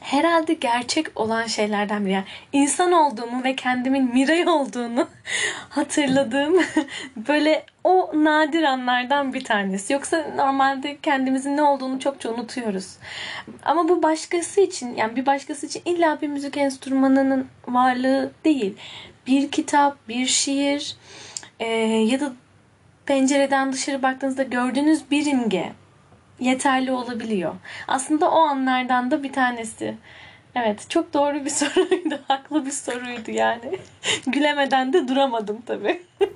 herhalde 0.00 0.54
gerçek 0.54 1.20
olan 1.20 1.46
şeylerden 1.46 2.04
biri. 2.04 2.12
Yani 2.12 2.24
insan 2.52 2.92
olduğumu 2.92 3.44
ve 3.44 3.56
kendimin 3.56 4.14
Miray 4.14 4.48
olduğunu 4.48 5.08
hatırladığım 5.68 6.54
böyle 7.16 7.64
o 7.84 8.10
nadir 8.14 8.62
anlardan 8.62 9.34
bir 9.34 9.44
tanesi. 9.44 9.92
Yoksa 9.92 10.26
normalde 10.36 10.98
kendimizin 11.02 11.56
ne 11.56 11.62
olduğunu 11.62 12.00
çokça 12.00 12.30
unutuyoruz. 12.30 12.96
Ama 13.62 13.88
bu 13.88 14.02
başkası 14.02 14.60
için 14.60 14.96
yani 14.96 15.16
bir 15.16 15.26
başkası 15.26 15.66
için 15.66 15.82
illa 15.84 16.20
bir 16.20 16.28
müzik 16.28 16.56
enstrümanının 16.56 17.46
varlığı 17.68 18.32
değil. 18.44 18.76
Bir 19.26 19.50
kitap, 19.50 20.08
bir 20.08 20.26
şiir 20.26 20.96
e, 21.60 21.66
ya 21.86 22.20
da 22.20 22.32
pencereden 23.06 23.72
dışarı 23.72 24.02
baktığınızda 24.02 24.42
gördüğünüz 24.42 25.10
bir 25.10 25.26
imge 25.26 25.72
yeterli 26.42 26.92
olabiliyor. 26.92 27.54
Aslında 27.88 28.30
o 28.30 28.38
anlardan 28.38 29.10
da 29.10 29.22
bir 29.22 29.32
tanesi. 29.32 29.94
Evet 30.54 30.86
çok 30.88 31.14
doğru 31.14 31.44
bir 31.44 31.50
soruydu. 31.60 32.20
Haklı 32.28 32.66
bir 32.66 32.70
soruydu 32.70 33.30
yani. 33.30 33.78
Gülemeden 34.26 34.92
de 34.92 35.08
duramadım 35.08 35.58
tabii. 35.66 36.02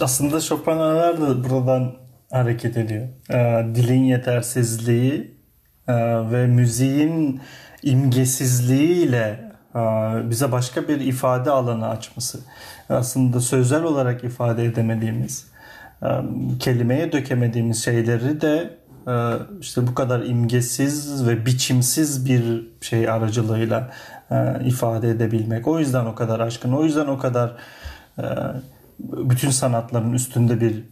Aslında 0.00 0.40
Schopenhauer 0.40 1.20
da 1.20 1.50
buradan 1.50 1.92
hareket 2.30 2.76
ediyor. 2.76 3.08
Ee, 3.30 3.66
dilin 3.74 4.04
yetersizliği 4.04 5.34
e, 5.88 5.94
ve 6.32 6.46
müziğin 6.46 7.40
imgesizliğiyle 7.82 9.52
e, 9.74 9.80
bize 10.30 10.52
başka 10.52 10.88
bir 10.88 11.00
ifade 11.00 11.50
alanı 11.50 11.88
açması. 11.88 12.40
Aslında 12.88 13.40
sözel 13.40 13.82
olarak 13.82 14.24
ifade 14.24 14.64
edemediğimiz, 14.64 15.51
kelimeye 16.58 17.12
dökemediğimiz 17.12 17.84
şeyleri 17.84 18.40
de 18.40 18.78
e, 19.08 19.14
işte 19.60 19.86
bu 19.86 19.94
kadar 19.94 20.20
imgesiz 20.22 21.28
ve 21.28 21.46
biçimsiz 21.46 22.26
bir 22.26 22.68
şey 22.80 23.10
aracılığıyla 23.10 23.90
e, 24.30 24.64
ifade 24.64 25.10
edebilmek. 25.10 25.68
O 25.68 25.78
yüzden 25.78 26.06
o 26.06 26.14
kadar 26.14 26.40
aşkın, 26.40 26.72
o 26.72 26.84
yüzden 26.84 27.06
o 27.06 27.18
kadar 27.18 27.56
e, 28.18 28.24
bütün 28.98 29.50
sanatların 29.50 30.12
üstünde 30.12 30.60
bir 30.60 30.84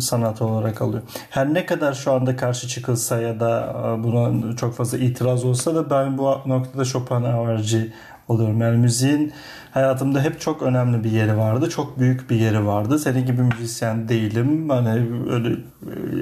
sanat 0.00 0.42
olarak 0.42 0.82
alıyor. 0.82 1.02
Her 1.30 1.54
ne 1.54 1.66
kadar 1.66 1.92
şu 1.92 2.12
anda 2.12 2.36
karşı 2.36 2.68
çıkılsa 2.68 3.20
ya 3.20 3.40
da 3.40 3.74
buna 4.04 4.56
çok 4.56 4.74
fazla 4.74 4.98
itiraz 4.98 5.44
olsa 5.44 5.74
da 5.74 5.90
ben 5.90 6.18
bu 6.18 6.24
noktada 6.46 6.84
Schopenhauer'ci 6.84 7.92
oluyorum. 8.28 8.60
Yani 8.60 8.76
müziğin 8.76 9.32
hayatımda 9.70 10.22
hep 10.22 10.40
çok 10.40 10.62
önemli 10.62 11.04
bir 11.04 11.10
yeri 11.10 11.36
vardı. 11.36 11.68
Çok 11.68 11.98
büyük 11.98 12.30
bir 12.30 12.36
yeri 12.36 12.66
vardı. 12.66 12.98
Senin 12.98 13.26
gibi 13.26 13.42
müzisyen 13.42 14.08
değilim. 14.08 14.68
Hani 14.68 14.90
öyle 15.30 15.56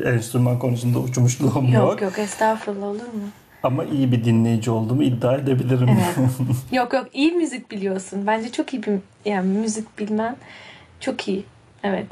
enstrüman 0.04 0.58
konusunda 0.58 0.98
uçmuşluğum 0.98 1.64
yok. 1.64 1.74
Yok 1.74 2.02
yok 2.02 2.18
estağfurullah 2.18 2.86
olur 2.86 3.00
mu? 3.00 3.28
Ama 3.62 3.84
iyi 3.84 4.12
bir 4.12 4.24
dinleyici 4.24 4.70
olduğumu 4.70 5.02
iddia 5.02 5.36
edebilirim. 5.36 5.88
Evet. 5.88 6.28
yok 6.72 6.92
yok 6.92 7.06
iyi 7.12 7.32
müzik 7.32 7.70
biliyorsun. 7.70 8.26
Bence 8.26 8.52
çok 8.52 8.74
iyi 8.74 8.82
bir 8.82 8.98
yani 9.24 9.58
müzik 9.58 9.98
bilmen 9.98 10.36
çok 11.00 11.28
iyi. 11.28 11.44
Evet. 11.82 12.06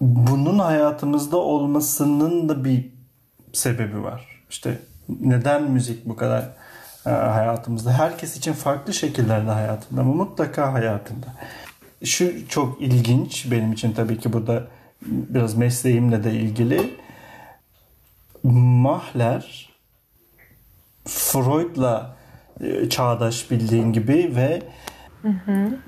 Bunun 0.00 0.58
hayatımızda 0.58 1.36
olmasının 1.36 2.48
da 2.48 2.64
bir 2.64 2.90
sebebi 3.52 4.02
var. 4.02 4.42
İşte 4.50 4.78
neden 5.08 5.70
müzik 5.70 6.06
bu 6.06 6.16
kadar 6.16 6.44
hayatımızda? 7.10 7.92
Herkes 7.92 8.36
için 8.36 8.52
farklı 8.52 8.94
şekillerde 8.94 9.50
hayatında 9.50 10.00
ama 10.00 10.14
mutlaka 10.14 10.72
hayatında. 10.72 11.26
Şu 12.04 12.48
çok 12.48 12.82
ilginç 12.82 13.50
benim 13.50 13.72
için 13.72 13.92
tabii 13.92 14.18
ki 14.18 14.32
burada 14.32 14.64
biraz 15.06 15.54
mesleğimle 15.54 16.24
de 16.24 16.32
ilgili. 16.32 16.94
Mahler 18.42 19.70
Freud'la 21.04 22.16
çağdaş 22.90 23.50
bildiğin 23.50 23.92
gibi 23.92 24.32
ve 24.36 24.62
Hı 25.22 25.28
hı. 25.28 25.78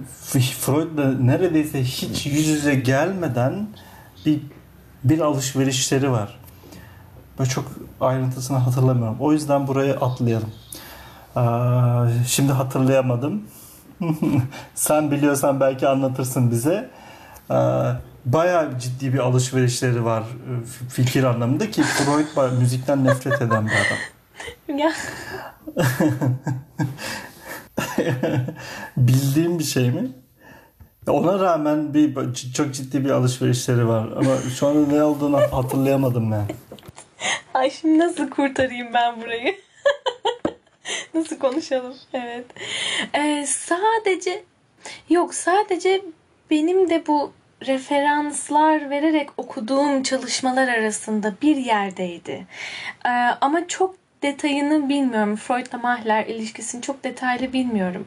Freud'la 0.41 1.11
neredeyse 1.11 1.85
hiç 1.85 2.27
yüz 2.27 2.49
yüze 2.49 2.75
gelmeden 2.75 3.69
bir 4.27 4.41
bir 5.05 5.21
alışverişleri 5.21 6.11
var. 6.11 6.39
Böyle 7.39 7.51
çok 7.51 7.65
ayrıntısını 8.01 8.57
hatırlamıyorum. 8.57 9.17
O 9.21 9.33
yüzden 9.33 9.67
buraya 9.67 9.95
atlayalım. 9.95 10.53
Şimdi 12.27 12.53
hatırlayamadım. 12.53 13.43
Sen 14.75 15.11
biliyorsan 15.11 15.61
belki 15.61 15.89
anlatırsın 15.89 16.51
bize. 16.51 16.91
Ee, 17.51 17.55
bayağı 18.25 18.79
ciddi 18.79 19.15
bir 19.15 19.19
alışverişleri 19.19 20.05
var 20.05 20.25
fikir 20.91 21.25
anlamında 21.25 21.71
ki 21.71 21.83
Freud 21.83 22.59
müzikten 22.61 23.05
nefret 23.05 23.43
eden 23.43 23.67
bir 23.67 23.73
adam. 23.73 23.99
Ya. 24.79 24.93
Bildiğim 28.97 29.59
bir 29.59 29.65
şey 29.65 29.91
mi? 29.91 30.11
Ona 31.09 31.39
rağmen 31.39 31.95
bir 31.95 32.35
çok 32.55 32.75
ciddi 32.75 33.05
bir 33.05 33.11
alışverişleri 33.11 33.89
var 33.89 34.09
ama 34.17 34.37
şu 34.59 34.67
anda 34.67 34.93
ne 34.93 35.03
olduğunu 35.03 35.37
hatırlayamadım 35.37 36.33
ben. 36.33 36.45
Ay 37.55 37.71
şimdi 37.71 37.99
nasıl 37.99 38.31
kurtarayım 38.31 38.95
ben 38.95 39.21
burayı? 39.21 39.55
nasıl 41.15 41.39
konuşalım? 41.39 41.95
Evet. 42.13 42.45
Ee, 43.15 43.47
sadece 43.47 44.45
yok 45.09 45.35
sadece 45.35 46.03
benim 46.51 46.91
de 46.91 47.07
bu 47.07 47.33
referanslar 47.67 48.91
vererek 48.91 49.29
okuduğum 49.37 50.03
çalışmalar 50.03 50.69
arasında 50.69 51.35
bir 51.43 51.57
yerdeydi. 51.57 52.47
Ee, 53.07 53.09
ama 53.41 53.69
çok 53.69 53.95
detayını 54.23 54.89
bilmiyorum. 54.89 55.37
Freud'la 55.37 55.79
Mahler 55.79 56.27
ilişkisini 56.27 56.83
çok 56.83 57.05
detaylı 57.05 57.53
bilmiyorum. 57.53 58.07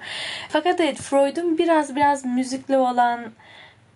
Fakat 0.50 0.80
evet 0.80 0.98
Freud'un 0.98 1.58
biraz 1.58 1.96
biraz 1.96 2.26
müzikle 2.26 2.78
olan 2.78 3.32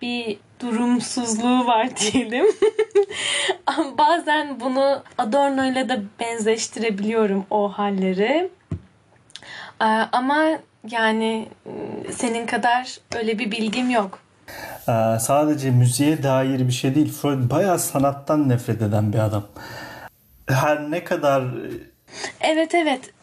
bir 0.02 0.38
durumsuzluğu 0.60 1.68
var 1.68 1.90
diyelim. 2.14 2.46
Bazen 3.98 4.60
bunu 4.60 5.04
Adorno 5.18 5.66
ile 5.66 5.90
de 5.90 6.02
benzeştirebiliyorum 6.20 7.46
o 7.50 7.70
halleri. 7.70 8.50
Ama 9.80 10.46
yani 10.90 11.50
senin 12.12 12.46
kadar 12.46 12.98
öyle 13.16 13.40
bir 13.40 13.52
bilgim 13.52 13.90
yok. 13.90 14.20
Ee, 14.90 15.20
sadece 15.20 15.72
müziğe 15.72 16.24
dair 16.24 16.68
bir 16.68 16.74
şey 16.74 16.96
değil. 16.96 17.14
Freud 17.14 17.52
bayağı 17.52 17.80
sanattan 17.80 18.50
nefret 18.50 18.82
eden 18.82 19.14
bir 19.14 19.20
adam. 19.20 19.44
Her 20.50 20.92
ne 20.92 21.04
kadar 21.04 21.44
Evet 22.42 22.76
evet. 22.76 23.14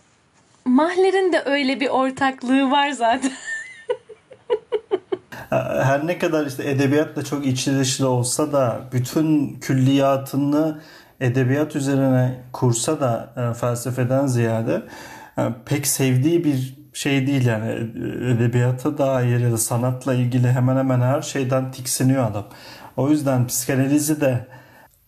Mahler'in 0.64 1.32
de 1.32 1.42
öyle 1.44 1.80
bir 1.80 1.88
ortaklığı 1.88 2.70
var 2.70 2.90
zaten. 2.90 3.32
her 5.82 6.06
ne 6.06 6.18
kadar 6.18 6.46
işte 6.46 6.70
edebiyatla 6.70 7.24
çok 7.24 7.46
içli 7.46 7.78
dışlı 7.78 8.08
olsa 8.08 8.52
da 8.52 8.80
bütün 8.92 9.54
külliyatını 9.60 10.80
edebiyat 11.20 11.76
üzerine 11.76 12.40
kursa 12.52 13.00
da 13.00 13.32
e, 13.36 13.54
felsefeden 13.54 14.26
ziyade 14.26 14.82
pek 15.66 15.86
sevdiği 15.86 16.44
bir 16.44 16.74
şey 16.92 17.26
değil 17.26 17.46
yani 17.46 17.70
edebiyata 18.34 18.98
dair 18.98 19.38
ya 19.40 19.52
da 19.52 19.58
sanatla 19.58 20.14
ilgili 20.14 20.48
hemen 20.52 20.76
hemen 20.76 21.00
her 21.00 21.22
şeyden 21.22 21.72
tiksiniyor 21.72 22.30
adam. 22.30 22.44
O 22.96 23.10
yüzden 23.10 23.46
psikanalizi 23.46 24.20
de 24.20 24.46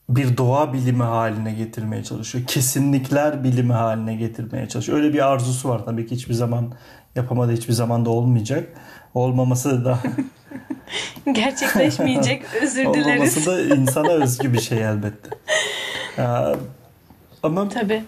bir 0.09 0.37
doğa 0.37 0.73
bilimi 0.73 1.03
haline 1.03 1.53
getirmeye 1.53 2.05
çalışıyor. 2.05 2.47
Kesinlikler 2.47 3.45
bilimi 3.45 3.73
haline 3.73 4.15
getirmeye 4.15 4.69
çalışıyor. 4.69 4.99
Öyle 4.99 5.13
bir 5.13 5.27
arzusu 5.33 5.69
var 5.69 5.85
tabii 5.85 6.07
ki 6.07 6.15
hiçbir 6.15 6.35
zaman 6.35 6.73
yapamadı, 7.15 7.53
hiçbir 7.53 7.73
zaman 7.73 8.05
da 8.05 8.11
olmayacak. 8.11 8.69
Olmaması 9.15 9.85
da 9.85 9.99
Gerçekleşmeyecek. 11.33 12.43
Özür 12.63 12.85
dileriz. 12.95 13.07
olmaması 13.07 13.47
da 13.47 13.75
insana 13.75 14.11
özgü 14.11 14.53
bir 14.53 14.61
şey 14.61 14.83
elbette. 14.83 15.31
Ama 17.43 17.69
Tabii. 17.69 18.05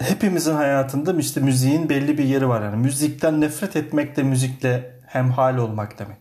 Hepimizin 0.00 0.54
hayatında 0.54 1.12
işte 1.12 1.40
müziğin 1.40 1.88
belli 1.88 2.18
bir 2.18 2.24
yeri 2.24 2.48
var. 2.48 2.62
Yani 2.62 2.76
müzikten 2.76 3.40
nefret 3.40 3.76
etmek 3.76 4.16
de 4.16 4.22
müzikle 4.22 5.00
hemhal 5.06 5.56
olmak 5.56 5.98
demek. 5.98 6.18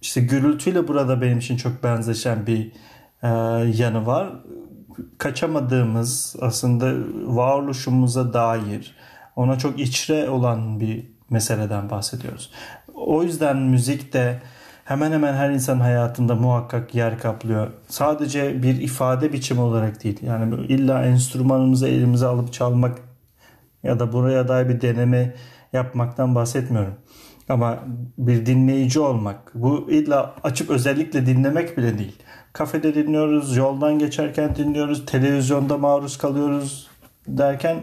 İşte 0.00 0.20
gürültüyle 0.20 0.88
burada 0.88 1.20
benim 1.20 1.38
için 1.38 1.56
çok 1.56 1.82
benzeşen 1.82 2.46
bir 2.46 2.72
e, 3.22 3.28
yanı 3.82 4.06
var. 4.06 4.32
Kaçamadığımız 5.18 6.36
aslında 6.40 6.92
varoluşumuza 7.36 8.32
dair 8.32 8.96
ona 9.36 9.58
çok 9.58 9.80
içre 9.80 10.28
olan 10.28 10.80
bir 10.80 11.06
meseleden 11.30 11.90
bahsediyoruz. 11.90 12.50
O 12.94 13.22
yüzden 13.22 13.56
müzik 13.56 14.12
de 14.12 14.40
hemen 14.84 15.12
hemen 15.12 15.34
her 15.34 15.50
insan 15.50 15.80
hayatında 15.80 16.34
muhakkak 16.34 16.94
yer 16.94 17.18
kaplıyor. 17.18 17.70
Sadece 17.88 18.62
bir 18.62 18.80
ifade 18.80 19.32
biçimi 19.32 19.60
olarak 19.60 20.04
değil. 20.04 20.18
Yani 20.22 20.66
illa 20.66 21.04
enstrümanımızı 21.04 21.88
elimize 21.88 22.26
alıp 22.26 22.52
çalmak 22.52 23.07
ya 23.82 24.00
da 24.00 24.12
buraya 24.12 24.48
dair 24.48 24.68
bir 24.68 24.80
deneme 24.80 25.34
yapmaktan 25.72 26.34
bahsetmiyorum. 26.34 26.94
Ama 27.48 27.78
bir 28.18 28.46
dinleyici 28.46 29.00
olmak, 29.00 29.50
bu 29.54 29.90
illa 29.90 30.34
açıp 30.42 30.70
özellikle 30.70 31.26
dinlemek 31.26 31.78
bile 31.78 31.98
değil. 31.98 32.16
Kafede 32.52 32.94
dinliyoruz, 32.94 33.56
yoldan 33.56 33.98
geçerken 33.98 34.56
dinliyoruz, 34.56 35.06
televizyonda 35.06 35.78
maruz 35.78 36.18
kalıyoruz 36.18 36.88
derken 37.28 37.76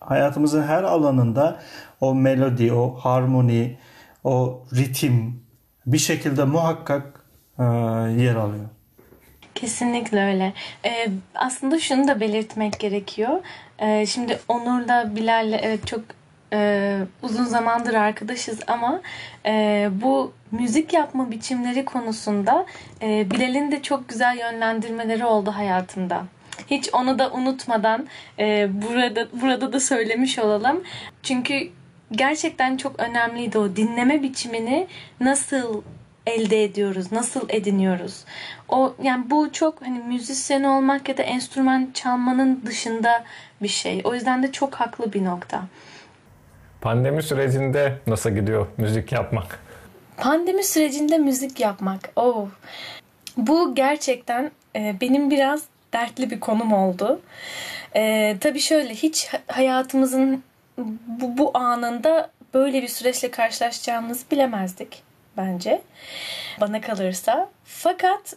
hayatımızın 0.00 0.62
her 0.62 0.82
alanında 0.82 1.60
o 2.00 2.14
melodi, 2.14 2.72
o 2.72 2.94
harmoni, 2.94 3.78
o 4.24 4.64
ritim 4.74 5.42
bir 5.86 5.98
şekilde 5.98 6.44
muhakkak 6.44 7.24
e, 7.58 7.62
yer 8.22 8.34
alıyor. 8.34 8.66
Kesinlikle 9.54 10.24
öyle. 10.24 10.52
Ee, 10.84 11.08
aslında 11.34 11.80
şunu 11.80 12.08
da 12.08 12.20
belirtmek 12.20 12.80
gerekiyor. 12.80 13.30
Ee, 13.82 14.06
şimdi 14.06 14.38
Onur'la 14.48 15.16
Bilal'le 15.16 15.58
evet 15.62 15.86
çok 15.86 16.00
e, 16.52 16.98
uzun 17.22 17.44
zamandır 17.44 17.94
arkadaşız 17.94 18.60
ama 18.66 19.00
e, 19.46 19.88
bu 20.02 20.32
müzik 20.50 20.92
yapma 20.92 21.30
biçimleri 21.30 21.84
konusunda 21.84 22.66
e, 23.02 23.30
Bilal'in 23.30 23.72
de 23.72 23.82
çok 23.82 24.08
güzel 24.08 24.38
yönlendirmeleri 24.38 25.24
oldu 25.24 25.50
hayatımda. 25.50 26.22
Hiç 26.66 26.94
onu 26.94 27.18
da 27.18 27.32
unutmadan 27.32 28.06
e, 28.38 28.68
burada 28.82 29.28
burada 29.40 29.72
da 29.72 29.80
söylemiş 29.80 30.38
olalım. 30.38 30.82
Çünkü 31.22 31.68
gerçekten 32.12 32.76
çok 32.76 33.00
önemliydi 33.00 33.58
o 33.58 33.76
dinleme 33.76 34.22
biçimini 34.22 34.86
nasıl 35.20 35.82
elde 36.26 36.64
ediyoruz, 36.64 37.12
nasıl 37.12 37.48
ediniyoruz. 37.48 38.24
O 38.68 38.94
yani 39.02 39.30
bu 39.30 39.52
çok 39.52 39.82
hani 39.82 39.98
müzisyen 39.98 40.62
olmak 40.62 41.08
ya 41.08 41.16
da 41.16 41.22
enstrüman 41.22 41.90
çalmanın 41.94 42.62
dışında 42.66 43.24
bir 43.62 43.68
şey. 43.68 44.00
O 44.04 44.14
yüzden 44.14 44.42
de 44.42 44.52
çok 44.52 44.74
haklı 44.74 45.12
bir 45.12 45.24
nokta. 45.24 45.62
Pandemi 46.80 47.22
sürecinde 47.22 47.98
nasıl 48.06 48.30
gidiyor 48.30 48.66
müzik 48.76 49.12
yapmak? 49.12 49.58
Pandemi 50.16 50.64
sürecinde 50.64 51.18
müzik 51.18 51.60
yapmak. 51.60 52.10
Oh. 52.16 52.48
Bu 53.36 53.74
gerçekten 53.74 54.50
e, 54.76 54.96
benim 55.00 55.30
biraz 55.30 55.62
dertli 55.92 56.30
bir 56.30 56.40
konum 56.40 56.72
oldu. 56.72 57.20
E, 57.96 58.36
tabii 58.40 58.60
şöyle 58.60 58.94
hiç 58.94 59.30
hayatımızın 59.46 60.44
bu, 61.06 61.38
bu 61.38 61.58
anında 61.58 62.30
böyle 62.54 62.82
bir 62.82 62.88
süreçle 62.88 63.30
karşılaşacağımızı 63.30 64.24
bilemezdik 64.30 65.02
bence. 65.36 65.82
Bana 66.60 66.80
kalırsa. 66.80 67.48
Fakat 67.64 68.34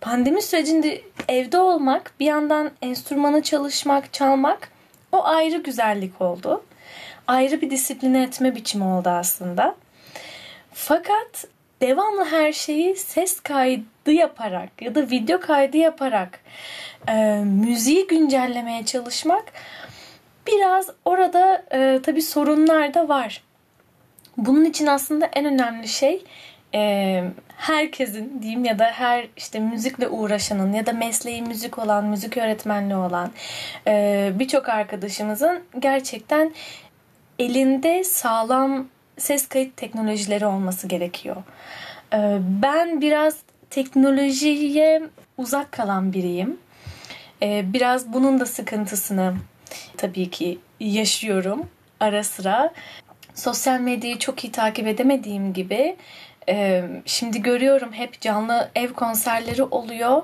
pandemi 0.00 0.42
sürecinde 0.42 1.02
evde 1.28 1.58
olmak, 1.58 2.12
bir 2.20 2.26
yandan 2.26 2.70
enstrümanı 2.82 3.42
çalışmak, 3.42 4.12
çalmak 4.12 4.68
o 5.12 5.24
ayrı 5.24 5.56
güzellik 5.56 6.20
oldu. 6.20 6.64
Ayrı 7.26 7.60
bir 7.60 7.70
disipline 7.70 8.22
etme 8.22 8.54
biçimi 8.54 8.84
oldu 8.84 9.08
aslında. 9.08 9.74
Fakat 10.72 11.44
devamlı 11.80 12.24
her 12.24 12.52
şeyi 12.52 12.96
ses 12.96 13.40
kaydı 13.40 14.12
yaparak 14.12 14.82
ya 14.82 14.94
da 14.94 15.10
video 15.10 15.40
kaydı 15.40 15.76
yaparak 15.76 16.40
e, 17.08 17.14
müziği 17.44 18.06
güncellemeye 18.06 18.84
çalışmak 18.84 19.52
biraz 20.46 20.90
orada 21.04 21.64
e, 21.72 22.00
tabii 22.02 22.22
sorunlar 22.22 22.94
da 22.94 23.08
var. 23.08 23.42
Bunun 24.36 24.64
için 24.64 24.86
aslında 24.86 25.26
en 25.26 25.44
önemli 25.44 25.88
şey 25.88 26.24
e, 26.74 27.24
herkesin 27.56 28.42
diyeyim 28.42 28.64
ya 28.64 28.78
da 28.78 28.84
her 28.84 29.28
işte 29.36 29.60
müzikle 29.60 30.08
uğraşanın 30.08 30.72
ya 30.72 30.86
da 30.86 30.92
mesleği 30.92 31.42
müzik 31.42 31.78
olan, 31.78 32.04
müzik 32.04 32.36
öğretmenliği 32.36 32.96
olan 32.96 33.30
e, 33.86 34.32
birçok 34.34 34.68
arkadaşımızın 34.68 35.62
gerçekten 35.78 36.54
elinde 37.38 38.04
sağlam 38.04 38.88
ses 39.16 39.48
kayıt 39.48 39.76
teknolojileri 39.76 40.46
olması 40.46 40.88
gerekiyor. 40.88 41.36
E, 42.12 42.38
ben 42.62 43.00
biraz 43.00 43.36
teknolojiye 43.70 45.02
uzak 45.36 45.72
kalan 45.72 46.12
biriyim. 46.12 46.58
E, 47.42 47.72
biraz 47.72 48.12
bunun 48.12 48.40
da 48.40 48.46
sıkıntısını 48.46 49.34
tabii 49.96 50.30
ki 50.30 50.58
yaşıyorum 50.80 51.68
ara 52.00 52.24
sıra. 52.24 52.72
Sosyal 53.34 53.80
medyayı 53.80 54.18
çok 54.18 54.44
iyi 54.44 54.52
takip 54.52 54.86
edemediğim 54.86 55.52
gibi 55.52 55.96
e, 56.48 56.84
şimdi 57.06 57.42
görüyorum 57.42 57.92
hep 57.92 58.20
canlı 58.20 58.70
ev 58.74 58.92
konserleri 58.92 59.62
oluyor. 59.62 60.22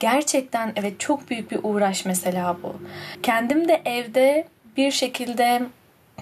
Gerçekten 0.00 0.72
evet 0.76 1.00
çok 1.00 1.30
büyük 1.30 1.50
bir 1.50 1.58
uğraş 1.62 2.04
mesela 2.04 2.56
bu. 2.62 2.76
Kendim 3.22 3.68
de 3.68 3.82
evde 3.84 4.48
bir 4.76 4.90
şekilde 4.90 5.62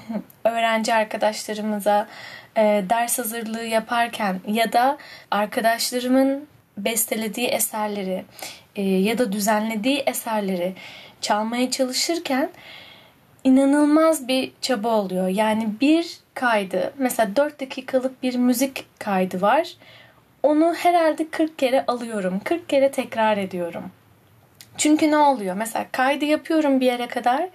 öğrenci 0.45 0.95
arkadaşlarımıza 0.95 2.09
e, 2.57 2.85
ders 2.91 3.19
hazırlığı 3.19 3.65
yaparken 3.65 4.41
ya 4.47 4.73
da 4.73 4.99
arkadaşlarımın 5.31 6.47
bestelediği 6.79 7.47
eserleri 7.47 8.25
e, 8.77 8.83
ya 8.83 9.19
da 9.19 9.33
düzenlediği 9.33 9.99
eserleri 9.99 10.75
çalmaya 11.21 11.71
çalışırken 11.71 12.51
inanılmaz 13.45 14.29
bir 14.29 14.53
çaba 14.61 14.89
oluyor. 14.89 15.29
Yani 15.29 15.69
bir 15.81 16.24
kaydı 16.35 16.93
mesela 16.99 17.37
4 17.37 17.61
dakikalık 17.61 18.23
bir 18.23 18.35
müzik 18.35 18.87
kaydı 18.99 19.41
var. 19.41 19.77
Onu 20.43 20.75
herhalde 20.75 21.29
40 21.31 21.59
kere 21.59 21.85
alıyorum. 21.87 22.41
40 22.45 22.69
kere 22.69 22.91
tekrar 22.91 23.37
ediyorum. 23.37 23.85
Çünkü 24.77 25.11
ne 25.11 25.17
oluyor? 25.17 25.57
Mesela 25.57 25.87
kaydı 25.93 26.25
yapıyorum 26.25 26.81
bir 26.81 26.87
yere 26.87 27.07
kadar. 27.07 27.49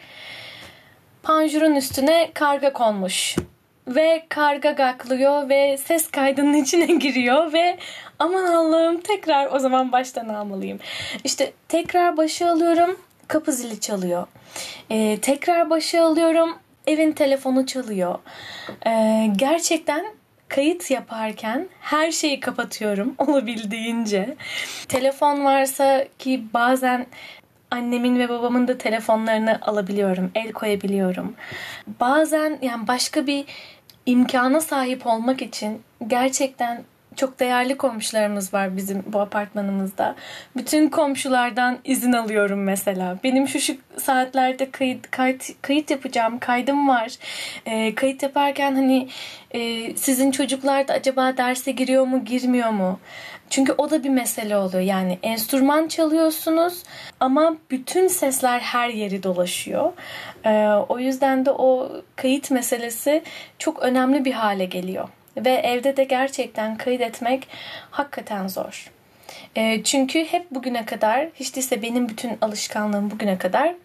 Panjurun 1.24 1.76
üstüne 1.76 2.32
karga 2.34 2.74
konmuş. 2.74 3.36
Ve 3.88 4.26
karga 4.30 4.72
gaklıyor 4.72 5.50
ve 5.50 5.78
ses 5.78 6.12
kaydının 6.12 6.54
içine 6.54 6.86
giriyor 7.00 7.54
ve 7.54 7.78
aman 8.20 8.46
Allah'ım 8.46 9.02
tekrar 9.02 9.52
o 9.52 9.60
zaman 9.60 9.92
baştan 9.92 10.30
almalıyım. 10.30 10.80
İşte 11.24 11.54
tekrar 11.68 12.18
başı 12.18 12.50
alıyorum 12.50 12.98
kapı 13.28 13.52
zili 13.52 13.80
çalıyor. 13.80 14.28
Ee, 14.92 15.18
tekrar 15.22 15.70
başı 15.70 16.04
alıyorum 16.04 16.58
evin 16.88 17.12
telefonu 17.12 17.66
çalıyor. 17.66 18.20
Ee, 18.88 19.30
gerçekten 19.36 20.06
kayıt 20.48 20.92
yaparken 20.92 21.68
her 21.82 22.12
şeyi 22.12 22.40
kapatıyorum 22.40 23.16
olabildiğince. 23.18 24.36
Telefon 24.88 25.46
varsa 25.46 26.06
ki 26.20 26.44
bazen 26.54 27.06
annemin 27.72 28.20
ve 28.20 28.30
babamın 28.30 28.68
da 28.68 28.78
telefonlarını 28.78 29.60
alabiliyorum, 29.62 30.32
el 30.36 30.52
koyabiliyorum. 30.52 31.36
Bazen 32.00 32.60
yani 32.62 32.88
başka 32.88 33.28
bir 33.28 33.46
imkana 34.06 34.62
sahip 34.62 35.08
olmak 35.08 35.42
için 35.42 35.82
gerçekten 36.08 36.84
çok 37.20 37.40
değerli 37.40 37.78
komşularımız 37.78 38.54
var 38.54 38.78
bizim 38.78 39.04
bu 39.08 39.20
apartmanımızda. 39.20 40.16
Bütün 40.58 40.90
komşulardan 40.90 41.80
izin 41.84 42.14
alıyorum 42.14 42.64
mesela. 42.64 43.18
Benim 43.24 43.48
şu 43.48 43.60
şu 43.60 43.74
saatlerde 43.98 44.72
kayıt 44.72 45.12
kayıt, 45.12 45.62
kayıt 45.62 45.92
yapacağım, 45.92 46.40
kaydım 46.40 46.88
var. 46.88 47.12
E, 47.66 47.96
kayıt 47.96 48.24
yaparken 48.24 48.76
hani 48.76 49.08
e, 49.52 49.96
sizin 49.96 50.32
çocuklar 50.32 50.88
da 50.88 50.94
acaba 50.94 51.38
derse 51.38 51.72
giriyor 51.72 52.08
mu, 52.08 52.26
girmiyor 52.26 52.70
mu? 52.70 53.00
Çünkü 53.50 53.74
o 53.78 53.90
da 53.90 54.04
bir 54.04 54.10
mesele 54.10 54.58
oluyor. 54.58 54.84
Yani 54.84 55.20
enstrüman 55.24 55.88
çalıyorsunuz 55.88 56.84
ama 57.20 57.56
bütün 57.72 58.08
sesler 58.08 58.60
her 58.60 58.90
yeri 58.90 59.24
dolaşıyor. 59.24 59.92
Ee, 60.46 60.66
o 60.90 61.00
yüzden 61.00 61.46
de 61.46 61.52
o 61.52 61.92
kayıt 62.16 62.52
meselesi 62.52 63.24
çok 63.60 63.80
önemli 63.80 64.26
bir 64.26 64.32
hale 64.32 64.66
geliyor. 64.66 65.10
Ve 65.46 65.52
evde 65.52 65.98
de 65.98 66.04
gerçekten 66.04 66.78
kayıt 66.78 67.02
etmek 67.02 67.48
hakikaten 67.92 68.48
zor. 68.48 68.92
Ee, 69.56 69.84
çünkü 69.84 70.26
hep 70.26 70.52
bugüne 70.52 70.86
kadar, 70.86 71.28
hiç 71.36 71.56
değilse 71.56 71.82
benim 71.82 72.10
bütün 72.10 72.38
alışkanlığım 72.42 73.12
bugüne 73.12 73.38
kadar 73.38 73.76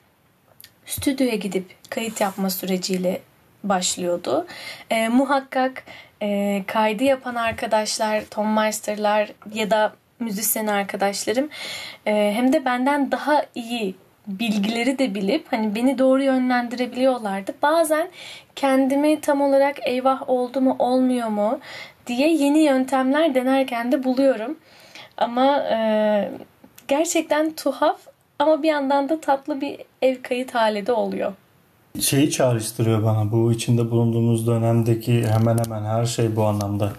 stüdyoya 0.86 1.34
gidip 1.34 1.76
kayıt 1.90 2.20
yapma 2.20 2.50
süreciyle 2.50 3.20
başlıyordu. 3.64 4.46
Ee, 4.90 5.08
muhakkak 5.08 5.84
e, 6.22 6.62
kaydı 6.66 7.04
yapan 7.04 7.34
arkadaşlar, 7.34 8.24
Tom 8.24 8.54
Meister'lar 8.54 9.32
ya 9.54 9.70
da 9.70 9.92
müzisyen 10.20 10.66
arkadaşlarım 10.66 11.48
e, 12.06 12.32
hem 12.36 12.52
de 12.52 12.64
benden 12.64 13.12
daha 13.12 13.46
iyi 13.54 13.94
bilgileri 14.26 14.98
de 14.98 15.14
bilip 15.14 15.46
hani 15.52 15.74
beni 15.74 15.98
doğru 15.98 16.22
yönlendirebiliyorlardı. 16.22 17.54
Bazen 17.62 18.08
kendimi 18.56 19.20
tam 19.20 19.40
olarak 19.40 19.76
eyvah 19.86 20.28
oldu 20.28 20.60
mu 20.60 20.76
olmuyor 20.78 21.28
mu 21.28 21.58
diye 22.06 22.34
yeni 22.34 22.58
yöntemler 22.58 23.34
denerken 23.34 23.92
de 23.92 24.04
buluyorum. 24.04 24.56
Ama 25.16 25.58
e, 25.58 25.78
gerçekten 26.88 27.52
tuhaf 27.52 28.00
ama 28.38 28.62
bir 28.62 28.68
yandan 28.68 29.08
da 29.08 29.20
tatlı 29.20 29.60
bir 29.60 29.80
ev 30.02 30.22
kayıt 30.22 30.54
hali 30.54 30.86
de 30.86 30.92
oluyor. 30.92 31.32
Şeyi 32.00 32.30
çağrıştırıyor 32.30 33.02
bana 33.02 33.32
bu 33.32 33.52
içinde 33.52 33.90
bulunduğumuz 33.90 34.46
dönemdeki 34.46 35.26
hemen 35.26 35.58
hemen 35.64 35.84
her 35.84 36.06
şey 36.06 36.36
bu 36.36 36.44
anlamda. 36.44 36.92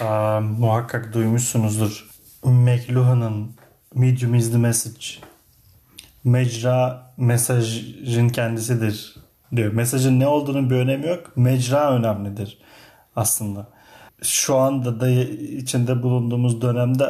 Aa, 0.00 0.40
muhakkak 0.40 1.12
duymuşsunuzdur. 1.14 2.10
McLuhan'ın 2.44 3.50
Medium 3.94 4.34
is 4.34 4.52
the 4.52 4.58
message. 4.58 5.29
Mecra 6.24 7.12
mesajın 7.16 8.28
kendisidir 8.28 9.16
diyor. 9.56 9.72
Mesajın 9.72 10.20
ne 10.20 10.26
olduğunun 10.26 10.70
bir 10.70 10.76
önemi 10.76 11.06
yok. 11.06 11.36
Mecra 11.36 11.92
önemlidir 11.92 12.58
aslında. 13.16 13.68
Şu 14.22 14.56
anda 14.56 15.00
da 15.00 15.08
içinde 15.08 16.02
bulunduğumuz 16.02 16.62
dönemde 16.62 17.04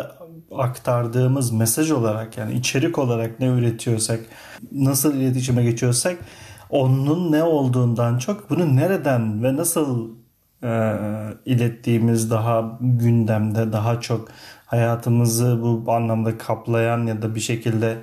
aktardığımız 0.51 1.53
mesaj 1.53 1.91
olarak 1.91 2.39
yani 2.39 2.53
içerik 2.53 2.99
olarak 2.99 3.41
ne 3.41 3.47
üretiyorsak, 3.47 4.21
nasıl 4.73 5.15
iletişime 5.15 5.63
geçiyorsak 5.63 6.19
onun 6.71 7.33
ne 7.33 7.43
olduğundan 7.43 8.19
çok 8.19 8.51
bunu 8.51 8.77
nereden 8.77 9.43
ve 9.43 9.57
nasıl 9.57 10.11
e, 10.63 10.97
ilettiğimiz 11.45 12.31
daha 12.31 12.79
gündemde 12.81 13.73
daha 13.73 14.01
çok 14.01 14.29
hayatımızı 14.67 15.63
bu 15.63 15.93
anlamda 15.93 16.39
kaplayan 16.39 17.07
ya 17.07 17.23
da 17.23 17.35
bir 17.35 17.41
şekilde 17.41 17.97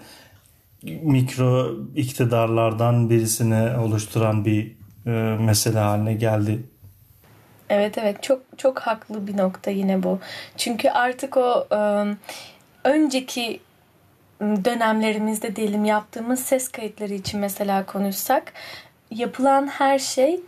mikro 0.84 1.76
iktidarlardan 1.96 3.10
birisini 3.10 3.78
oluşturan 3.78 4.46
bir 4.46 4.76
e, 5.06 5.10
mesele 5.40 5.80
haline 5.80 6.14
geldi. 6.14 6.64
Evet 7.70 7.98
evet 7.98 8.24
çok 8.24 8.42
çok 8.58 8.80
haklı 8.80 9.28
bir 9.28 9.38
nokta 9.38 9.72
yine 9.72 10.04
bu. 10.04 10.20
Çünkü 10.58 10.90
artık 10.90 11.38
o 11.38 11.68
e, 11.72 11.80
önceki 12.84 13.60
dönemlerimizde 14.42 15.56
diyelim 15.56 15.86
yaptığımız 15.86 16.40
ses 16.40 16.68
kayıtları 16.68 17.14
için 17.14 17.40
mesela 17.40 17.86
konuşsak 17.86 18.54
yapılan 19.12 19.68
her 19.68 20.00
şey 20.00 20.40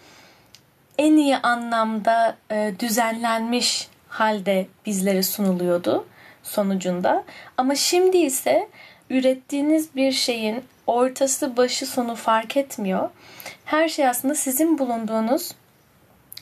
en 0.97 1.17
iyi 1.17 1.37
anlamda 1.37 2.37
e, 2.51 2.73
düzenlenmiş 2.79 3.87
halde 4.07 4.67
bizlere 4.85 5.23
sunuluyordu 5.23 6.05
sonucunda. 6.43 7.23
Ama 7.57 7.75
şimdi 7.75 8.17
ise 8.17 8.69
ürettiğiniz 9.09 9.95
bir 9.95 10.11
şeyin 10.11 10.63
ortası 10.87 11.57
başı 11.57 11.85
sonu 11.85 12.15
fark 12.15 12.57
etmiyor. 12.57 13.09
Her 13.65 13.89
şey 13.89 14.07
aslında 14.07 14.35
sizin 14.35 14.77
bulunduğunuz 14.77 15.51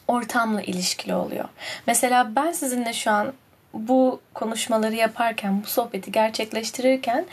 ortamla 0.07 0.61
ilişkili 0.61 1.15
oluyor. 1.15 1.45
Mesela 1.87 2.35
ben 2.35 2.51
sizinle 2.51 2.93
şu 2.93 3.11
an 3.11 3.33
bu 3.73 4.19
konuşmaları 4.33 4.95
yaparken, 4.95 5.63
bu 5.63 5.67
sohbeti 5.67 6.11
gerçekleştirirken 6.11 7.25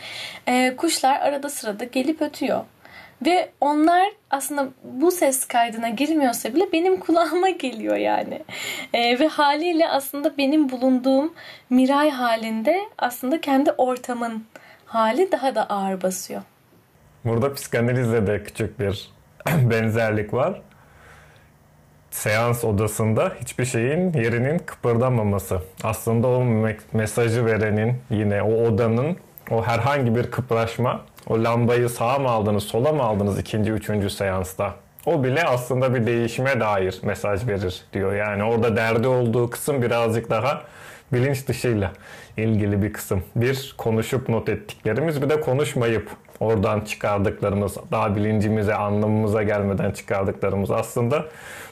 e, 0.47 0.75
kuşlar 0.75 1.19
arada 1.19 1.49
sırada 1.49 1.83
gelip 1.83 2.21
ötüyor. 2.21 2.65
Ve 3.25 3.49
onlar 3.61 4.07
aslında 4.29 4.67
bu 4.83 5.11
ses 5.11 5.45
kaydına 5.45 5.89
girmiyorsa 5.89 6.55
bile 6.55 6.71
benim 6.73 6.99
kulağıma 6.99 7.49
geliyor 7.49 7.95
yani. 7.95 8.41
E, 8.93 9.19
ve 9.19 9.27
haliyle 9.27 9.89
aslında 9.89 10.37
benim 10.37 10.69
bulunduğum 10.69 11.33
miray 11.69 12.09
halinde 12.09 12.79
aslında 12.97 13.41
kendi 13.41 13.71
ortamın 13.71 14.45
hali 14.85 15.31
daha 15.31 15.55
da 15.55 15.69
ağır 15.69 16.01
basıyor. 16.01 16.41
Burada 17.25 17.53
psikanalizde 17.53 18.27
de 18.27 18.43
küçük 18.43 18.79
bir 18.79 19.11
benzerlik 19.47 20.33
var. 20.33 20.61
Seans 22.11 22.63
odasında 22.63 23.31
hiçbir 23.41 23.65
şeyin 23.65 24.13
yerinin 24.13 24.59
kıpırdamaması. 24.59 25.61
Aslında 25.83 26.27
o 26.27 26.43
mesajı 26.93 27.45
verenin 27.45 27.97
yine 28.09 28.41
o 28.41 28.67
odanın 28.67 29.17
o 29.51 29.63
herhangi 29.63 30.15
bir 30.15 30.31
kıpraşma 30.31 31.01
o 31.27 31.43
lambayı 31.43 31.89
sağa 31.89 32.19
mı 32.19 32.29
aldınız 32.29 32.63
sola 32.63 32.91
mı 32.91 33.03
aldınız 33.03 33.39
ikinci 33.39 33.71
üçüncü 33.71 34.09
seansta 34.09 34.73
o 35.05 35.23
bile 35.23 35.43
aslında 35.43 35.95
bir 35.95 36.05
değişime 36.05 36.59
dair 36.59 36.99
mesaj 37.03 37.47
verir 37.47 37.81
diyor. 37.93 38.13
Yani 38.15 38.43
orada 38.43 38.75
derdi 38.75 39.07
olduğu 39.07 39.49
kısım 39.49 39.81
birazcık 39.81 40.29
daha 40.29 40.61
bilinç 41.13 41.47
dışıyla 41.47 41.91
ilgili 42.37 42.83
bir 42.83 42.93
kısım. 42.93 43.23
Bir 43.35 43.75
konuşup 43.77 44.29
not 44.29 44.49
ettiklerimiz 44.49 45.21
bir 45.21 45.29
de 45.29 45.41
konuşmayıp 45.41 46.09
oradan 46.39 46.81
çıkardıklarımız 46.81 47.77
daha 47.91 48.15
bilincimize 48.15 48.75
anlamımıza 48.75 49.43
gelmeden 49.43 49.91
çıkardıklarımız 49.91 50.71
aslında 50.71 51.25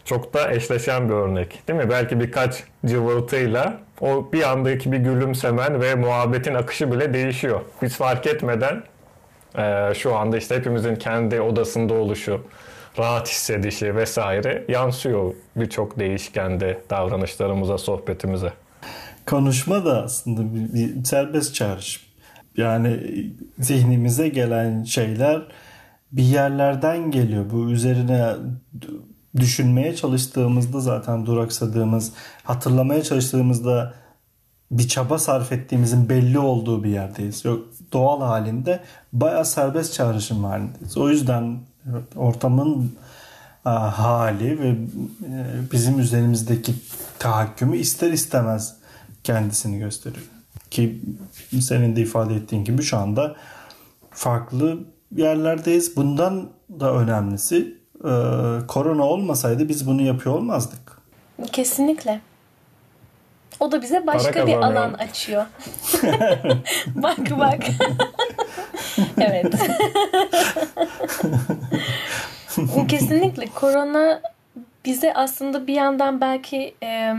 çok 0.06 0.34
da 0.34 0.52
eşleşen 0.52 1.10
bir 1.10 1.14
örnek 1.14 1.64
değil 1.68 1.80
mi? 1.80 1.90
Belki 1.90 2.20
birkaç 2.20 2.64
cıvıltıyla 2.86 3.78
o 4.02 4.30
bir 4.34 4.52
andaki 4.52 4.92
bir 4.92 4.98
gülümsemen 4.98 5.82
ve 5.82 5.96
muhabbetin 5.96 6.54
akışı 6.54 6.92
bile 6.92 7.14
değişiyor. 7.14 7.62
Biz 7.82 7.98
fark 7.98 8.28
etmeden 8.28 8.84
e, 9.58 9.94
şu 9.94 10.16
anda 10.16 10.38
işte 10.38 10.56
hepimizin 10.56 10.96
kendi 10.96 11.42
odasında 11.42 11.94
oluşu, 11.94 12.42
rahat 13.00 13.30
hissedişi 13.30 13.96
vesaire 13.96 14.64
yansıyor 14.68 15.34
birçok 15.56 16.00
değişkende 16.00 16.82
davranışlarımıza, 16.90 17.78
sohbetimize. 17.78 18.54
Konuşma 19.26 19.86
da 19.86 20.04
aslında 20.04 20.56
bir, 20.56 20.74
bir 20.74 21.04
serbest 21.04 21.56
çağrışım. 21.56 22.04
Yani 22.58 23.00
zihnimize 23.60 24.30
gelen 24.30 24.84
şeyler 24.84 25.42
bir 26.12 26.24
yerlerden 26.24 27.12
geliyor. 27.12 27.46
Bu 27.52 27.72
üzerine 27.72 28.34
düşünmeye 29.36 29.96
çalıştığımızda 29.96 30.80
zaten 30.80 31.26
duraksadığımız, 31.26 32.12
hatırlamaya 32.44 33.04
çalıştığımızda 33.04 33.94
bir 34.72 34.88
çaba 34.88 35.20
sarf 35.20 35.52
ettiğimizin 35.52 36.10
belli 36.10 36.40
olduğu 36.40 36.84
bir 36.84 36.90
yerdeyiz. 36.90 37.46
Yok 37.46 37.66
doğal 37.94 38.22
halinde 38.22 38.80
bayağı 39.14 39.46
serbest 39.46 39.94
çağrışım 39.94 40.44
halindeyiz. 40.44 40.98
O 40.98 41.10
yüzden 41.10 41.60
ortamın 42.16 42.96
hali 43.64 44.60
ve 44.60 44.70
e, 44.70 44.78
bizim 45.72 46.00
üzerimizdeki 46.00 46.74
tahakkümü 47.20 47.78
ister 47.78 48.12
istemez 48.12 48.76
kendisini 49.24 49.80
gösteriyor. 49.80 50.26
Ki 50.72 51.02
senin 51.62 51.96
de 51.96 52.02
ifade 52.02 52.36
ettiğin 52.36 52.64
gibi 52.64 52.82
şu 52.82 52.98
anda 52.98 53.36
farklı 54.12 54.80
yerlerdeyiz. 55.16 55.96
Bundan 55.96 56.50
da 56.80 56.94
önemlisi 56.94 57.78
e, 58.00 58.12
korona 58.68 59.04
olmasaydı 59.04 59.70
biz 59.70 59.88
bunu 59.88 60.02
yapıyor 60.02 60.36
olmazdık. 60.36 60.98
Kesinlikle. 61.52 62.22
O 63.60 63.72
da 63.72 63.82
bize 63.82 64.08
başka 64.08 64.48
bir 64.48 64.56
alan 64.56 64.94
açıyor. 64.94 65.46
bak 66.88 67.40
bak. 67.40 67.64
evet. 69.18 69.54
Kesinlikle 72.88 73.48
korona 73.56 74.22
bize 74.86 75.14
aslında 75.14 75.68
bir 75.68 75.74
yandan 75.74 76.22
belki 76.22 76.76
e, 76.84 77.16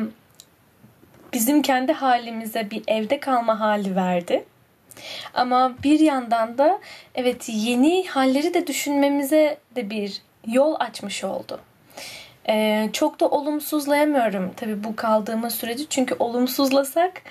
bizim 1.34 1.62
kendi 1.62 1.92
halimize 1.92 2.70
bir 2.70 2.82
evde 2.86 3.20
kalma 3.20 3.60
hali 3.60 3.96
verdi. 3.96 4.44
Ama 5.34 5.74
bir 5.82 6.00
yandan 6.00 6.58
da 6.58 6.80
evet 7.14 7.48
yeni 7.48 8.06
halleri 8.06 8.54
de 8.54 8.66
düşünmemize 8.66 9.58
de 9.76 9.90
bir 9.90 10.22
yol 10.46 10.74
açmış 10.78 11.24
oldu. 11.24 11.60
Ee, 12.48 12.88
çok 12.92 13.20
da 13.20 13.28
olumsuzlayamıyorum 13.28 14.52
tabii 14.56 14.84
bu 14.84 14.96
kaldığımız 14.96 15.54
süreci. 15.54 15.88
Çünkü 15.88 16.16
olumsuzlasak 16.18 17.22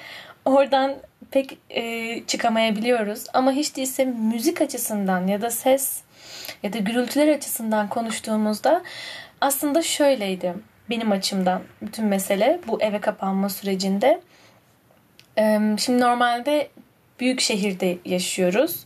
oradan 0.46 0.96
pek 1.32 1.58
e, 1.70 2.24
çıkamayabiliyoruz. 2.28 3.26
Ama 3.34 3.52
hiç 3.52 3.76
değilse 3.76 4.06
müzik 4.06 4.62
açısından 4.62 5.28
ya 5.28 5.42
da 5.42 5.50
ses 5.50 6.02
ya 6.64 6.74
da 6.74 6.78
gürültüler 6.78 7.28
açısından 7.28 7.90
konuştuğumuzda 7.90 8.82
aslında 9.42 9.82
şöyleydi 9.82 10.54
benim 10.94 11.12
açımdan 11.12 11.62
bütün 11.82 12.06
mesele 12.06 12.60
bu 12.68 12.82
eve 12.82 13.02
kapanma 13.02 13.50
sürecinde. 13.50 14.22
Şimdi 15.78 16.00
normalde 16.00 16.70
büyük 17.20 17.42
şehirde 17.42 17.98
yaşıyoruz 18.06 18.86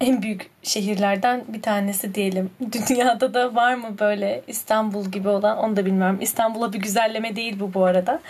en 0.00 0.22
büyük 0.22 0.50
şehirlerden 0.62 1.44
bir 1.48 1.62
tanesi 1.62 2.14
diyelim. 2.14 2.50
Dünyada 2.72 3.34
da 3.34 3.54
var 3.54 3.74
mı 3.74 3.98
böyle 3.98 4.42
İstanbul 4.46 5.04
gibi 5.04 5.28
olan 5.28 5.58
onu 5.58 5.76
da 5.76 5.86
bilmiyorum. 5.86 6.18
İstanbul'a 6.20 6.72
bir 6.72 6.78
güzelleme 6.78 7.36
değil 7.36 7.60
bu 7.60 7.74
bu 7.74 7.84
arada. 7.84 8.20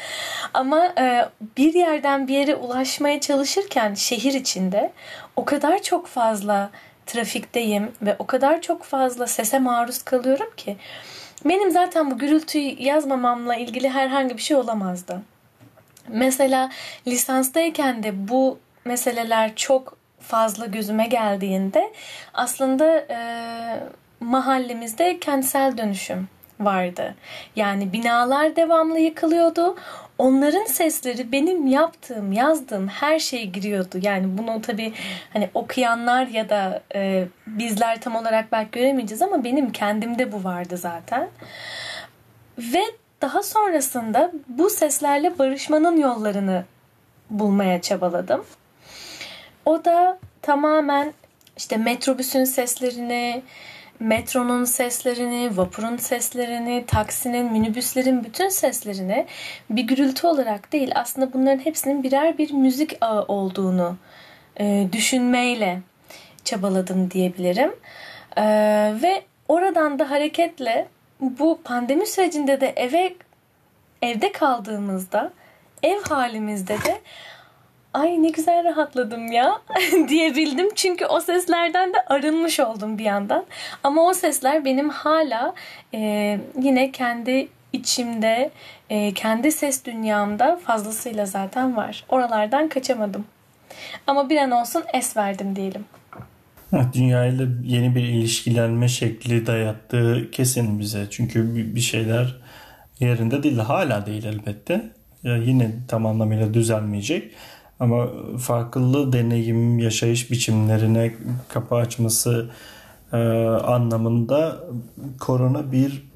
Ama 0.55 0.93
e, 0.99 1.29
bir 1.57 1.75
yerden 1.75 2.29
bir 2.29 2.35
yere 2.35 2.55
ulaşmaya 2.55 3.21
çalışırken 3.21 3.95
şehir 3.95 4.35
içinde 4.35 4.93
o 5.37 5.45
kadar 5.45 5.83
çok 5.83 6.07
fazla 6.07 6.71
trafikteyim 7.07 7.93
ve 8.03 8.17
o 8.19 8.27
kadar 8.27 8.61
çok 8.61 8.85
fazla 8.85 9.27
sese 9.27 9.59
maruz 9.59 10.03
kalıyorum 10.03 10.51
ki 10.57 10.77
benim 11.45 11.71
zaten 11.71 12.11
bu 12.11 12.19
gürültüyü 12.19 12.83
yazmamamla 12.83 13.57
ilgili 13.57 13.89
herhangi 13.89 14.37
bir 14.37 14.43
şey 14.43 14.57
olamazdı. 14.57 15.23
Mesela 16.09 16.71
lisanstayken 17.07 18.03
de 18.03 18.29
bu 18.29 18.59
meseleler 18.85 19.57
çok 19.57 19.97
fazla 20.21 20.67
gözüme 20.67 21.07
geldiğinde 21.07 21.93
aslında 22.35 22.99
e, 22.99 23.19
mahallemizde 24.21 25.19
kentsel 25.21 25.79
dönüşüm 25.79 26.29
vardı. 26.61 27.15
Yani 27.57 27.93
binalar 27.93 28.57
devamlı 28.57 28.99
yıkılıyordu. 28.99 29.77
Onların 30.19 30.65
sesleri 30.65 31.33
benim 31.33 31.67
yaptığım, 31.67 32.33
yazdığım 32.33 32.89
her 32.89 33.19
şeye 33.19 33.45
giriyordu. 33.45 33.99
Yani 34.03 34.39
bunu 34.39 34.63
tabii 34.63 34.93
hani 35.33 35.51
okuyanlar 35.55 36.27
ya 36.27 36.49
da 36.49 36.83
e, 36.95 37.25
bizler 37.47 38.01
tam 38.01 38.17
olarak 38.17 38.53
belki 38.53 38.71
göremeyeceğiz 38.71 39.23
ama 39.23 39.45
benim 39.45 39.73
kendimde 39.73 40.33
bu 40.33 40.45
vardı 40.45 40.77
zaten. 40.77 41.29
Ve 42.59 42.83
daha 43.23 43.43
sonrasında 43.43 44.33
bu 44.49 44.71
seslerle 44.71 45.39
barışmanın 45.39 45.97
yollarını 45.97 46.65
bulmaya 47.31 47.81
çabaladım. 47.83 48.45
O 49.65 49.85
da 49.85 50.19
tamamen 50.43 51.13
işte 51.57 51.77
metrobüsün 51.77 52.45
seslerini, 52.45 53.43
metronun 54.01 54.65
seslerini, 54.65 55.57
vapurun 55.57 55.97
seslerini, 55.97 56.85
taksinin, 56.87 57.53
minibüslerin 57.53 58.25
bütün 58.25 58.49
seslerini 58.49 59.27
bir 59.71 59.83
gürültü 59.83 60.27
olarak 60.27 60.73
değil 60.73 60.93
aslında 60.95 61.33
bunların 61.33 61.65
hepsinin 61.65 62.03
birer 62.03 62.39
bir 62.39 62.53
müzik 62.53 62.97
ağı 63.01 63.23
olduğunu 63.23 63.97
e, 64.61 64.89
düşünmeyle 64.93 65.81
çabaladım 66.45 67.11
diyebilirim. 67.11 67.73
E, 68.37 68.45
ve 69.03 69.23
oradan 69.49 69.99
da 69.99 70.11
hareketle 70.11 70.89
bu 71.21 71.61
pandemi 71.65 72.07
sürecinde 72.07 72.61
de 72.61 72.73
eve 72.77 73.15
evde 74.03 74.33
kaldığımızda 74.33 75.33
ev 75.83 76.01
halimizde 76.03 76.75
de 76.75 77.01
ay 77.95 78.23
ne 78.23 78.29
güzel 78.29 78.65
rahatladım 78.65 79.33
ya 79.33 79.59
diyebildim. 80.09 80.69
Çünkü 80.75 81.07
o 81.07 81.21
seslerden 81.21 81.93
de 81.95 81.97
arınmış 82.07 82.61
oldum 82.61 82.99
bir 82.99 83.05
yandan. 83.05 83.45
Ama 83.85 84.03
o 84.03 84.15
sesler 84.15 84.65
benim 84.65 84.89
hala 84.89 85.55
e, 85.95 86.41
yine 86.63 86.93
kendi 86.93 87.49
içimde, 87.73 88.51
e, 88.91 89.15
kendi 89.15 89.53
ses 89.53 89.85
dünyamda 89.85 90.57
fazlasıyla 90.57 91.27
zaten 91.27 91.77
var. 91.77 92.05
Oralardan 92.09 92.69
kaçamadım. 92.69 93.25
Ama 94.07 94.31
bir 94.31 94.37
an 94.37 94.51
olsun 94.51 94.83
es 94.95 95.17
verdim 95.17 95.57
diyelim. 95.57 95.85
Dünyayla 96.93 97.47
yeni 97.65 97.95
bir 97.95 98.03
ilişkilenme 98.03 98.89
şekli 98.89 99.47
dayattığı 99.47 100.31
kesin 100.31 100.81
bize. 100.81 101.07
Çünkü 101.11 101.57
bir 101.75 101.81
şeyler 101.81 102.37
yerinde 103.01 103.43
değil. 103.43 103.59
Hala 103.59 104.07
değil 104.07 104.25
elbette. 104.25 104.91
Ya 105.23 105.37
yine 105.37 105.71
tam 105.89 106.07
anlamıyla 106.07 106.55
düzelmeyecek. 106.55 107.33
Ama 107.81 108.09
farklı 108.39 109.13
deneyim, 109.13 109.79
yaşayış 109.79 110.31
biçimlerine 110.31 111.15
kapı 111.49 111.75
açması 111.75 112.51
e, 113.13 113.17
anlamında 113.47 114.61
korona 115.21 115.73
bir 115.73 116.09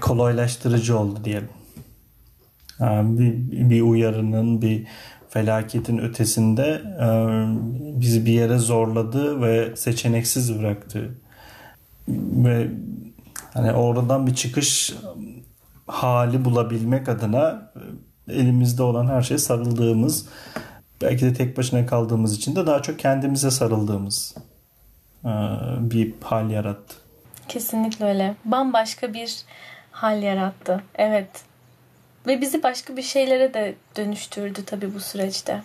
kolaylaştırıcı 0.00 0.98
oldu 0.98 1.20
diyelim. 1.24 1.48
Yani 2.80 3.18
bir, 3.18 3.70
bir 3.70 3.82
uyarının, 3.82 4.62
bir 4.62 4.86
felaketin 5.28 5.98
ötesinde 5.98 6.82
e, 7.00 7.08
bizi 8.00 8.26
bir 8.26 8.32
yere 8.32 8.58
zorladı 8.58 9.42
ve 9.42 9.76
seçeneksiz 9.76 10.58
bıraktı. 10.58 11.18
Ve 12.08 12.70
hani 13.54 13.72
oradan 13.72 14.26
bir 14.26 14.34
çıkış 14.34 14.94
hali 15.86 16.44
bulabilmek 16.44 17.08
adına 17.08 17.72
elimizde 18.28 18.82
olan 18.82 19.06
her 19.06 19.22
şeye 19.22 19.38
sarıldığımız, 19.38 20.26
belki 21.02 21.24
de 21.24 21.34
tek 21.34 21.56
başına 21.56 21.86
kaldığımız 21.86 22.36
için 22.36 22.56
de 22.56 22.66
daha 22.66 22.82
çok 22.82 22.98
kendimize 22.98 23.50
sarıldığımız 23.50 24.34
e, 25.24 25.30
bir 25.78 26.14
hal 26.22 26.50
yarattı. 26.50 26.94
Kesinlikle 27.48 28.04
öyle. 28.04 28.34
Bambaşka 28.44 29.14
bir 29.14 29.36
hal 29.90 30.22
yarattı. 30.22 30.82
Evet. 30.94 31.28
Ve 32.26 32.40
bizi 32.40 32.62
başka 32.62 32.96
bir 32.96 33.02
şeylere 33.02 33.54
de 33.54 33.74
dönüştürdü 33.96 34.64
tabii 34.66 34.94
bu 34.94 35.00
süreçte. 35.00 35.62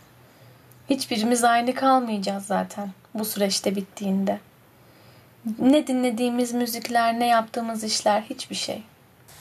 Hiçbirimiz 0.90 1.44
aynı 1.44 1.76
kalmayacağız 1.76 2.46
zaten 2.46 2.92
bu 3.14 3.26
süreçte 3.26 3.76
bittiğinde. 3.76 4.40
Ne 5.60 5.88
dinlediğimiz 5.88 6.54
müzikler, 6.54 7.20
ne 7.20 7.28
yaptığımız 7.28 7.84
işler 7.84 8.22
hiçbir 8.22 8.56
şey. 8.56 8.84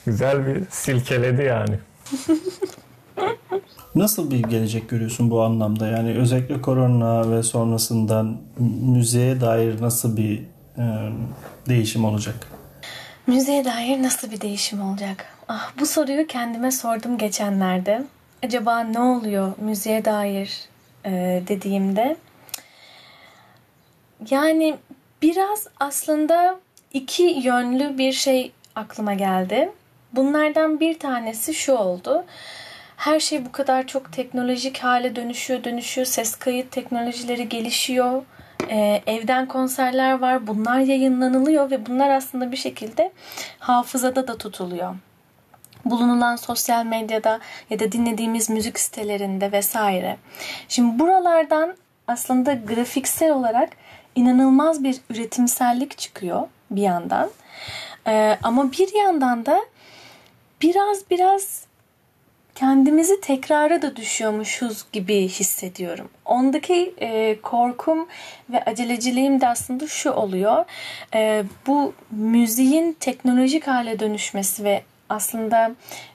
Güzel 0.05 0.47
bir 0.47 0.63
silkeledi 0.69 1.43
yani. 1.43 1.79
Nasıl 3.95 4.31
bir 4.31 4.39
gelecek 4.39 4.89
görüyorsun 4.89 5.31
bu 5.31 5.41
anlamda? 5.41 5.87
Yani 5.87 6.13
özellikle 6.13 6.61
korona 6.61 7.31
ve 7.31 7.43
sonrasından 7.43 8.37
müziğe 8.81 9.41
dair 9.41 9.81
nasıl 9.81 10.17
bir 10.17 10.39
e, 10.77 10.85
değişim 11.67 12.05
olacak? 12.05 12.35
Müziğe 13.27 13.65
dair 13.65 14.03
nasıl 14.03 14.31
bir 14.31 14.41
değişim 14.41 14.81
olacak? 14.81 15.25
Ah, 15.47 15.71
bu 15.79 15.85
soruyu 15.85 16.27
kendime 16.27 16.71
sordum 16.71 17.17
geçenlerde. 17.17 18.03
Acaba 18.43 18.79
ne 18.79 18.99
oluyor 18.99 19.53
müziğe 19.61 20.05
dair 20.05 20.59
e, 21.05 21.43
dediğimde? 21.47 22.17
Yani 24.29 24.77
biraz 25.21 25.67
aslında 25.79 26.59
iki 26.93 27.23
yönlü 27.23 27.97
bir 27.97 28.11
şey 28.11 28.51
aklıma 28.75 29.13
geldi. 29.13 29.71
Bunlardan 30.13 30.79
bir 30.79 30.99
tanesi 30.99 31.53
şu 31.53 31.73
oldu 31.73 32.23
her 32.99 33.19
şey 33.19 33.45
bu 33.45 33.51
kadar 33.51 33.87
çok 33.87 34.13
teknolojik 34.13 34.77
hale 34.77 35.15
dönüşüyor, 35.15 35.63
dönüşüyor. 35.63 36.07
Ses 36.07 36.35
kayıt 36.35 36.71
teknolojileri 36.71 37.49
gelişiyor. 37.49 38.23
Ee, 38.69 39.01
evden 39.07 39.47
konserler 39.47 40.19
var. 40.19 40.47
Bunlar 40.47 40.79
yayınlanılıyor 40.79 41.71
ve 41.71 41.85
bunlar 41.85 42.09
aslında 42.09 42.51
bir 42.51 42.57
şekilde 42.57 43.11
hafızada 43.59 44.27
da 44.27 44.37
tutuluyor. 44.37 44.95
Bulunulan 45.85 46.35
sosyal 46.35 46.85
medyada 46.85 47.39
ya 47.69 47.79
da 47.79 47.91
dinlediğimiz 47.91 48.49
müzik 48.49 48.79
sitelerinde 48.79 49.51
vesaire. 49.51 50.17
Şimdi 50.67 50.99
buralardan 50.99 51.75
aslında 52.07 52.53
grafiksel 52.53 53.31
olarak 53.31 53.69
inanılmaz 54.15 54.83
bir 54.83 54.97
üretimsellik 55.09 55.97
çıkıyor 55.97 56.47
bir 56.71 56.81
yandan. 56.81 57.29
Ee, 58.07 58.37
ama 58.43 58.71
bir 58.71 58.93
yandan 58.93 59.45
da 59.45 59.59
biraz 60.61 61.09
biraz 61.09 61.68
kendimizi 62.59 63.21
tekrara 63.21 63.81
da 63.81 63.95
düşüyormuşuz 63.95 64.85
gibi 64.91 65.27
hissediyorum. 65.27 66.09
Ondaki 66.25 66.93
e, 67.01 67.41
korkum 67.41 68.07
ve 68.49 68.63
aceleciliğim 68.63 69.41
de 69.41 69.47
aslında 69.47 69.87
şu 69.87 70.11
oluyor. 70.11 70.65
E, 71.13 71.43
bu 71.67 71.93
müziğin 72.11 72.97
teknolojik 72.99 73.67
hale 73.67 73.99
dönüşmesi 73.99 74.63
ve 74.63 74.83
aslında 75.09 75.71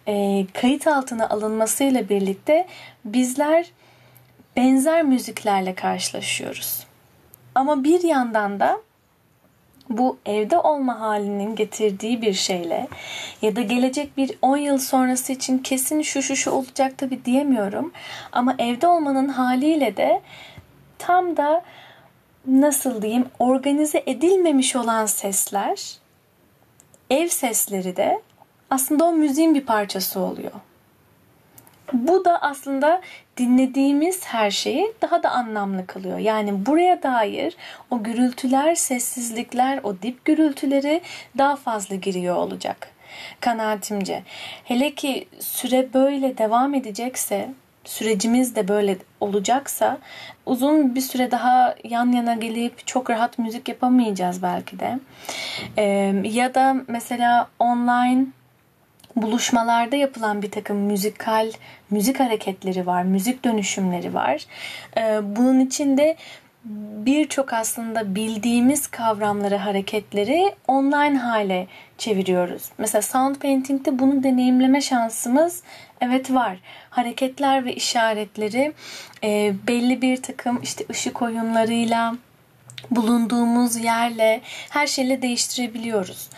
e, 0.09 0.47
kayıt 0.61 0.87
altına 0.87 1.29
alınmasıyla 1.29 2.09
birlikte 2.09 2.67
bizler 3.05 3.71
benzer 4.57 5.03
müziklerle 5.03 5.75
karşılaşıyoruz. 5.75 6.87
Ama 7.55 7.85
bir 7.85 8.03
yandan 8.03 8.61
da 8.61 8.81
bu 9.91 10.19
evde 10.27 10.59
olma 10.59 11.01
halinin 11.01 11.57
getirdiği 11.57 12.23
bir 12.23 12.33
şeyle 12.33 12.89
ya 13.43 13.57
da 13.57 13.61
gelecek 13.61 14.17
bir 14.17 14.39
10 14.43 14.57
yıl 14.57 14.79
sonrası 14.79 15.33
için 15.33 15.59
kesin 15.59 16.03
şu 16.03 16.23
şu 16.23 16.37
şu 16.37 16.51
olacak 16.51 16.99
tabi 16.99 17.25
diyemiyorum. 17.25 17.93
Ama 18.33 18.55
evde 18.59 18.87
olmanın 18.87 19.29
haliyle 19.29 19.97
de 19.97 20.23
tam 20.99 21.37
da 21.37 21.63
nasıl 22.47 23.03
diyeyim 23.03 23.27
organize 23.39 24.03
edilmemiş 24.07 24.77
olan 24.77 25.07
sesler 25.07 25.99
ev 27.11 27.29
sesleri 27.29 27.97
de 27.97 28.23
aslında 28.71 29.05
o 29.05 29.13
müziğin 29.13 29.55
bir 29.55 29.67
parçası 29.67 30.21
oluyor. 30.21 30.53
Bu 31.93 32.25
da 32.25 32.43
aslında 32.43 33.01
dinlediğimiz 33.37 34.25
her 34.25 34.51
şeyi 34.51 34.93
daha 35.03 35.23
da 35.23 35.31
anlamlı 35.31 35.87
kılıyor. 35.87 36.19
Yani 36.19 36.67
buraya 36.67 37.03
dair 37.03 37.57
o 37.91 38.03
gürültüler, 38.03 38.75
sessizlikler, 38.75 39.81
o 39.83 40.03
dip 40.03 40.25
gürültüleri 40.25 41.01
daha 41.39 41.57
fazla 41.57 41.97
giriyor 41.97 42.37
olacak 42.37 42.95
kanaatimce. 43.41 44.23
Hele 44.65 44.95
ki 44.95 45.29
süre 45.41 45.89
böyle 45.95 46.39
devam 46.39 46.75
edecekse, 46.75 47.51
sürecimiz 47.85 48.57
de 48.57 48.69
böyle 48.69 48.97
olacaksa 49.21 49.99
uzun 50.47 50.95
bir 50.95 51.01
süre 51.01 51.31
daha 51.31 51.75
yan 51.85 52.13
yana 52.13 52.35
gelip 52.35 52.87
çok 52.87 53.11
rahat 53.11 53.39
müzik 53.39 53.69
yapamayacağız 53.69 54.43
belki 54.43 54.79
de. 54.79 54.99
Ee, 55.79 56.15
ya 56.25 56.55
da 56.55 56.77
mesela 56.89 57.49
online 57.59 58.27
buluşmalarda 59.17 59.97
yapılan 59.97 60.43
bir 60.43 60.51
takım 60.51 60.77
müzikal 60.77 61.53
müzik 61.91 62.21
hareketleri 62.21 62.87
var, 62.87 63.03
müzik 63.03 63.45
dönüşümleri 63.45 64.15
var. 64.15 64.47
Ee, 64.97 65.21
bunun 65.37 65.61
içinde 65.61 66.17
birçok 67.07 67.53
aslında 67.53 68.15
bildiğimiz 68.15 68.87
kavramları, 68.87 69.57
hareketleri 69.57 70.55
online 70.69 71.19
hale 71.19 71.67
çeviriyoruz. 71.99 72.71
Mesela 72.79 73.03
sound 73.03 73.37
painting'de 73.37 73.99
bunu 73.99 74.23
deneyimleme 74.23 74.81
şansımız 74.81 75.63
evet 76.01 76.31
var. 76.31 76.59
Hareketler 76.91 77.65
ve 77.65 77.75
işaretleri 77.75 78.73
e, 79.25 79.55
belli 79.69 80.03
bir 80.03 80.23
takım 80.23 80.63
işte 80.63 80.85
ışık 80.91 81.23
oyunlarıyla 81.23 82.15
bulunduğumuz 82.91 83.77
yerle 83.77 84.41
her 84.71 84.87
şeyle 84.87 85.23
değiştirebiliyoruz. 85.23 86.29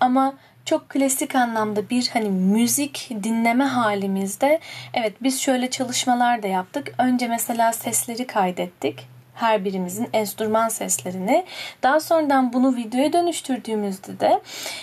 Ama 0.00 0.34
çok 0.70 0.88
klasik 0.88 1.34
anlamda 1.34 1.90
bir 1.90 2.08
hani 2.08 2.28
müzik 2.28 3.10
dinleme 3.22 3.64
halimizde 3.64 4.60
evet 4.94 5.12
biz 5.22 5.40
şöyle 5.40 5.70
çalışmalar 5.70 6.42
da 6.42 6.46
yaptık. 6.46 6.92
Önce 6.98 7.28
mesela 7.28 7.72
sesleri 7.72 8.26
kaydettik 8.26 9.06
her 9.34 9.64
birimizin 9.64 10.08
enstrüman 10.12 10.68
seslerini. 10.68 11.44
Daha 11.82 12.00
sonradan 12.00 12.52
bunu 12.52 12.76
videoya 12.76 13.12
dönüştürdüğümüzde 13.12 14.20
de 14.20 14.40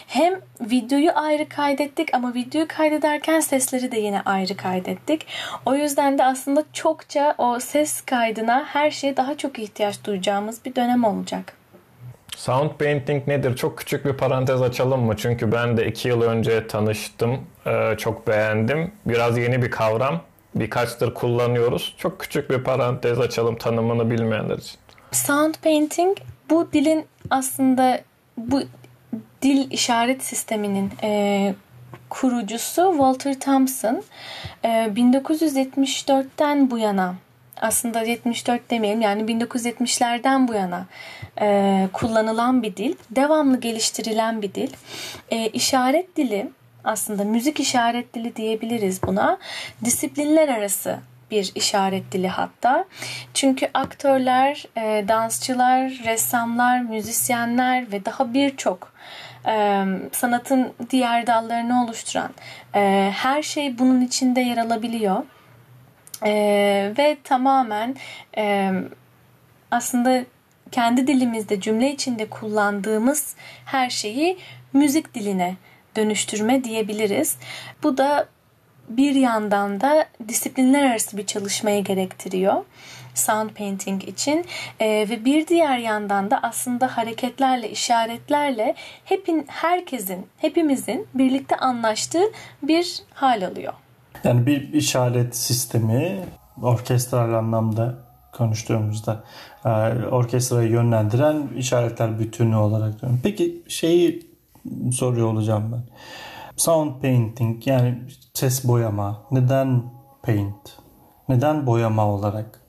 hem 0.08 0.34
videoyu 0.62 1.12
ayrı 1.16 1.50
kaydettik 1.50 2.14
ama 2.14 2.34
videoyu 2.34 2.68
kaydederken 2.68 3.40
sesleri 3.40 3.92
de 3.92 4.00
yine 4.00 4.22
ayrı 4.22 4.58
kaydettik. 4.58 5.28
O 5.66 5.76
yüzden 5.76 6.18
de 6.18 6.24
aslında 6.26 6.64
çokça 6.74 7.36
o 7.38 7.60
ses 7.60 8.02
kaydına 8.02 8.66
her 8.68 8.92
şeye 8.92 9.18
daha 9.18 9.38
çok 9.38 9.60
ihtiyaç 9.60 10.04
duyacağımız 10.04 10.66
bir 10.66 10.76
dönem 10.76 11.04
olacak. 11.04 11.57
Sound 12.38 12.72
painting 12.80 13.28
nedir? 13.28 13.56
Çok 13.56 13.78
küçük 13.78 14.06
bir 14.06 14.14
parantez 14.14 14.62
açalım 14.62 15.02
mı? 15.02 15.18
Çünkü 15.18 15.52
ben 15.52 15.78
de 15.78 15.88
iki 15.88 16.08
yıl 16.08 16.22
önce 16.22 16.68
tanıştım. 16.68 17.40
Ee, 17.68 17.96
çok 17.98 18.28
beğendim. 18.28 18.92
Biraz 19.06 19.38
yeni 19.38 19.62
bir 19.62 19.72
kavram. 19.72 20.22
Birkaçtır 20.56 21.14
kullanıyoruz. 21.14 21.96
Çok 21.98 22.20
küçük 22.20 22.50
bir 22.50 22.64
parantez 22.64 23.20
açalım 23.20 23.58
tanımını 23.58 24.12
bilmeyenler 24.12 24.58
için. 24.58 24.80
Sound 25.12 25.56
painting 25.64 26.18
bu 26.50 26.70
dilin 26.74 27.06
aslında 27.30 28.02
bu 28.38 28.62
dil 29.42 29.72
işaret 29.72 30.24
sisteminin 30.24 30.92
e, 31.04 31.54
kurucusu 32.10 32.92
Walter 32.92 33.40
Thompson. 33.40 34.04
E, 34.64 34.68
1974'ten 34.68 36.72
bu 36.72 36.78
yana 36.78 37.16
aslında 37.62 38.02
74 38.02 38.70
demeyelim 38.70 39.02
yani 39.02 39.22
1970'lerden 39.22 40.48
bu 40.48 40.54
yana 40.54 40.86
e, 41.42 41.88
kullanılan 41.94 42.64
bir 42.64 42.76
dil. 42.76 42.96
Devamlı 43.12 43.60
geliştirilen 43.60 44.42
bir 44.42 44.54
dil. 44.54 44.72
E, 45.30 45.48
işaret 45.48 46.16
dili 46.16 46.50
aslında 46.84 47.24
müzik 47.24 47.60
işaret 47.60 48.14
dili 48.14 48.36
diyebiliriz 48.36 49.04
buna. 49.04 49.38
Disiplinler 49.86 50.48
arası 50.48 51.00
bir 51.32 51.52
işaret 51.56 52.12
dili 52.12 52.28
hatta. 52.28 52.86
Çünkü 53.34 53.70
aktörler, 53.74 54.66
e, 54.78 55.08
dansçılar, 55.08 55.90
ressamlar, 56.06 56.82
müzisyenler 56.82 57.92
ve 57.92 58.06
daha 58.06 58.34
birçok 58.34 58.94
e, 59.48 59.86
sanatın 60.12 60.74
diğer 60.90 61.28
dallarını 61.28 61.84
oluşturan 61.84 62.30
e, 62.76 63.12
her 63.16 63.44
şey 63.44 63.80
bunun 63.80 64.02
içinde 64.02 64.42
yer 64.42 64.58
alabiliyor. 64.58 65.24
Ve 66.98 67.18
tamamen 67.24 67.96
aslında 69.72 70.24
kendi 70.72 71.08
dilimizde 71.08 71.62
cümle 71.62 71.92
içinde 71.92 72.30
kullandığımız 72.30 73.36
her 73.66 73.90
şeyi 73.90 74.38
müzik 74.74 75.14
diline 75.14 75.56
dönüştürme 75.96 76.64
diyebiliriz. 76.64 77.38
Bu 77.84 77.98
da 77.98 78.28
bir 78.90 79.16
yandan 79.16 79.82
da 79.82 80.06
disiplinler 80.28 80.92
arası 80.92 81.18
bir 81.18 81.26
çalışmayı 81.26 81.84
gerektiriyor 81.84 82.64
sound 83.18 83.50
painting 83.50 84.04
için 84.04 84.46
e, 84.80 84.88
ve 85.10 85.26
bir 85.26 85.48
diğer 85.48 85.78
yandan 85.78 86.32
da 86.32 86.40
aslında 86.44 86.98
hareketlerle, 86.98 87.70
işaretlerle 87.70 88.76
hepin 89.06 89.46
herkesin, 89.48 90.28
hepimizin 90.38 91.08
birlikte 91.14 91.56
anlaştığı 91.56 92.24
bir 92.64 93.04
hal 93.14 93.48
alıyor. 93.48 93.74
Yani 94.24 94.46
bir 94.46 94.74
işaret 94.74 95.36
sistemi 95.36 96.26
orkestral 96.62 97.34
anlamda 97.34 97.96
konuştuğumuzda 98.32 99.24
orkestrayı 100.12 100.70
yönlendiren 100.70 101.48
işaretler 101.58 102.20
bütünü 102.20 102.56
olarak 102.56 103.02
diyorum. 103.02 103.20
Peki 103.24 103.64
şeyi 103.68 104.28
soruyor 104.92 105.28
olacağım 105.28 105.72
ben. 105.72 105.84
Sound 106.58 107.02
painting 107.02 107.68
yani 107.68 107.98
ses 108.34 108.68
boyama. 108.68 109.24
Neden 109.32 109.84
paint? 110.24 110.78
Neden 111.30 111.68
boyama 111.68 112.08
olarak? 112.08 112.62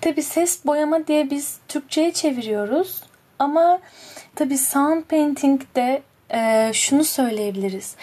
Tabi 0.00 0.22
ses 0.22 0.66
boyama 0.66 1.06
diye 1.06 1.30
biz 1.30 1.58
Türkçe'ye 1.68 2.12
çeviriyoruz. 2.12 3.02
Ama 3.38 3.78
tabi 4.34 4.58
sound 4.58 5.02
painting'de 5.02 6.02
e, 6.34 6.70
şunu 6.74 7.04
söyleyebiliriz. 7.04 7.96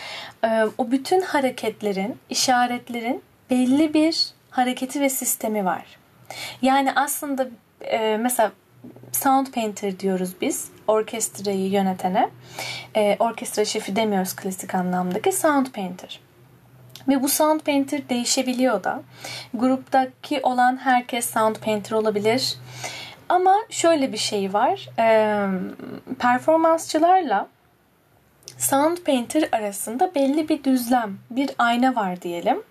E, 0.43 0.65
o 0.77 0.91
bütün 0.91 1.21
hareketlerin, 1.21 2.15
işaretlerin 2.29 3.21
belli 3.49 3.93
bir 3.93 4.29
hareketi 4.49 5.01
ve 5.01 5.09
sistemi 5.09 5.65
var. 5.65 5.85
Yani 6.61 6.91
aslında 6.95 7.47
e, 7.91 8.17
mesela 8.17 8.51
sound 9.11 9.47
painter 9.47 9.99
diyoruz 9.99 10.29
biz 10.41 10.69
orkestrayı 10.87 11.69
yönetene. 11.69 12.29
E, 12.95 13.15
orkestra 13.19 13.65
şefi 13.65 13.95
demiyoruz 13.95 14.35
klasik 14.35 14.75
anlamdaki 14.75 15.31
sound 15.31 15.65
painter. 15.65 16.19
Ve 17.07 17.23
bu 17.23 17.29
sound 17.29 17.59
painter 17.59 18.09
değişebiliyor 18.09 18.83
da. 18.83 19.01
Gruptaki 19.53 20.39
olan 20.43 20.77
herkes 20.77 21.29
sound 21.29 21.55
painter 21.55 21.95
olabilir. 21.95 22.57
Ama 23.29 23.55
şöyle 23.69 24.13
bir 24.13 24.17
şey 24.17 24.53
var. 24.53 24.89
E, 24.99 25.37
performansçılarla 26.19 27.47
Sound 28.57 28.97
Painter 28.97 29.49
arasında 29.51 30.15
belli 30.15 30.49
bir 30.49 30.63
düzlem, 30.63 31.17
bir 31.29 31.49
ayna 31.57 31.95
var 31.95 32.21
diyelim. 32.21 32.63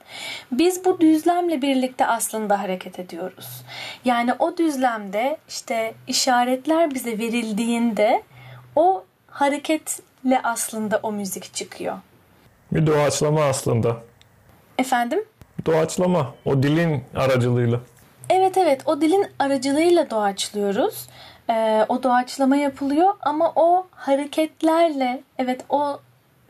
Biz 0.52 0.84
bu 0.84 1.00
düzlemle 1.00 1.62
birlikte 1.62 2.06
aslında 2.06 2.62
hareket 2.62 2.98
ediyoruz. 2.98 3.62
Yani 4.04 4.32
o 4.38 4.56
düzlemde 4.56 5.36
işte 5.48 5.94
işaretler 6.06 6.94
bize 6.94 7.18
verildiğinde 7.18 8.22
o 8.76 9.04
hareketle 9.26 10.40
aslında 10.42 11.00
o 11.02 11.12
müzik 11.12 11.54
çıkıyor. 11.54 11.96
Bir 12.72 12.86
doğaçlama 12.86 13.44
aslında. 13.44 13.96
Efendim? 14.78 15.24
Doğaçlama. 15.66 16.34
O 16.44 16.62
dilin 16.62 17.04
aracılığıyla. 17.14 17.80
Evet 18.30 18.56
evet 18.56 18.80
o 18.86 19.00
dilin 19.00 19.26
aracılığıyla 19.38 20.10
doğaçlıyoruz 20.10 21.06
e, 21.50 21.86
o 21.88 22.02
doğaçlama 22.02 22.56
yapılıyor 22.56 23.14
ama 23.22 23.52
o 23.56 23.86
hareketlerle 23.90 25.22
evet 25.38 25.64
o 25.68 26.00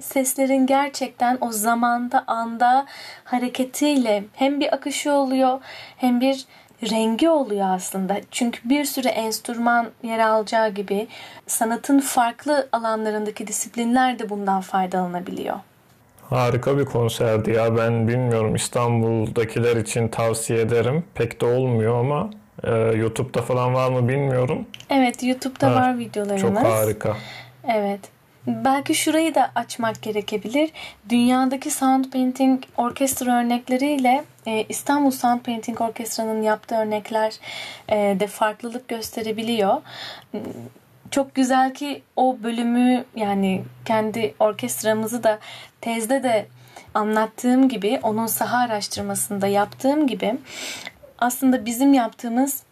seslerin 0.00 0.66
gerçekten 0.66 1.38
o 1.40 1.52
zamanda 1.52 2.24
anda 2.26 2.86
hareketiyle 3.24 4.24
hem 4.32 4.60
bir 4.60 4.74
akışı 4.74 5.12
oluyor 5.12 5.60
hem 5.96 6.20
bir 6.20 6.46
rengi 6.90 7.28
oluyor 7.30 7.66
aslında. 7.74 8.16
Çünkü 8.30 8.70
bir 8.70 8.84
sürü 8.84 9.08
enstrüman 9.08 9.86
yer 10.02 10.18
alacağı 10.18 10.70
gibi 10.70 11.08
sanatın 11.46 12.00
farklı 12.00 12.68
alanlarındaki 12.72 13.46
disiplinler 13.46 14.18
de 14.18 14.30
bundan 14.30 14.60
faydalanabiliyor. 14.60 15.56
Harika 16.30 16.78
bir 16.78 16.84
konserdi 16.84 17.50
ya. 17.50 17.76
Ben 17.76 18.08
bilmiyorum 18.08 18.54
İstanbul'dakiler 18.54 19.76
için 19.76 20.08
tavsiye 20.08 20.60
ederim. 20.60 21.04
Pek 21.14 21.40
de 21.40 21.46
olmuyor 21.46 22.00
ama 22.00 22.30
ee, 22.64 22.70
YouTube'da 22.72 23.42
falan 23.42 23.74
var 23.74 23.90
mı 23.90 24.08
bilmiyorum. 24.08 24.66
Evet 24.90 25.22
YouTube'da 25.22 25.70
ha, 25.70 25.74
var 25.74 25.98
videolarımız. 25.98 26.62
Çok 26.62 26.72
harika. 26.72 27.16
Evet. 27.68 28.00
Belki 28.46 28.94
şurayı 28.94 29.34
da 29.34 29.50
açmak 29.54 30.02
gerekebilir. 30.02 30.70
Dünyadaki 31.08 31.70
sound 31.70 32.04
painting 32.04 32.62
orkestra 32.76 33.40
örnekleriyle 33.40 34.24
e, 34.46 34.64
İstanbul 34.68 35.10
Sound 35.10 35.40
Painting 35.40 35.80
Orkestra'nın 35.80 36.42
yaptığı 36.42 36.76
örnekler 36.76 37.32
e, 37.88 37.96
de 38.20 38.26
farklılık 38.26 38.88
gösterebiliyor 38.88 39.82
çok 41.10 41.34
güzel 41.34 41.74
ki 41.74 42.02
o 42.16 42.36
bölümü 42.42 43.04
yani 43.16 43.64
kendi 43.84 44.34
orkestramızı 44.38 45.22
da 45.22 45.38
tezde 45.80 46.22
de 46.22 46.46
anlattığım 46.94 47.68
gibi 47.68 48.00
onun 48.02 48.26
saha 48.26 48.58
araştırmasında 48.58 49.46
yaptığım 49.46 50.06
gibi 50.06 50.34
aslında 51.18 51.66
bizim 51.66 51.94
yaptığımız 51.94 52.62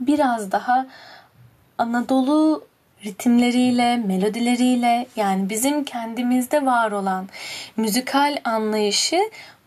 biraz 0.00 0.52
daha 0.52 0.86
Anadolu 1.78 2.64
ritimleriyle, 3.04 3.96
melodileriyle 3.96 5.06
yani 5.16 5.50
bizim 5.50 5.84
kendimizde 5.84 6.66
var 6.66 6.92
olan 6.92 7.28
müzikal 7.76 8.36
anlayışı 8.44 9.18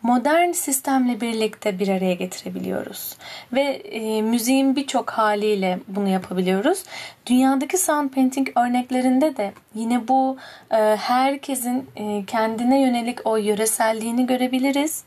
modern 0.01 0.51
sistemle 0.51 1.21
birlikte 1.21 1.79
bir 1.79 1.87
araya 1.87 2.13
getirebiliyoruz. 2.13 3.17
Ve 3.53 3.61
e, 3.61 4.21
müziğin 4.21 4.75
birçok 4.75 5.09
haliyle 5.09 5.79
bunu 5.87 6.09
yapabiliyoruz. 6.09 6.83
Dünyadaki 7.25 7.77
sound 7.77 8.09
painting 8.09 8.49
örneklerinde 8.55 9.37
de 9.37 9.53
yine 9.75 10.07
bu 10.07 10.37
e, 10.71 10.75
herkesin 10.95 11.89
e, 11.95 12.25
kendine 12.25 12.81
yönelik 12.81 13.27
o 13.27 13.37
yöreselliğini 13.37 14.25
görebiliriz. 14.25 15.03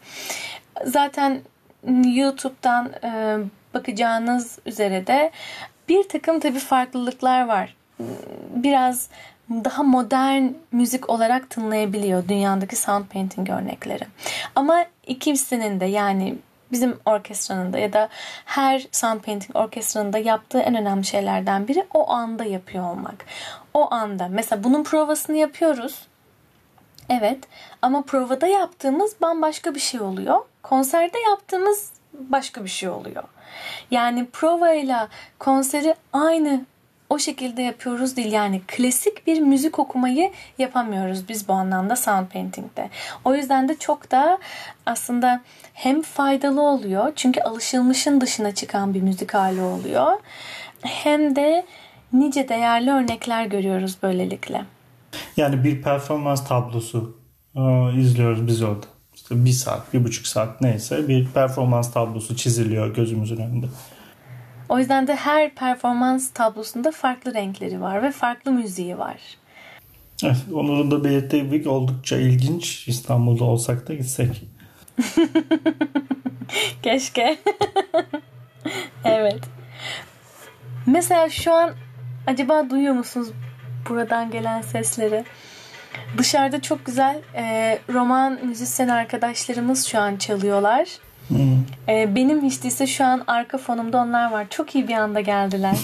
Zaten 0.84 1.40
YouTube'dan 1.86 2.92
e, 3.04 3.38
bakacağınız 3.74 4.58
üzere 4.66 5.06
de 5.06 5.30
bir 5.88 6.08
takım 6.08 6.40
tabii 6.40 6.58
farklılıklar 6.58 7.48
var. 7.48 7.76
Biraz 8.54 9.08
daha 9.50 9.82
modern 9.82 10.44
müzik 10.72 11.10
olarak 11.10 11.50
tınlayabiliyor 11.50 12.28
dünyadaki 12.28 12.76
sound 12.76 13.04
painting 13.04 13.50
örnekleri. 13.50 14.04
Ama 14.54 14.84
ikisinin 15.06 15.80
de 15.80 15.84
yani 15.84 16.38
bizim 16.72 16.98
orkestranın 17.06 17.72
da 17.72 17.78
ya 17.78 17.92
da 17.92 18.08
her 18.44 18.86
sound 18.92 19.20
painting 19.20 19.56
orkestranın 19.56 20.12
da 20.12 20.18
yaptığı 20.18 20.58
en 20.58 20.74
önemli 20.74 21.04
şeylerden 21.04 21.68
biri 21.68 21.86
o 21.94 22.10
anda 22.10 22.44
yapıyor 22.44 22.84
olmak. 22.90 23.24
O 23.74 23.94
anda 23.94 24.28
mesela 24.28 24.64
bunun 24.64 24.84
provasını 24.84 25.36
yapıyoruz. 25.36 26.06
Evet 27.08 27.38
ama 27.82 28.02
provada 28.02 28.46
yaptığımız 28.46 29.20
bambaşka 29.20 29.74
bir 29.74 29.80
şey 29.80 30.00
oluyor. 30.00 30.38
Konserde 30.68 31.18
yaptığımız 31.30 31.92
başka 32.12 32.64
bir 32.64 32.68
şey 32.68 32.88
oluyor. 32.88 33.22
Yani 33.90 34.26
prova 34.26 34.72
ile 34.72 34.96
konseri 35.38 35.94
aynı 36.12 36.64
o 37.10 37.18
şekilde 37.18 37.62
yapıyoruz 37.62 38.16
değil. 38.16 38.32
Yani 38.32 38.62
klasik 38.68 39.26
bir 39.26 39.40
müzik 39.40 39.78
okumayı 39.78 40.32
yapamıyoruz 40.58 41.28
biz 41.28 41.48
bu 41.48 41.52
anlamda 41.52 41.96
sound 41.96 42.26
painting'de. 42.26 42.90
O 43.24 43.34
yüzden 43.34 43.68
de 43.68 43.78
çok 43.78 44.10
da 44.10 44.38
aslında 44.86 45.40
hem 45.74 46.02
faydalı 46.02 46.62
oluyor 46.62 47.12
çünkü 47.16 47.40
alışılmışın 47.40 48.20
dışına 48.20 48.54
çıkan 48.54 48.94
bir 48.94 49.02
müzik 49.02 49.34
hali 49.34 49.60
oluyor. 49.60 50.12
Hem 50.82 51.36
de 51.36 51.66
nice 52.12 52.48
değerli 52.48 52.90
örnekler 52.90 53.44
görüyoruz 53.44 53.96
böylelikle. 54.02 54.64
Yani 55.36 55.64
bir 55.64 55.82
performans 55.82 56.48
tablosu 56.48 57.20
e, 57.56 57.60
izliyoruz 58.00 58.46
biz 58.46 58.62
orada. 58.62 58.86
İşte 59.28 59.44
bir 59.44 59.52
saat, 59.52 59.94
bir 59.94 60.04
buçuk 60.04 60.26
saat 60.26 60.60
neyse 60.60 61.08
bir 61.08 61.26
performans 61.26 61.92
tablosu 61.92 62.36
çiziliyor 62.36 62.94
gözümüzün 62.94 63.36
önünde. 63.36 63.66
O 64.68 64.78
yüzden 64.78 65.06
de 65.06 65.14
her 65.14 65.54
performans 65.54 66.30
tablosunda 66.30 66.90
farklı 66.90 67.34
renkleri 67.34 67.80
var 67.80 68.02
ve 68.02 68.10
farklı 68.10 68.52
müziği 68.52 68.98
var. 68.98 69.16
Evet, 70.24 70.36
Onur'un 70.52 70.90
da 70.90 71.04
belirttiği 71.04 71.68
oldukça 71.68 72.16
ilginç. 72.16 72.88
İstanbul'da 72.88 73.44
olsak 73.44 73.88
da 73.88 73.94
gitsek. 73.94 74.42
Keşke. 76.82 77.38
evet. 79.04 79.40
Mesela 80.86 81.28
şu 81.28 81.52
an 81.52 81.70
acaba 82.26 82.70
duyuyor 82.70 82.94
musunuz 82.94 83.28
buradan 83.88 84.30
gelen 84.30 84.62
sesleri? 84.62 85.24
Dışarıda 86.18 86.62
çok 86.62 86.86
güzel 86.86 87.16
e, 87.34 87.78
roman 87.92 88.38
müzisyen 88.44 88.88
arkadaşlarımız 88.88 89.86
şu 89.86 89.98
an 89.98 90.16
çalıyorlar. 90.16 90.88
Hmm. 91.28 91.64
E, 91.88 92.14
benim 92.14 92.42
hiç 92.42 92.62
değilse 92.62 92.86
şu 92.86 93.04
an 93.04 93.24
arka 93.26 93.58
fonumda 93.58 93.98
onlar 93.98 94.32
var. 94.32 94.46
Çok 94.50 94.74
iyi 94.74 94.88
bir 94.88 94.94
anda 94.94 95.20
geldiler. 95.20 95.76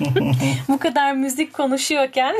Bu 0.68 0.78
kadar 0.78 1.12
müzik 1.12 1.52
konuşuyorken. 1.52 2.34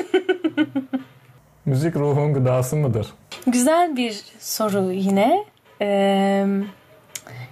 müzik 1.65 1.97
ruhun 1.97 2.35
gıdası 2.35 2.77
mıdır? 2.77 3.07
Güzel 3.47 3.97
bir 3.97 4.23
soru 4.41 4.93
yine. 4.93 5.45
Ee, 5.81 6.47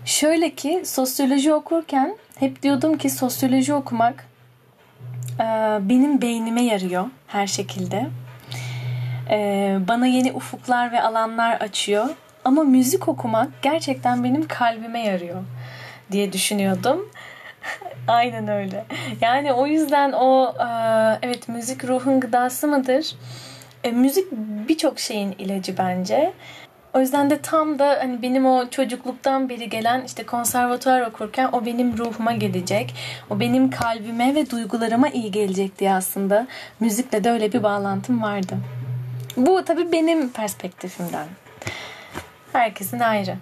şöyle 0.04 0.54
ki 0.54 0.82
sosyoloji 0.84 1.54
okurken 1.54 2.16
hep 2.38 2.62
diyordum 2.62 2.98
ki 2.98 3.10
sosyoloji 3.10 3.74
okumak 3.74 4.26
e, 5.40 5.44
benim 5.88 6.22
beynime 6.22 6.62
yarıyor 6.62 7.04
her 7.26 7.46
şekilde. 7.46 8.06
E, 9.30 9.78
bana 9.88 10.06
yeni 10.06 10.32
ufuklar 10.32 10.92
ve 10.92 11.02
alanlar 11.02 11.56
açıyor. 11.56 12.08
Ama 12.44 12.62
müzik 12.62 13.08
okumak 13.08 13.62
gerçekten 13.62 14.24
benim 14.24 14.48
kalbime 14.48 15.04
yarıyor 15.04 15.42
diye 16.12 16.32
düşünüyordum. 16.32 17.10
Aynen 18.08 18.48
öyle. 18.48 18.84
Yani 19.20 19.52
o 19.52 19.66
yüzden 19.66 20.12
o 20.12 20.54
e, 20.60 20.68
evet 21.22 21.48
müzik 21.48 21.84
ruhun 21.84 22.20
gıdası 22.20 22.68
mıdır? 22.68 23.16
E, 23.84 23.90
müzik 23.90 24.32
birçok 24.68 24.98
şeyin 24.98 25.32
ilacı 25.38 25.78
bence. 25.78 26.32
O 26.94 27.00
yüzden 27.00 27.30
de 27.30 27.38
tam 27.38 27.78
da 27.78 27.98
hani 28.00 28.22
benim 28.22 28.46
o 28.46 28.70
çocukluktan 28.70 29.48
beri 29.48 29.68
gelen 29.68 30.02
işte 30.06 30.26
konservatuar 30.26 31.00
okurken 31.00 31.48
o 31.52 31.66
benim 31.66 31.98
ruhuma 31.98 32.32
gelecek. 32.32 32.94
O 33.30 33.40
benim 33.40 33.70
kalbime 33.70 34.34
ve 34.34 34.50
duygularıma 34.50 35.08
iyi 35.08 35.30
gelecek 35.30 35.78
diye 35.78 35.94
aslında 35.94 36.46
müzikle 36.80 37.24
de 37.24 37.30
öyle 37.30 37.52
bir 37.52 37.62
bağlantım 37.62 38.22
vardı. 38.22 38.56
Bu 39.36 39.64
tabii 39.64 39.92
benim 39.92 40.32
perspektifimden. 40.32 41.26
Herkesin 42.52 42.98
ayrı. 42.98 43.36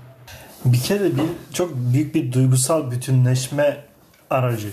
Bir 0.64 0.81
kere 0.81 1.16
bir 1.16 1.24
çok 1.52 1.74
büyük 1.74 2.14
bir 2.14 2.32
duygusal 2.32 2.90
bütünleşme 2.90 3.85
aracı. 4.31 4.69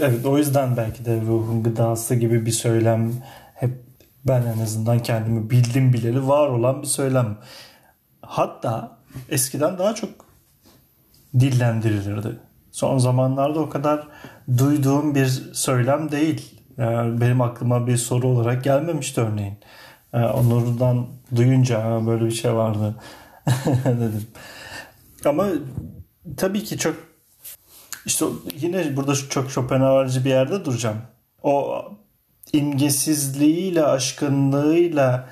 Evet 0.00 0.26
o 0.26 0.38
yüzden 0.38 0.76
belki 0.76 1.04
de 1.04 1.20
ruhun 1.20 1.62
gıdası 1.62 2.14
gibi 2.14 2.46
bir 2.46 2.50
söylem 2.50 3.12
hep 3.54 3.84
ben 4.24 4.42
en 4.42 4.62
azından 4.62 4.98
kendimi 4.98 5.50
bildim 5.50 5.92
bileli 5.92 6.28
var 6.28 6.48
olan 6.48 6.82
bir 6.82 6.86
söylem. 6.86 7.38
Hatta 8.22 8.98
eskiden 9.28 9.78
daha 9.78 9.94
çok 9.94 10.10
dillendirilirdi. 11.40 12.40
Son 12.72 12.98
zamanlarda 12.98 13.60
o 13.60 13.68
kadar 13.68 14.08
duyduğum 14.58 15.14
bir 15.14 15.26
söylem 15.52 16.10
değil. 16.10 16.62
Yani 16.78 17.20
benim 17.20 17.40
aklıma 17.40 17.86
bir 17.86 17.96
soru 17.96 18.28
olarak 18.28 18.64
gelmemişti 18.64 19.20
örneğin. 19.20 19.58
Yani 20.12 20.26
Onur'dan 20.26 21.06
duyunca 21.36 22.06
böyle 22.06 22.24
bir 22.24 22.30
şey 22.30 22.54
vardı 22.54 22.94
dedim. 23.84 24.26
Ama 25.24 25.48
tabii 26.36 26.64
ki 26.64 26.78
çok 26.78 26.96
işte 28.06 28.24
yine 28.60 28.96
burada 28.96 29.14
çok 29.14 29.50
Schopenhauer'cı 29.50 30.24
bir 30.24 30.30
yerde 30.30 30.64
duracağım. 30.64 30.98
O 31.42 31.84
imgesizliğiyle, 32.52 33.84
aşkınlığıyla 33.84 35.28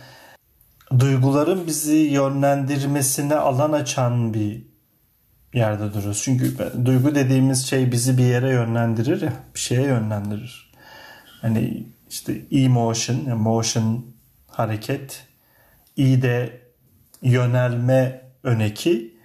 duyguların 0.98 1.66
bizi 1.66 1.96
yönlendirmesine 1.96 3.34
alan 3.34 3.72
açan 3.72 4.34
bir 4.34 4.66
yerde 5.54 5.94
duruyoruz. 5.94 6.22
Çünkü 6.22 6.56
duygu 6.84 7.14
dediğimiz 7.14 7.66
şey 7.66 7.92
bizi 7.92 8.18
bir 8.18 8.24
yere 8.24 8.48
yönlendirir 8.48 9.22
ya, 9.22 9.32
bir 9.54 9.60
şeye 9.60 9.82
yönlendirir. 9.82 10.72
Hani 11.40 11.86
işte 12.10 12.42
emotion, 12.50 13.38
motion 13.38 14.04
hareket, 14.60 15.26
i 15.96 16.22
de 16.22 16.60
yönelme 17.22 18.22
öneki 18.42 19.20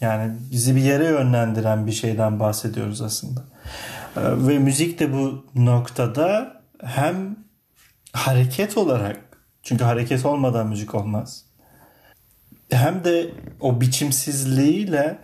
yani 0.00 0.36
bizi 0.52 0.76
bir 0.76 0.82
yere 0.82 1.04
yönlendiren 1.04 1.86
bir 1.86 1.92
şeyden 1.92 2.40
bahsediyoruz 2.40 3.02
aslında. 3.02 3.44
Ee, 4.16 4.20
ve 4.46 4.58
müzik 4.58 4.98
de 4.98 5.12
bu 5.12 5.46
noktada 5.54 6.60
hem 6.82 7.36
hareket 8.12 8.76
olarak 8.76 9.20
çünkü 9.62 9.84
hareket 9.84 10.26
olmadan 10.26 10.66
müzik 10.66 10.94
olmaz. 10.94 11.44
Hem 12.70 13.04
de 13.04 13.30
o 13.60 13.80
biçimsizliğiyle 13.80 15.18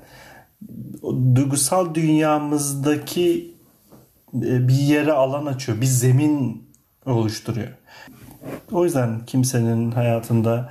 duygusal 1.35 1.95
dünyamızdaki 1.95 3.55
e, 4.35 4.69
bir 4.69 4.75
yere 4.75 5.13
alan 5.13 5.47
açıyor. 5.47 5.81
Bir 5.81 5.87
zemin 5.87 6.71
oluşturuyor. 7.07 7.69
O 8.73 8.85
yüzden 8.85 9.21
kimsenin 9.27 9.91
hayatında 9.91 10.71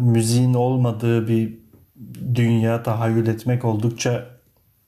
müziğin 0.00 0.54
olmadığı 0.54 1.28
bir 1.28 1.58
dünya 2.34 2.82
tahayyül 2.82 3.26
etmek 3.26 3.64
oldukça 3.64 4.26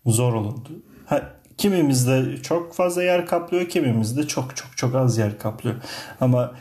zor 0.07 0.35
olurdu. 0.35 0.69
Ha, 1.07 1.23
kimimizde 1.59 2.37
çok 2.43 2.75
fazla 2.75 3.03
yer 3.03 3.27
kaplıyor, 3.27 3.69
kimimizde 3.69 4.27
çok 4.27 4.57
çok 4.57 4.77
çok 4.77 4.95
az 4.95 5.19
yer 5.19 5.39
kaplıyor. 5.39 5.77
Ama 6.21 6.53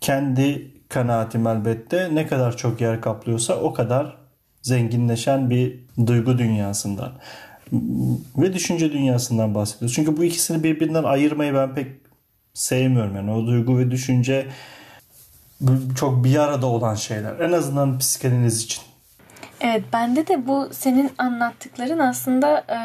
kendi 0.00 0.74
kanaatim 0.88 1.46
elbette 1.46 2.14
ne 2.14 2.26
kadar 2.26 2.56
çok 2.56 2.80
yer 2.80 3.00
kaplıyorsa 3.00 3.54
o 3.54 3.72
kadar 3.72 4.16
zenginleşen 4.62 5.50
bir 5.50 5.80
duygu 6.06 6.38
dünyasından 6.38 7.12
ve 8.36 8.52
düşünce 8.52 8.92
dünyasından 8.92 9.54
bahsediyoruz. 9.54 9.94
Çünkü 9.94 10.16
bu 10.16 10.24
ikisini 10.24 10.62
birbirinden 10.62 11.04
ayırmayı 11.04 11.54
ben 11.54 11.74
pek 11.74 12.03
sevmiyorum. 12.54 13.16
Yani 13.16 13.30
o 13.30 13.46
duygu 13.46 13.78
ve 13.78 13.90
düşünce 13.90 14.46
çok 15.96 16.24
bir 16.24 16.36
arada 16.36 16.66
olan 16.66 16.94
şeyler. 16.94 17.40
En 17.40 17.52
azından 17.52 17.98
psikanaliz 17.98 18.64
için. 18.64 18.82
Evet 19.60 19.84
bende 19.92 20.26
de 20.26 20.46
bu 20.46 20.68
senin 20.72 21.10
anlattıkların 21.18 21.98
aslında 21.98 22.58
e, 22.58 22.78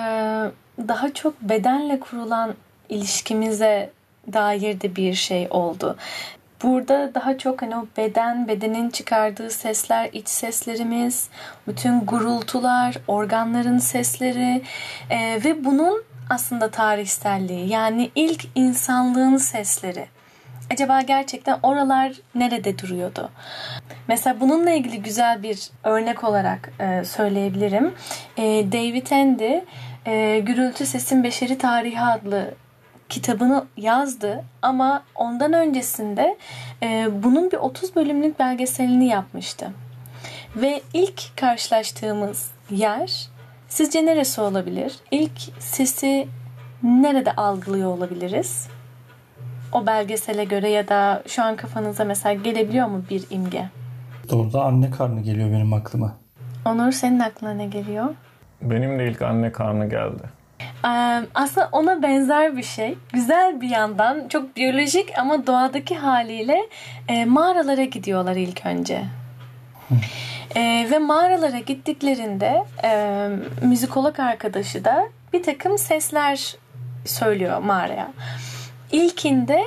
daha 0.87 1.13
çok 1.13 1.41
bedenle 1.41 1.99
kurulan 1.99 2.53
ilişkimize 2.89 3.91
dair 4.33 4.81
de 4.81 4.95
bir 4.95 5.13
şey 5.13 5.47
oldu. 5.49 5.95
Burada 6.63 7.11
daha 7.15 7.37
çok 7.37 7.61
hani 7.61 7.77
o 7.77 7.87
beden, 7.97 8.47
bedenin 8.47 8.89
çıkardığı 8.89 9.49
sesler, 9.49 10.09
iç 10.13 10.29
seslerimiz, 10.29 11.29
bütün 11.67 11.99
gurultular, 11.99 12.97
organların 13.07 13.77
sesleri 13.77 14.61
e, 15.09 15.43
ve 15.43 15.65
bunun 15.65 16.03
aslında 16.29 16.71
tarihselliği 16.71 17.69
yani 17.69 18.11
ilk 18.15 18.45
insanlığın 18.55 19.37
sesleri. 19.37 20.07
Acaba 20.73 21.01
gerçekten 21.01 21.59
oralar 21.63 22.13
nerede 22.35 22.79
duruyordu? 22.79 23.29
Mesela 24.07 24.39
bununla 24.39 24.71
ilgili 24.71 25.01
güzel 25.01 25.43
bir 25.43 25.69
örnek 25.83 26.23
olarak 26.23 26.73
e, 26.79 27.03
söyleyebilirim. 27.05 27.93
E, 28.37 28.43
David 28.71 29.11
Andy 29.11 29.59
e, 30.05 30.39
Gürültü 30.39 30.85
Sesin 30.85 31.23
Beşeri 31.23 31.57
Tarihi 31.57 32.01
adlı 32.01 32.53
kitabını 33.09 33.65
yazdı 33.77 34.43
ama 34.61 35.03
ondan 35.15 35.53
öncesinde 35.53 36.37
bunun 37.11 37.51
bir 37.51 37.57
30 37.57 37.95
bölümlük 37.95 38.39
belgeselini 38.39 39.07
yapmıştı. 39.07 39.71
Ve 40.55 40.81
ilk 40.93 41.37
karşılaştığımız 41.37 42.51
yer 42.69 43.29
sizce 43.69 44.05
neresi 44.05 44.41
olabilir? 44.41 44.95
İlk 45.11 45.39
sesi 45.59 46.27
nerede 46.83 47.31
algılıyor 47.31 47.89
olabiliriz? 47.89 48.67
O 49.73 49.85
belgesele 49.85 50.43
göre 50.43 50.69
ya 50.69 50.87
da 50.87 51.23
şu 51.27 51.43
an 51.43 51.55
kafanıza 51.55 52.03
mesela 52.03 52.33
gelebiliyor 52.33 52.87
mu 52.87 53.03
bir 53.09 53.23
imge? 53.29 53.65
Doğrudan 54.29 54.65
anne 54.65 54.91
karnı 54.91 55.21
geliyor 55.21 55.51
benim 55.51 55.73
aklıma. 55.73 56.15
Onur 56.65 56.91
senin 56.91 57.19
aklına 57.19 57.53
ne 57.53 57.65
geliyor? 57.65 58.15
Benim 58.61 58.99
de 58.99 59.07
ilk 59.07 59.21
anne 59.21 59.51
karnı 59.51 59.89
geldi. 59.89 60.23
Ee, 60.85 61.21
aslında 61.35 61.69
ona 61.71 62.01
benzer 62.03 62.57
bir 62.57 62.63
şey. 62.63 62.97
Güzel 63.13 63.61
bir 63.61 63.69
yandan 63.69 64.27
çok 64.27 64.55
biyolojik 64.55 65.19
ama 65.19 65.47
doğadaki 65.47 65.95
haliyle 65.95 66.57
e, 67.07 67.25
mağaralara 67.25 67.83
gidiyorlar 67.83 68.35
ilk 68.35 68.65
önce. 68.65 69.03
E, 70.55 70.87
ve 70.91 70.99
mağaralara 70.99 71.59
gittiklerinde 71.59 72.65
e, 72.83 73.29
müzikolog 73.61 74.19
arkadaşı 74.19 74.85
da 74.85 75.09
bir 75.33 75.43
takım 75.43 75.77
sesler 75.77 76.55
söylüyor 77.05 77.59
mağaraya. 77.59 78.11
İlkinde 78.91 79.63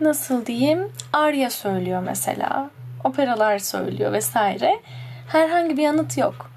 nasıl 0.00 0.46
diyeyim 0.46 0.88
Arya 1.12 1.50
söylüyor 1.50 2.02
mesela. 2.06 2.70
Operalar 3.04 3.58
söylüyor 3.58 4.12
vesaire. 4.12 4.80
Herhangi 5.28 5.76
bir 5.76 5.82
yanıt 5.82 6.18
yok. 6.18 6.50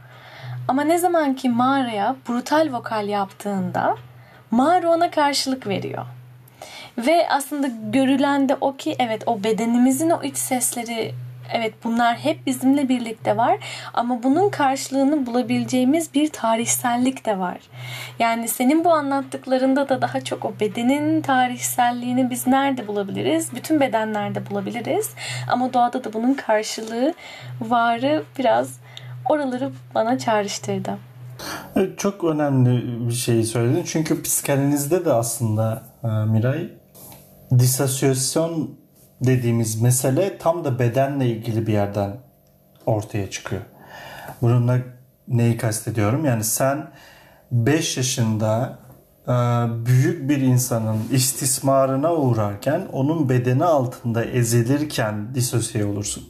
Ama 0.67 0.83
ne 0.83 0.97
zaman 0.97 1.33
ki 1.35 1.49
mağaraya 1.49 2.15
brutal 2.29 2.73
vokal 2.73 3.07
yaptığında 3.07 3.97
mağara 4.51 4.89
ona 4.89 5.11
karşılık 5.11 5.67
veriyor. 5.67 6.05
Ve 6.97 7.27
aslında 7.29 7.67
görülen 7.67 8.49
de 8.49 8.57
o 8.61 8.75
ki 8.75 8.95
evet 8.99 9.23
o 9.25 9.43
bedenimizin 9.43 10.09
o 10.09 10.23
iç 10.23 10.37
sesleri 10.37 11.13
evet 11.53 11.73
bunlar 11.83 12.17
hep 12.17 12.47
bizimle 12.47 12.89
birlikte 12.89 13.37
var 13.37 13.57
ama 13.93 14.23
bunun 14.23 14.49
karşılığını 14.49 15.25
bulabileceğimiz 15.25 16.13
bir 16.13 16.29
tarihsellik 16.29 17.25
de 17.25 17.39
var. 17.39 17.57
Yani 18.19 18.47
senin 18.47 18.85
bu 18.85 18.91
anlattıklarında 18.91 19.89
da 19.89 20.01
daha 20.01 20.21
çok 20.21 20.45
o 20.45 20.53
bedenin 20.59 21.21
tarihselliğini 21.21 22.29
biz 22.29 22.47
nerede 22.47 22.87
bulabiliriz? 22.87 23.55
Bütün 23.55 23.79
bedenlerde 23.79 24.49
bulabiliriz. 24.49 25.09
Ama 25.49 25.73
doğada 25.73 26.03
da 26.03 26.13
bunun 26.13 26.33
karşılığı 26.33 27.13
varı 27.61 28.23
biraz 28.39 28.79
oraları 29.29 29.71
bana 29.95 30.17
çağrıştırdı. 30.17 30.97
Evet, 31.75 31.99
çok 31.99 32.23
önemli 32.23 33.07
bir 33.07 33.13
şey 33.13 33.43
söyledin. 33.43 33.83
Çünkü 33.85 34.21
psikanalizde 34.21 35.05
de 35.05 35.13
aslında 35.13 35.83
e, 36.03 36.07
Miray 36.07 36.69
disosyasyon 37.59 38.80
dediğimiz 39.21 39.81
mesele 39.81 40.37
tam 40.37 40.63
da 40.63 40.79
bedenle 40.79 41.27
ilgili 41.27 41.67
bir 41.67 41.73
yerden 41.73 42.17
ortaya 42.85 43.29
çıkıyor. 43.29 43.61
Bununla 44.41 44.77
neyi 45.27 45.57
kastediyorum? 45.57 46.25
Yani 46.25 46.43
sen 46.43 46.87
5 47.51 47.97
yaşında 47.97 48.79
e, 49.27 49.31
büyük 49.85 50.29
bir 50.29 50.37
insanın 50.37 50.97
istismarına 51.11 52.13
uğrarken 52.13 52.81
onun 52.91 53.29
bedeni 53.29 53.65
altında 53.65 54.25
ezilirken 54.25 55.35
disosiye 55.35 55.85
olursun. 55.85 56.23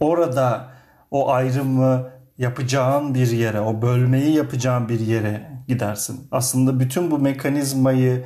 Orada 0.00 0.68
o 1.10 1.30
ayrımı 1.30 2.10
yapacağın 2.38 3.14
bir 3.14 3.30
yere, 3.30 3.60
o 3.60 3.82
bölmeyi 3.82 4.36
yapacağın 4.36 4.88
bir 4.88 5.00
yere 5.00 5.50
gidersin. 5.68 6.28
Aslında 6.30 6.80
bütün 6.80 7.10
bu 7.10 7.18
mekanizmayı 7.18 8.24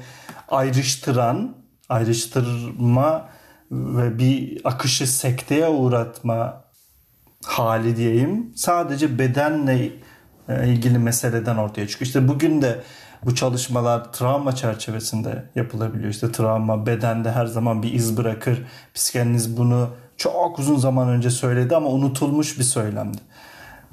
ayrıştıran, 0.49 1.64
ayrıştırma 1.89 3.29
ve 3.71 4.19
bir 4.19 4.61
akışı 4.65 5.07
sekteye 5.07 5.69
uğratma 5.69 6.65
hali 7.45 7.97
diyeyim 7.97 8.53
sadece 8.57 9.19
bedenle 9.19 9.91
e, 10.49 10.69
ilgili 10.69 10.99
meseleden 10.99 11.57
ortaya 11.57 11.89
çıkıyor. 11.89 12.07
İşte 12.07 12.29
bugün 12.29 12.63
de 12.63 12.81
bu 13.25 13.35
çalışmalar 13.35 14.13
travma 14.13 14.55
çerçevesinde 14.55 15.45
yapılabiliyor. 15.55 16.11
İşte 16.11 16.33
travma 16.33 16.87
bedende 16.87 17.33
her 17.33 17.47
zaman 17.47 17.83
bir 17.83 17.93
iz 17.93 18.17
bırakır. 18.17 18.63
Psikanaliz 18.95 19.57
bunu 19.57 19.89
çok 20.17 20.59
uzun 20.59 20.77
zaman 20.77 21.09
önce 21.09 21.31
söyledi 21.31 21.77
ama 21.77 21.89
unutulmuş 21.89 22.59
bir 22.59 22.65
söylemdi. 22.65 23.19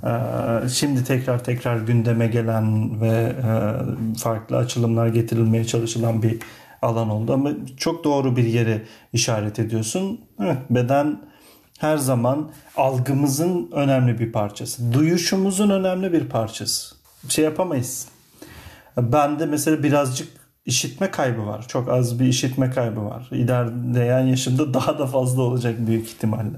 Ee, 0.04 0.70
şimdi 0.70 1.04
tekrar 1.04 1.44
tekrar 1.44 1.78
gündeme 1.78 2.28
gelen 2.28 3.02
ve 3.02 3.08
e, 3.08 4.16
farklı 4.18 4.58
açılımlar 4.58 5.08
getirilmeye 5.08 5.66
çalışılan 5.66 6.24
bir 6.24 6.40
alan 6.82 7.10
oldu 7.10 7.34
ama 7.34 7.52
çok 7.78 8.04
doğru 8.04 8.36
bir 8.36 8.46
yere 8.46 8.82
işaret 9.14 9.60
ediyorsun. 9.60 10.22
Beden 10.70 11.22
her 11.80 11.98
zaman 11.98 12.52
algımızın 12.78 13.70
önemli 13.72 14.20
bir 14.20 14.32
parçası. 14.32 14.94
Duyuşumuzun 14.94 15.70
önemli 15.70 16.14
bir 16.14 16.30
parçası. 16.30 16.96
Şey 17.30 17.46
yapamayız. 17.46 18.08
Bende 18.98 19.46
mesela 19.46 19.84
birazcık 19.84 20.28
işitme 20.66 21.12
kaybı 21.12 21.46
var. 21.46 21.66
Çok 21.68 21.90
az 21.90 22.20
bir 22.20 22.26
işitme 22.26 22.70
kaybı 22.70 23.06
var. 23.06 23.28
İlerleyen 23.32 24.26
yaşımda 24.26 24.74
daha 24.74 25.00
da 25.00 25.08
fazla 25.08 25.42
olacak 25.42 25.76
büyük 25.88 26.08
ihtimalle. 26.08 26.58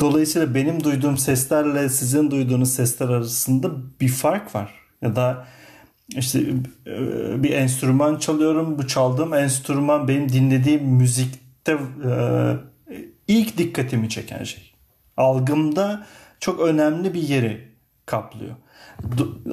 Dolayısıyla 0.00 0.54
benim 0.54 0.84
duyduğum 0.84 1.18
seslerle 1.18 1.88
sizin 1.88 2.30
duyduğunuz 2.30 2.72
sesler 2.72 3.08
arasında 3.08 3.70
bir 4.00 4.08
fark 4.08 4.54
var. 4.54 4.74
Ya 5.02 5.16
da 5.16 5.46
işte 6.08 6.40
e, 6.86 7.42
bir 7.42 7.52
enstrüman 7.52 8.16
çalıyorum. 8.16 8.78
Bu 8.78 8.86
çaldığım 8.86 9.34
enstrüman 9.34 10.08
benim 10.08 10.28
dinlediğim 10.32 10.84
müzikte 10.84 11.72
e, 11.72 12.12
ilk 13.28 13.58
dikkatimi 13.58 14.08
çeken 14.08 14.44
şey. 14.44 14.72
Algımda 15.16 16.06
çok 16.40 16.60
önemli 16.60 17.14
bir 17.14 17.22
yeri 17.22 17.68
kaplıyor. 18.06 18.54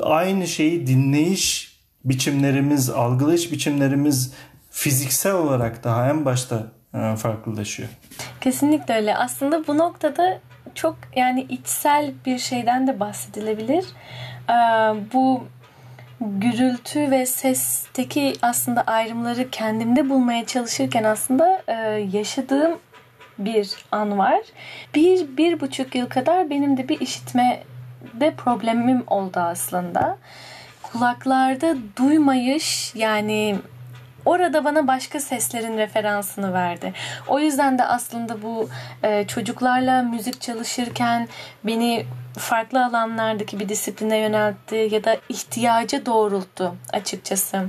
Aynı 0.02 0.48
şeyi 0.48 0.88
dinleyiş 0.88 1.78
biçimlerimiz, 2.06 2.90
algılayış 2.90 3.52
biçimlerimiz 3.52 4.34
fiziksel 4.72 5.34
olarak 5.34 5.84
daha 5.84 6.10
en 6.10 6.26
başta 6.26 6.72
e, 6.94 7.16
farklılaşıyor. 7.16 7.90
Kesinlikle 8.42 8.94
öyle. 8.94 9.18
Aslında 9.18 9.68
bu 9.68 9.78
noktada 9.78 10.40
çok 10.76 10.98
yani 11.16 11.46
içsel 11.50 12.14
bir 12.26 12.38
şeyden 12.38 12.88
de 12.88 13.00
bahsedilebilir. 13.00 13.86
Bu 15.14 15.44
gürültü 16.24 17.12
ve 17.12 17.26
sesteki 17.26 18.34
aslında 18.42 18.82
ayrımları 18.82 19.50
kendimde 19.50 20.10
bulmaya 20.10 20.46
çalışırken 20.46 21.04
aslında 21.04 21.62
e, 21.68 21.74
yaşadığım 22.14 22.80
bir 23.40 23.76
an 23.92 24.18
var. 24.18 24.42
Bir, 24.96 25.38
bir 25.38 25.60
buçuk 25.60 25.96
yıl 25.96 26.10
kadar 26.10 26.50
benim 26.50 26.78
de 26.78 26.90
bir 26.90 27.00
işitme 27.00 27.64
de 28.14 28.34
problemim 28.36 29.04
oldu 29.08 29.40
aslında. 29.40 30.18
Kulaklarda 30.84 31.76
duymayış 31.98 32.96
yani 32.96 33.56
orada 34.26 34.66
bana 34.66 34.88
başka 34.88 35.20
seslerin 35.20 35.78
referansını 35.78 36.54
verdi. 36.54 36.94
O 37.28 37.40
yüzden 37.40 37.78
de 37.78 37.84
aslında 37.84 38.42
bu 38.42 38.70
e, 39.04 39.28
çocuklarla 39.28 40.02
müzik 40.02 40.42
çalışırken 40.42 41.28
beni 41.64 42.06
farklı 42.38 42.86
alanlardaki 42.86 43.60
bir 43.60 43.70
disipline 43.70 44.18
yöneltti 44.18 44.90
ya 44.92 45.04
da 45.04 45.18
ihtiyaca 45.30 46.06
doğrulttu 46.06 46.76
açıkçası. 46.94 47.66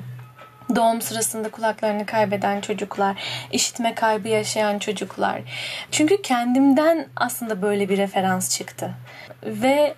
Doğum 0.76 1.02
sırasında 1.02 1.50
kulaklarını 1.50 2.06
kaybeden 2.06 2.60
çocuklar, 2.60 3.22
işitme 3.52 3.94
kaybı 3.94 4.28
yaşayan 4.28 4.78
çocuklar. 4.78 5.40
Çünkü 5.90 6.22
kendimden 6.22 7.08
aslında 7.16 7.62
böyle 7.62 7.88
bir 7.88 7.98
referans 7.98 8.56
çıktı. 8.58 8.90
Ve 9.42 9.94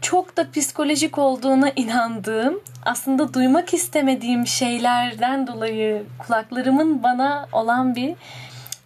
çok 0.00 0.36
da 0.36 0.50
psikolojik 0.50 1.18
olduğuna 1.18 1.70
inandığım, 1.76 2.60
aslında 2.84 3.34
duymak 3.34 3.74
istemediğim 3.74 4.46
şeylerden 4.46 5.46
dolayı 5.46 6.04
kulaklarımın 6.18 7.02
bana 7.02 7.48
olan 7.52 7.94
bir 7.94 8.14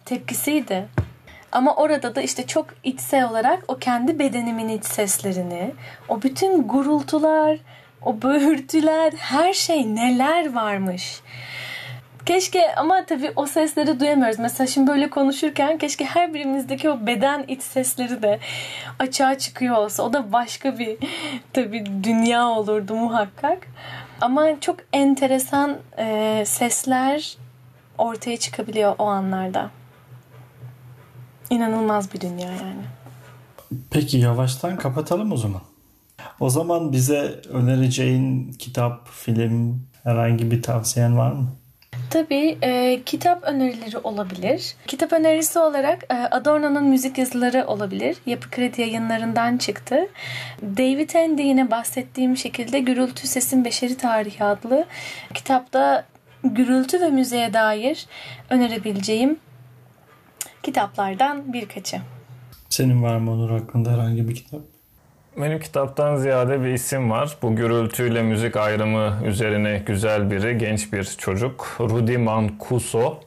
tepkisiydi. 0.05 0.87
Ama 1.51 1.75
orada 1.75 2.15
da 2.15 2.21
işte 2.21 2.47
çok 2.47 2.67
içsel 2.83 3.29
olarak 3.29 3.63
o 3.67 3.77
kendi 3.77 4.19
bedenimin 4.19 4.69
iç 4.69 4.85
seslerini, 4.85 5.71
o 6.09 6.21
bütün 6.21 6.67
gurultular, 6.67 7.57
o 8.05 8.21
böğürtüler, 8.21 9.13
her 9.17 9.53
şey 9.53 9.95
neler 9.95 10.53
varmış. 10.53 11.21
Keşke 12.25 12.75
ama 12.75 13.05
tabii 13.05 13.31
o 13.35 13.45
sesleri 13.45 13.99
duyamıyoruz. 13.99 14.39
Mesela 14.39 14.67
şimdi 14.67 14.91
böyle 14.91 15.09
konuşurken 15.09 15.77
keşke 15.77 16.05
her 16.05 16.33
birimizdeki 16.33 16.89
o 16.89 17.07
beden 17.07 17.45
iç 17.47 17.61
sesleri 17.61 18.21
de 18.21 18.39
açığa 18.99 19.37
çıkıyor 19.37 19.75
olsa. 19.75 20.03
O 20.03 20.13
da 20.13 20.31
başka 20.31 20.79
bir 20.79 20.97
tabii 21.53 21.85
dünya 22.03 22.47
olurdu 22.47 22.95
muhakkak. 22.95 23.67
Ama 24.21 24.59
çok 24.59 24.77
enteresan 24.93 25.77
e, 25.97 26.43
sesler 26.45 27.37
ortaya 27.97 28.37
çıkabiliyor 28.37 28.95
o 28.97 29.05
anlarda. 29.05 29.69
İnanılmaz 31.49 32.13
bir 32.13 32.21
dünya 32.21 32.51
yani. 32.51 32.81
Peki 33.91 34.17
yavaştan 34.17 34.77
kapatalım 34.77 35.31
o 35.31 35.37
zaman. 35.37 35.61
O 36.39 36.49
zaman 36.49 36.91
bize 36.91 37.41
önereceğin 37.49 38.51
kitap, 38.51 39.07
film, 39.07 39.83
herhangi 40.03 40.51
bir 40.51 40.61
tavsiyen 40.61 41.17
var 41.17 41.31
mı? 41.31 41.47
Tabii 42.09 42.57
e, 42.61 43.01
kitap 43.05 43.43
önerileri 43.43 43.97
olabilir. 43.97 44.75
Kitap 44.87 45.13
önerisi 45.13 45.59
olarak 45.59 46.03
e, 46.09 46.13
Adorno'nun 46.13 46.83
müzik 46.83 47.17
yazıları 47.17 47.67
olabilir. 47.67 48.17
Yapı 48.25 48.49
Kredi 48.49 48.81
yayınlarından 48.81 49.57
çıktı. 49.57 50.07
David 50.61 51.15
Andy 51.15 51.41
yine 51.41 51.71
bahsettiğim 51.71 52.37
şekilde 52.37 52.79
Gürültü 52.79 53.27
Sesin 53.27 53.65
Beşeri 53.65 53.97
Tarihi 53.97 54.43
adlı 54.43 54.85
kitapta 55.33 56.05
gürültü 56.43 57.01
ve 57.01 57.09
müziğe 57.09 57.53
dair 57.53 58.07
önerebileceğim 58.49 59.37
kitaplardan 60.63 61.53
birkaçı. 61.53 61.97
Senin 62.69 63.03
var 63.03 63.17
mı 63.17 63.31
Onur 63.31 63.49
hakkında 63.49 63.91
herhangi 63.91 64.27
bir 64.27 64.35
kitap? 64.35 64.61
Benim 65.37 65.59
kitaptan 65.59 66.15
ziyade 66.15 66.61
bir 66.63 66.73
isim 66.73 67.09
var. 67.09 67.37
Bu 67.41 67.55
gürültüyle 67.55 68.21
müzik 68.21 68.57
ayrımı 68.57 69.13
üzerine 69.25 69.83
güzel 69.85 70.31
biri, 70.31 70.57
genç 70.57 70.93
bir 70.93 71.03
çocuk. 71.03 71.77
Rudy 71.79 72.17
Mancuso. 72.17 73.19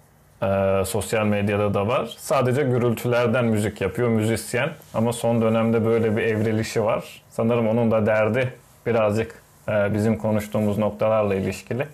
Ee, 0.42 0.82
sosyal 0.86 1.26
medyada 1.26 1.74
da 1.74 1.88
var. 1.88 2.14
Sadece 2.18 2.62
gürültülerden 2.62 3.44
müzik 3.44 3.80
yapıyor, 3.80 4.08
müzisyen. 4.08 4.70
Ama 4.94 5.12
son 5.12 5.42
dönemde 5.42 5.84
böyle 5.84 6.16
bir 6.16 6.22
evrilişi 6.22 6.84
var. 6.84 7.22
Sanırım 7.30 7.68
onun 7.68 7.90
da 7.90 8.06
derdi 8.06 8.54
birazcık 8.86 9.42
e, 9.68 9.94
bizim 9.94 10.18
konuştuğumuz 10.18 10.78
noktalarla 10.78 11.34
ilişkili. 11.34 11.86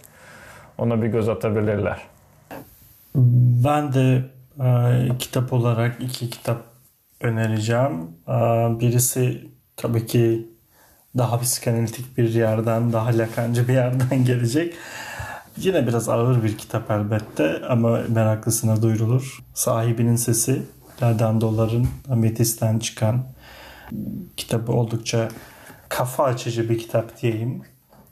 Ona 0.79 1.03
bir 1.03 1.07
göz 1.07 1.29
atabilirler. 1.29 1.99
Ben 3.65 3.93
de 3.93 4.23
e, 4.61 5.09
kitap 5.19 5.53
olarak 5.53 6.03
iki 6.03 6.31
kitap 6.31 6.63
önereceğim. 7.21 7.93
E, 8.29 8.33
birisi 8.81 9.49
tabii 9.77 10.07
ki 10.07 10.49
daha 11.19 11.41
psikanalitik 11.41 12.19
bir 12.19 12.35
yerden, 12.35 12.93
daha 12.93 13.19
lakancı 13.19 13.69
bir 13.69 13.75
yerden 13.75 14.25
gelecek. 14.25 14.75
Yine 15.57 15.87
biraz 15.87 16.09
ağır 16.09 16.43
bir 16.43 16.59
kitap 16.59 16.91
elbette 16.91 17.63
ama 17.69 18.01
meraklısına 18.09 18.83
duyurulur. 18.83 19.39
Sahibinin 19.55 20.17
Sesi, 20.17 20.63
Lerden 21.03 21.41
Dolar'ın 21.41 21.89
Ametist'ten 22.11 22.79
çıkan 22.79 23.25
kitabı 24.37 24.73
oldukça 24.73 25.29
kafa 25.89 26.25
açıcı 26.25 26.69
bir 26.69 26.79
kitap 26.79 27.23
diyeyim. 27.23 27.63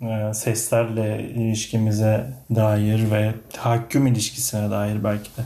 Ee, 0.03 0.35
Seslerle 0.35 1.31
ilişkimize 1.31 2.33
dair 2.55 3.11
ve 3.11 3.35
tahakküm 3.53 4.07
ilişkisine 4.07 4.71
dair 4.71 5.05
belki 5.05 5.31
de. 5.37 5.43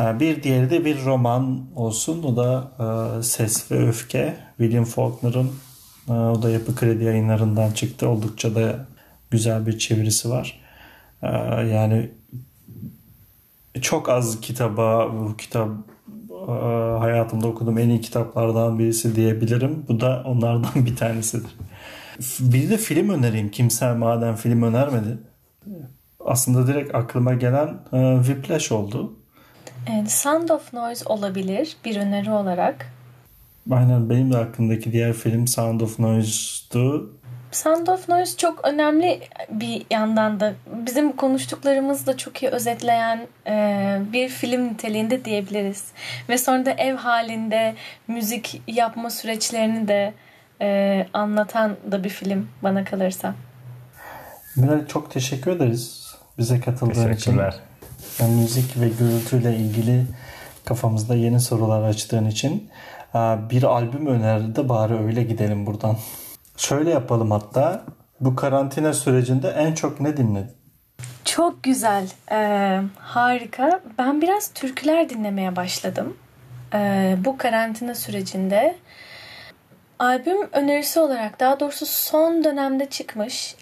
Ee, 0.00 0.20
Bir 0.20 0.42
diğeri 0.42 0.70
de 0.70 0.84
bir 0.84 1.04
roman 1.04 1.64
olsun. 1.76 2.22
O 2.22 2.36
da 2.36 2.70
e, 3.18 3.22
Ses 3.22 3.70
ve 3.70 3.88
Öfke. 3.88 4.36
William 4.58 4.84
Faulkner'ın 4.84 5.50
e, 6.08 6.12
o 6.12 6.42
da 6.42 6.50
Yapı 6.50 6.74
Kredi 6.74 7.04
yayınlarından 7.04 7.70
çıktı. 7.72 8.08
Oldukça 8.08 8.54
da 8.54 8.86
güzel 9.30 9.66
bir 9.66 9.78
çevirisi 9.78 10.30
var. 10.30 10.60
Ee, 11.22 11.26
Yani 11.66 12.10
çok 13.80 14.08
az 14.08 14.40
kitaba 14.40 15.12
bu 15.12 15.36
kitap 15.36 15.68
e, 16.48 16.52
hayatımda 16.98 17.46
okuduğum 17.48 17.78
en 17.78 17.88
iyi 17.88 18.00
kitaplardan 18.00 18.78
birisi 18.78 19.16
diyebilirim. 19.16 19.84
Bu 19.88 20.00
da 20.00 20.22
onlardan 20.26 20.70
bir 20.86 20.96
tanesidir. 20.96 21.50
Bir 22.40 22.70
de 22.70 22.76
film 22.76 23.08
önereyim. 23.10 23.50
Kimse 23.50 23.92
madem 23.94 24.36
film 24.36 24.62
önermedi. 24.62 25.18
Aslında 26.24 26.66
direkt 26.66 26.94
aklıma 26.94 27.34
gelen 27.34 27.78
Whiplash 28.26 28.72
oldu. 28.72 29.12
Evet, 29.90 30.10
Sound 30.10 30.48
of 30.48 30.72
Noise 30.72 31.04
olabilir 31.04 31.76
bir 31.84 31.96
öneri 31.96 32.30
olarak. 32.30 32.86
Aynen 33.70 34.10
benim 34.10 34.32
de 34.32 34.38
aklımdaki 34.38 34.92
diğer 34.92 35.12
film 35.12 35.46
Sound 35.46 35.80
of 35.80 35.98
Noise'du. 35.98 37.12
Sound 37.52 37.86
of 37.86 38.08
Noise 38.08 38.36
çok 38.36 38.64
önemli 38.68 39.20
bir 39.50 39.86
yandan 39.90 40.40
da 40.40 40.54
bizim 40.86 41.12
konuştuklarımızı 41.16 42.06
da 42.06 42.16
çok 42.16 42.42
iyi 42.42 42.48
özetleyen 42.48 43.26
e, 43.46 43.98
bir 44.12 44.28
film 44.28 44.68
niteliğinde 44.68 45.24
diyebiliriz. 45.24 45.84
Ve 46.28 46.38
sonra 46.38 46.66
da 46.66 46.70
ev 46.70 46.94
halinde 46.94 47.74
müzik 48.08 48.62
yapma 48.66 49.10
süreçlerini 49.10 49.88
de 49.88 50.14
e, 50.60 51.06
anlatan 51.12 51.76
da 51.92 52.04
bir 52.04 52.08
film 52.08 52.48
bana 52.62 52.84
kalırsa. 52.84 53.34
Miral 54.56 54.86
çok 54.86 55.10
teşekkür 55.10 55.50
ederiz 55.50 56.14
bize 56.38 56.60
katıldığın 56.60 56.90
için. 56.90 57.14
Teşekkürler. 57.14 57.54
Müzik 58.20 58.80
ve 58.80 58.88
gürültüyle 58.88 59.56
ilgili 59.56 60.04
kafamızda 60.64 61.14
yeni 61.14 61.40
sorular 61.40 61.82
açtığın 61.82 62.26
için. 62.26 62.70
Aa, 63.14 63.50
Bir 63.50 63.62
albüm 63.62 64.06
önerdi 64.06 64.68
bari 64.68 64.94
öyle 64.98 65.22
gidelim 65.22 65.66
buradan. 65.66 65.96
Şöyle 66.56 66.90
yapalım 66.90 67.30
hatta. 67.30 67.84
Bu 68.20 68.36
karantina 68.36 68.92
sürecinde 68.92 69.48
en 69.48 69.74
çok 69.74 70.00
ne 70.00 70.16
dinledin? 70.16 70.56
Çok 71.24 71.62
güzel, 71.62 72.08
e, 72.32 72.80
harika. 72.98 73.80
Ben 73.98 74.22
biraz 74.22 74.48
türküler 74.52 75.08
dinlemeye 75.08 75.56
başladım 75.56 76.16
e, 76.74 77.16
bu 77.24 77.38
karantina 77.38 77.94
sürecinde. 77.94 78.76
Albüm 79.98 80.48
önerisi 80.52 81.00
olarak 81.00 81.40
daha 81.40 81.60
doğrusu 81.60 81.86
son 81.86 82.44
dönemde 82.44 82.86
çıkmış, 82.86 83.56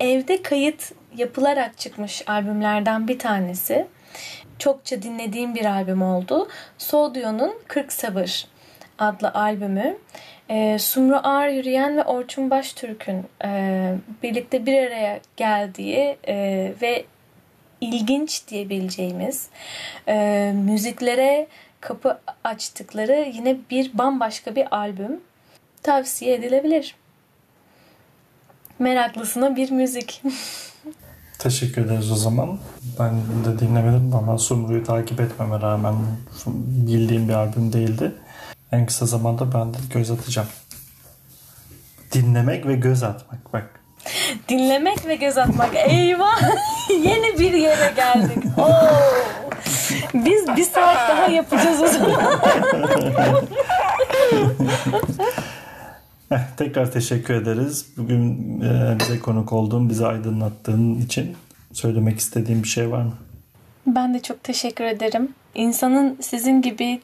evde 0.00 0.42
kayıt 0.42 0.92
yapılarak 1.20 1.78
çıkmış 1.78 2.28
albümlerden 2.28 3.08
bir 3.08 3.18
tanesi. 3.18 3.86
Çokça 4.58 5.02
dinlediğim 5.02 5.54
bir 5.54 5.64
albüm 5.64 6.02
oldu. 6.02 6.48
Sodio'nun 6.78 7.54
40 7.68 7.92
Sabır 7.92 8.46
adlı 8.98 9.30
albümü. 9.34 9.96
E, 10.48 10.78
Sumru 10.78 11.16
Ağır 11.22 11.48
Yürüyen 11.48 11.96
ve 11.96 12.04
Orçun 12.04 12.50
Baştürk'ün 12.50 13.26
e, 13.44 13.94
birlikte 14.22 14.66
bir 14.66 14.86
araya 14.86 15.20
geldiği 15.36 16.16
e, 16.28 16.34
ve 16.82 17.04
ilginç 17.80 18.48
diyebileceğimiz 18.48 19.48
e, 20.08 20.52
müziklere 20.54 21.46
kapı 21.80 22.20
açtıkları 22.44 23.30
yine 23.34 23.56
bir 23.70 23.98
bambaşka 23.98 24.56
bir 24.56 24.76
albüm 24.76 25.20
tavsiye 25.82 26.34
edilebilir. 26.34 26.94
Meraklısına 28.78 29.56
bir 29.56 29.70
müzik. 29.70 30.22
Teşekkür 31.42 31.84
ederiz 31.86 32.12
o 32.12 32.16
zaman. 32.16 32.58
Ben 32.98 33.14
de 33.44 33.58
dinlemedim 33.58 34.14
ama 34.14 34.38
Sumru'yu 34.38 34.84
takip 34.84 35.20
etmeme 35.20 35.60
rağmen 35.60 35.94
bildiğim 36.46 37.28
bir 37.28 37.34
albüm 37.34 37.72
değildi. 37.72 38.12
En 38.72 38.86
kısa 38.86 39.06
zamanda 39.06 39.54
ben 39.54 39.74
de 39.74 39.78
göz 39.94 40.10
atacağım. 40.10 40.48
Dinlemek 42.12 42.66
ve 42.66 42.74
göz 42.74 43.02
atmak. 43.02 43.52
Bak 43.52 43.80
Dinlemek 44.48 45.06
ve 45.06 45.16
göz 45.16 45.38
atmak. 45.38 45.74
Eyvah! 45.74 46.42
Yeni 47.04 47.38
bir 47.38 47.52
yere 47.52 47.92
geldik. 47.96 48.44
Oo! 48.58 48.72
Biz 50.14 50.56
bir 50.56 50.64
saat 50.64 51.08
daha 51.08 51.26
yapacağız 51.26 51.82
o 51.82 51.86
zaman. 51.86 52.40
Tekrar 56.56 56.92
teşekkür 56.92 57.34
ederiz. 57.34 57.86
Bugün 57.96 58.60
e, 58.60 58.96
bize 59.00 59.18
konuk 59.18 59.52
olduğun, 59.52 59.88
bizi 59.88 60.06
aydınlattığın 60.06 60.94
için 60.94 61.36
söylemek 61.72 62.18
istediğim 62.18 62.62
bir 62.62 62.68
şey 62.68 62.90
var 62.90 63.02
mı? 63.02 63.12
Ben 63.86 64.14
de 64.14 64.22
çok 64.22 64.44
teşekkür 64.44 64.84
ederim. 64.84 65.28
İnsanın 65.54 66.18
sizin 66.20 66.62
gibi 66.62 67.00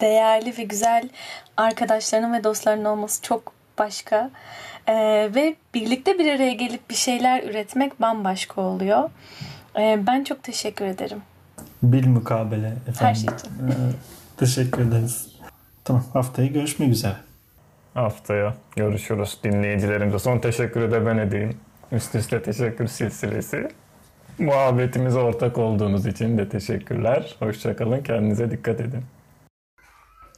değerli 0.00 0.58
ve 0.58 0.62
güzel 0.62 1.08
arkadaşlarının 1.56 2.32
ve 2.32 2.44
dostlarının 2.44 2.84
olması 2.84 3.22
çok 3.22 3.52
başka. 3.78 4.30
Ee, 4.86 5.30
ve 5.34 5.56
birlikte 5.74 6.18
bir 6.18 6.32
araya 6.32 6.52
gelip 6.52 6.90
bir 6.90 6.94
şeyler 6.94 7.42
üretmek 7.42 8.00
bambaşka 8.00 8.60
oluyor. 8.60 9.10
Ee, 9.78 9.98
ben 10.06 10.24
çok 10.24 10.42
teşekkür 10.42 10.84
ederim. 10.84 11.22
Bil 11.82 12.06
mukabele 12.06 12.76
efendim. 12.88 12.94
Her 12.98 13.14
şey 13.14 13.24
için. 13.24 13.48
Ee, 13.48 13.92
teşekkür 14.36 14.82
ederiz. 14.82 15.26
Tamam 15.84 16.04
haftaya 16.12 16.48
görüşmek 16.48 16.90
üzere. 16.90 17.16
Haftaya 17.96 18.54
görüşürüz 18.76 19.40
dinleyicilerimize. 19.44 20.18
Son 20.18 20.38
teşekkürü 20.38 20.90
de 20.90 21.06
ben 21.06 21.18
edeyim. 21.18 21.56
Üst 21.92 22.14
üste 22.14 22.42
teşekkür 22.42 22.86
silsilesi. 22.86 23.68
Muhabbetimize 24.38 25.18
ortak 25.18 25.58
olduğunuz 25.58 26.06
için 26.06 26.38
de 26.38 26.48
teşekkürler. 26.48 27.36
Hoşçakalın. 27.38 28.02
Kendinize 28.02 28.50
dikkat 28.50 28.80
edin. 28.80 29.02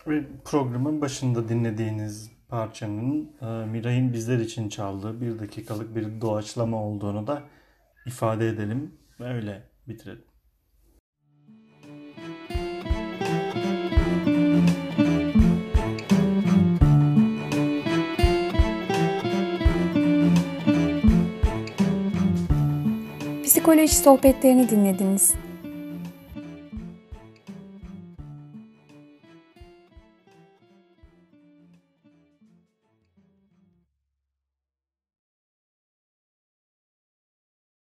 Ve 0.07 0.23
programın 0.45 1.01
başında 1.01 1.49
dinlediğiniz 1.49 2.31
parçanın 2.49 3.31
e, 3.43 3.47
Miray'ın 3.47 4.13
bizler 4.13 4.39
için 4.39 4.69
çaldığı 4.69 5.21
bir 5.21 5.39
dakikalık 5.39 5.97
bir 5.97 6.21
doğaçlama 6.21 6.83
olduğunu 6.83 7.27
da 7.27 7.43
ifade 8.07 8.49
edelim 8.49 8.95
öyle 9.21 9.63
bitirelim. 9.89 10.28
Psikoloji 23.69 23.95
sohbetlerini 23.95 24.69
dinlediniz. 24.69 25.33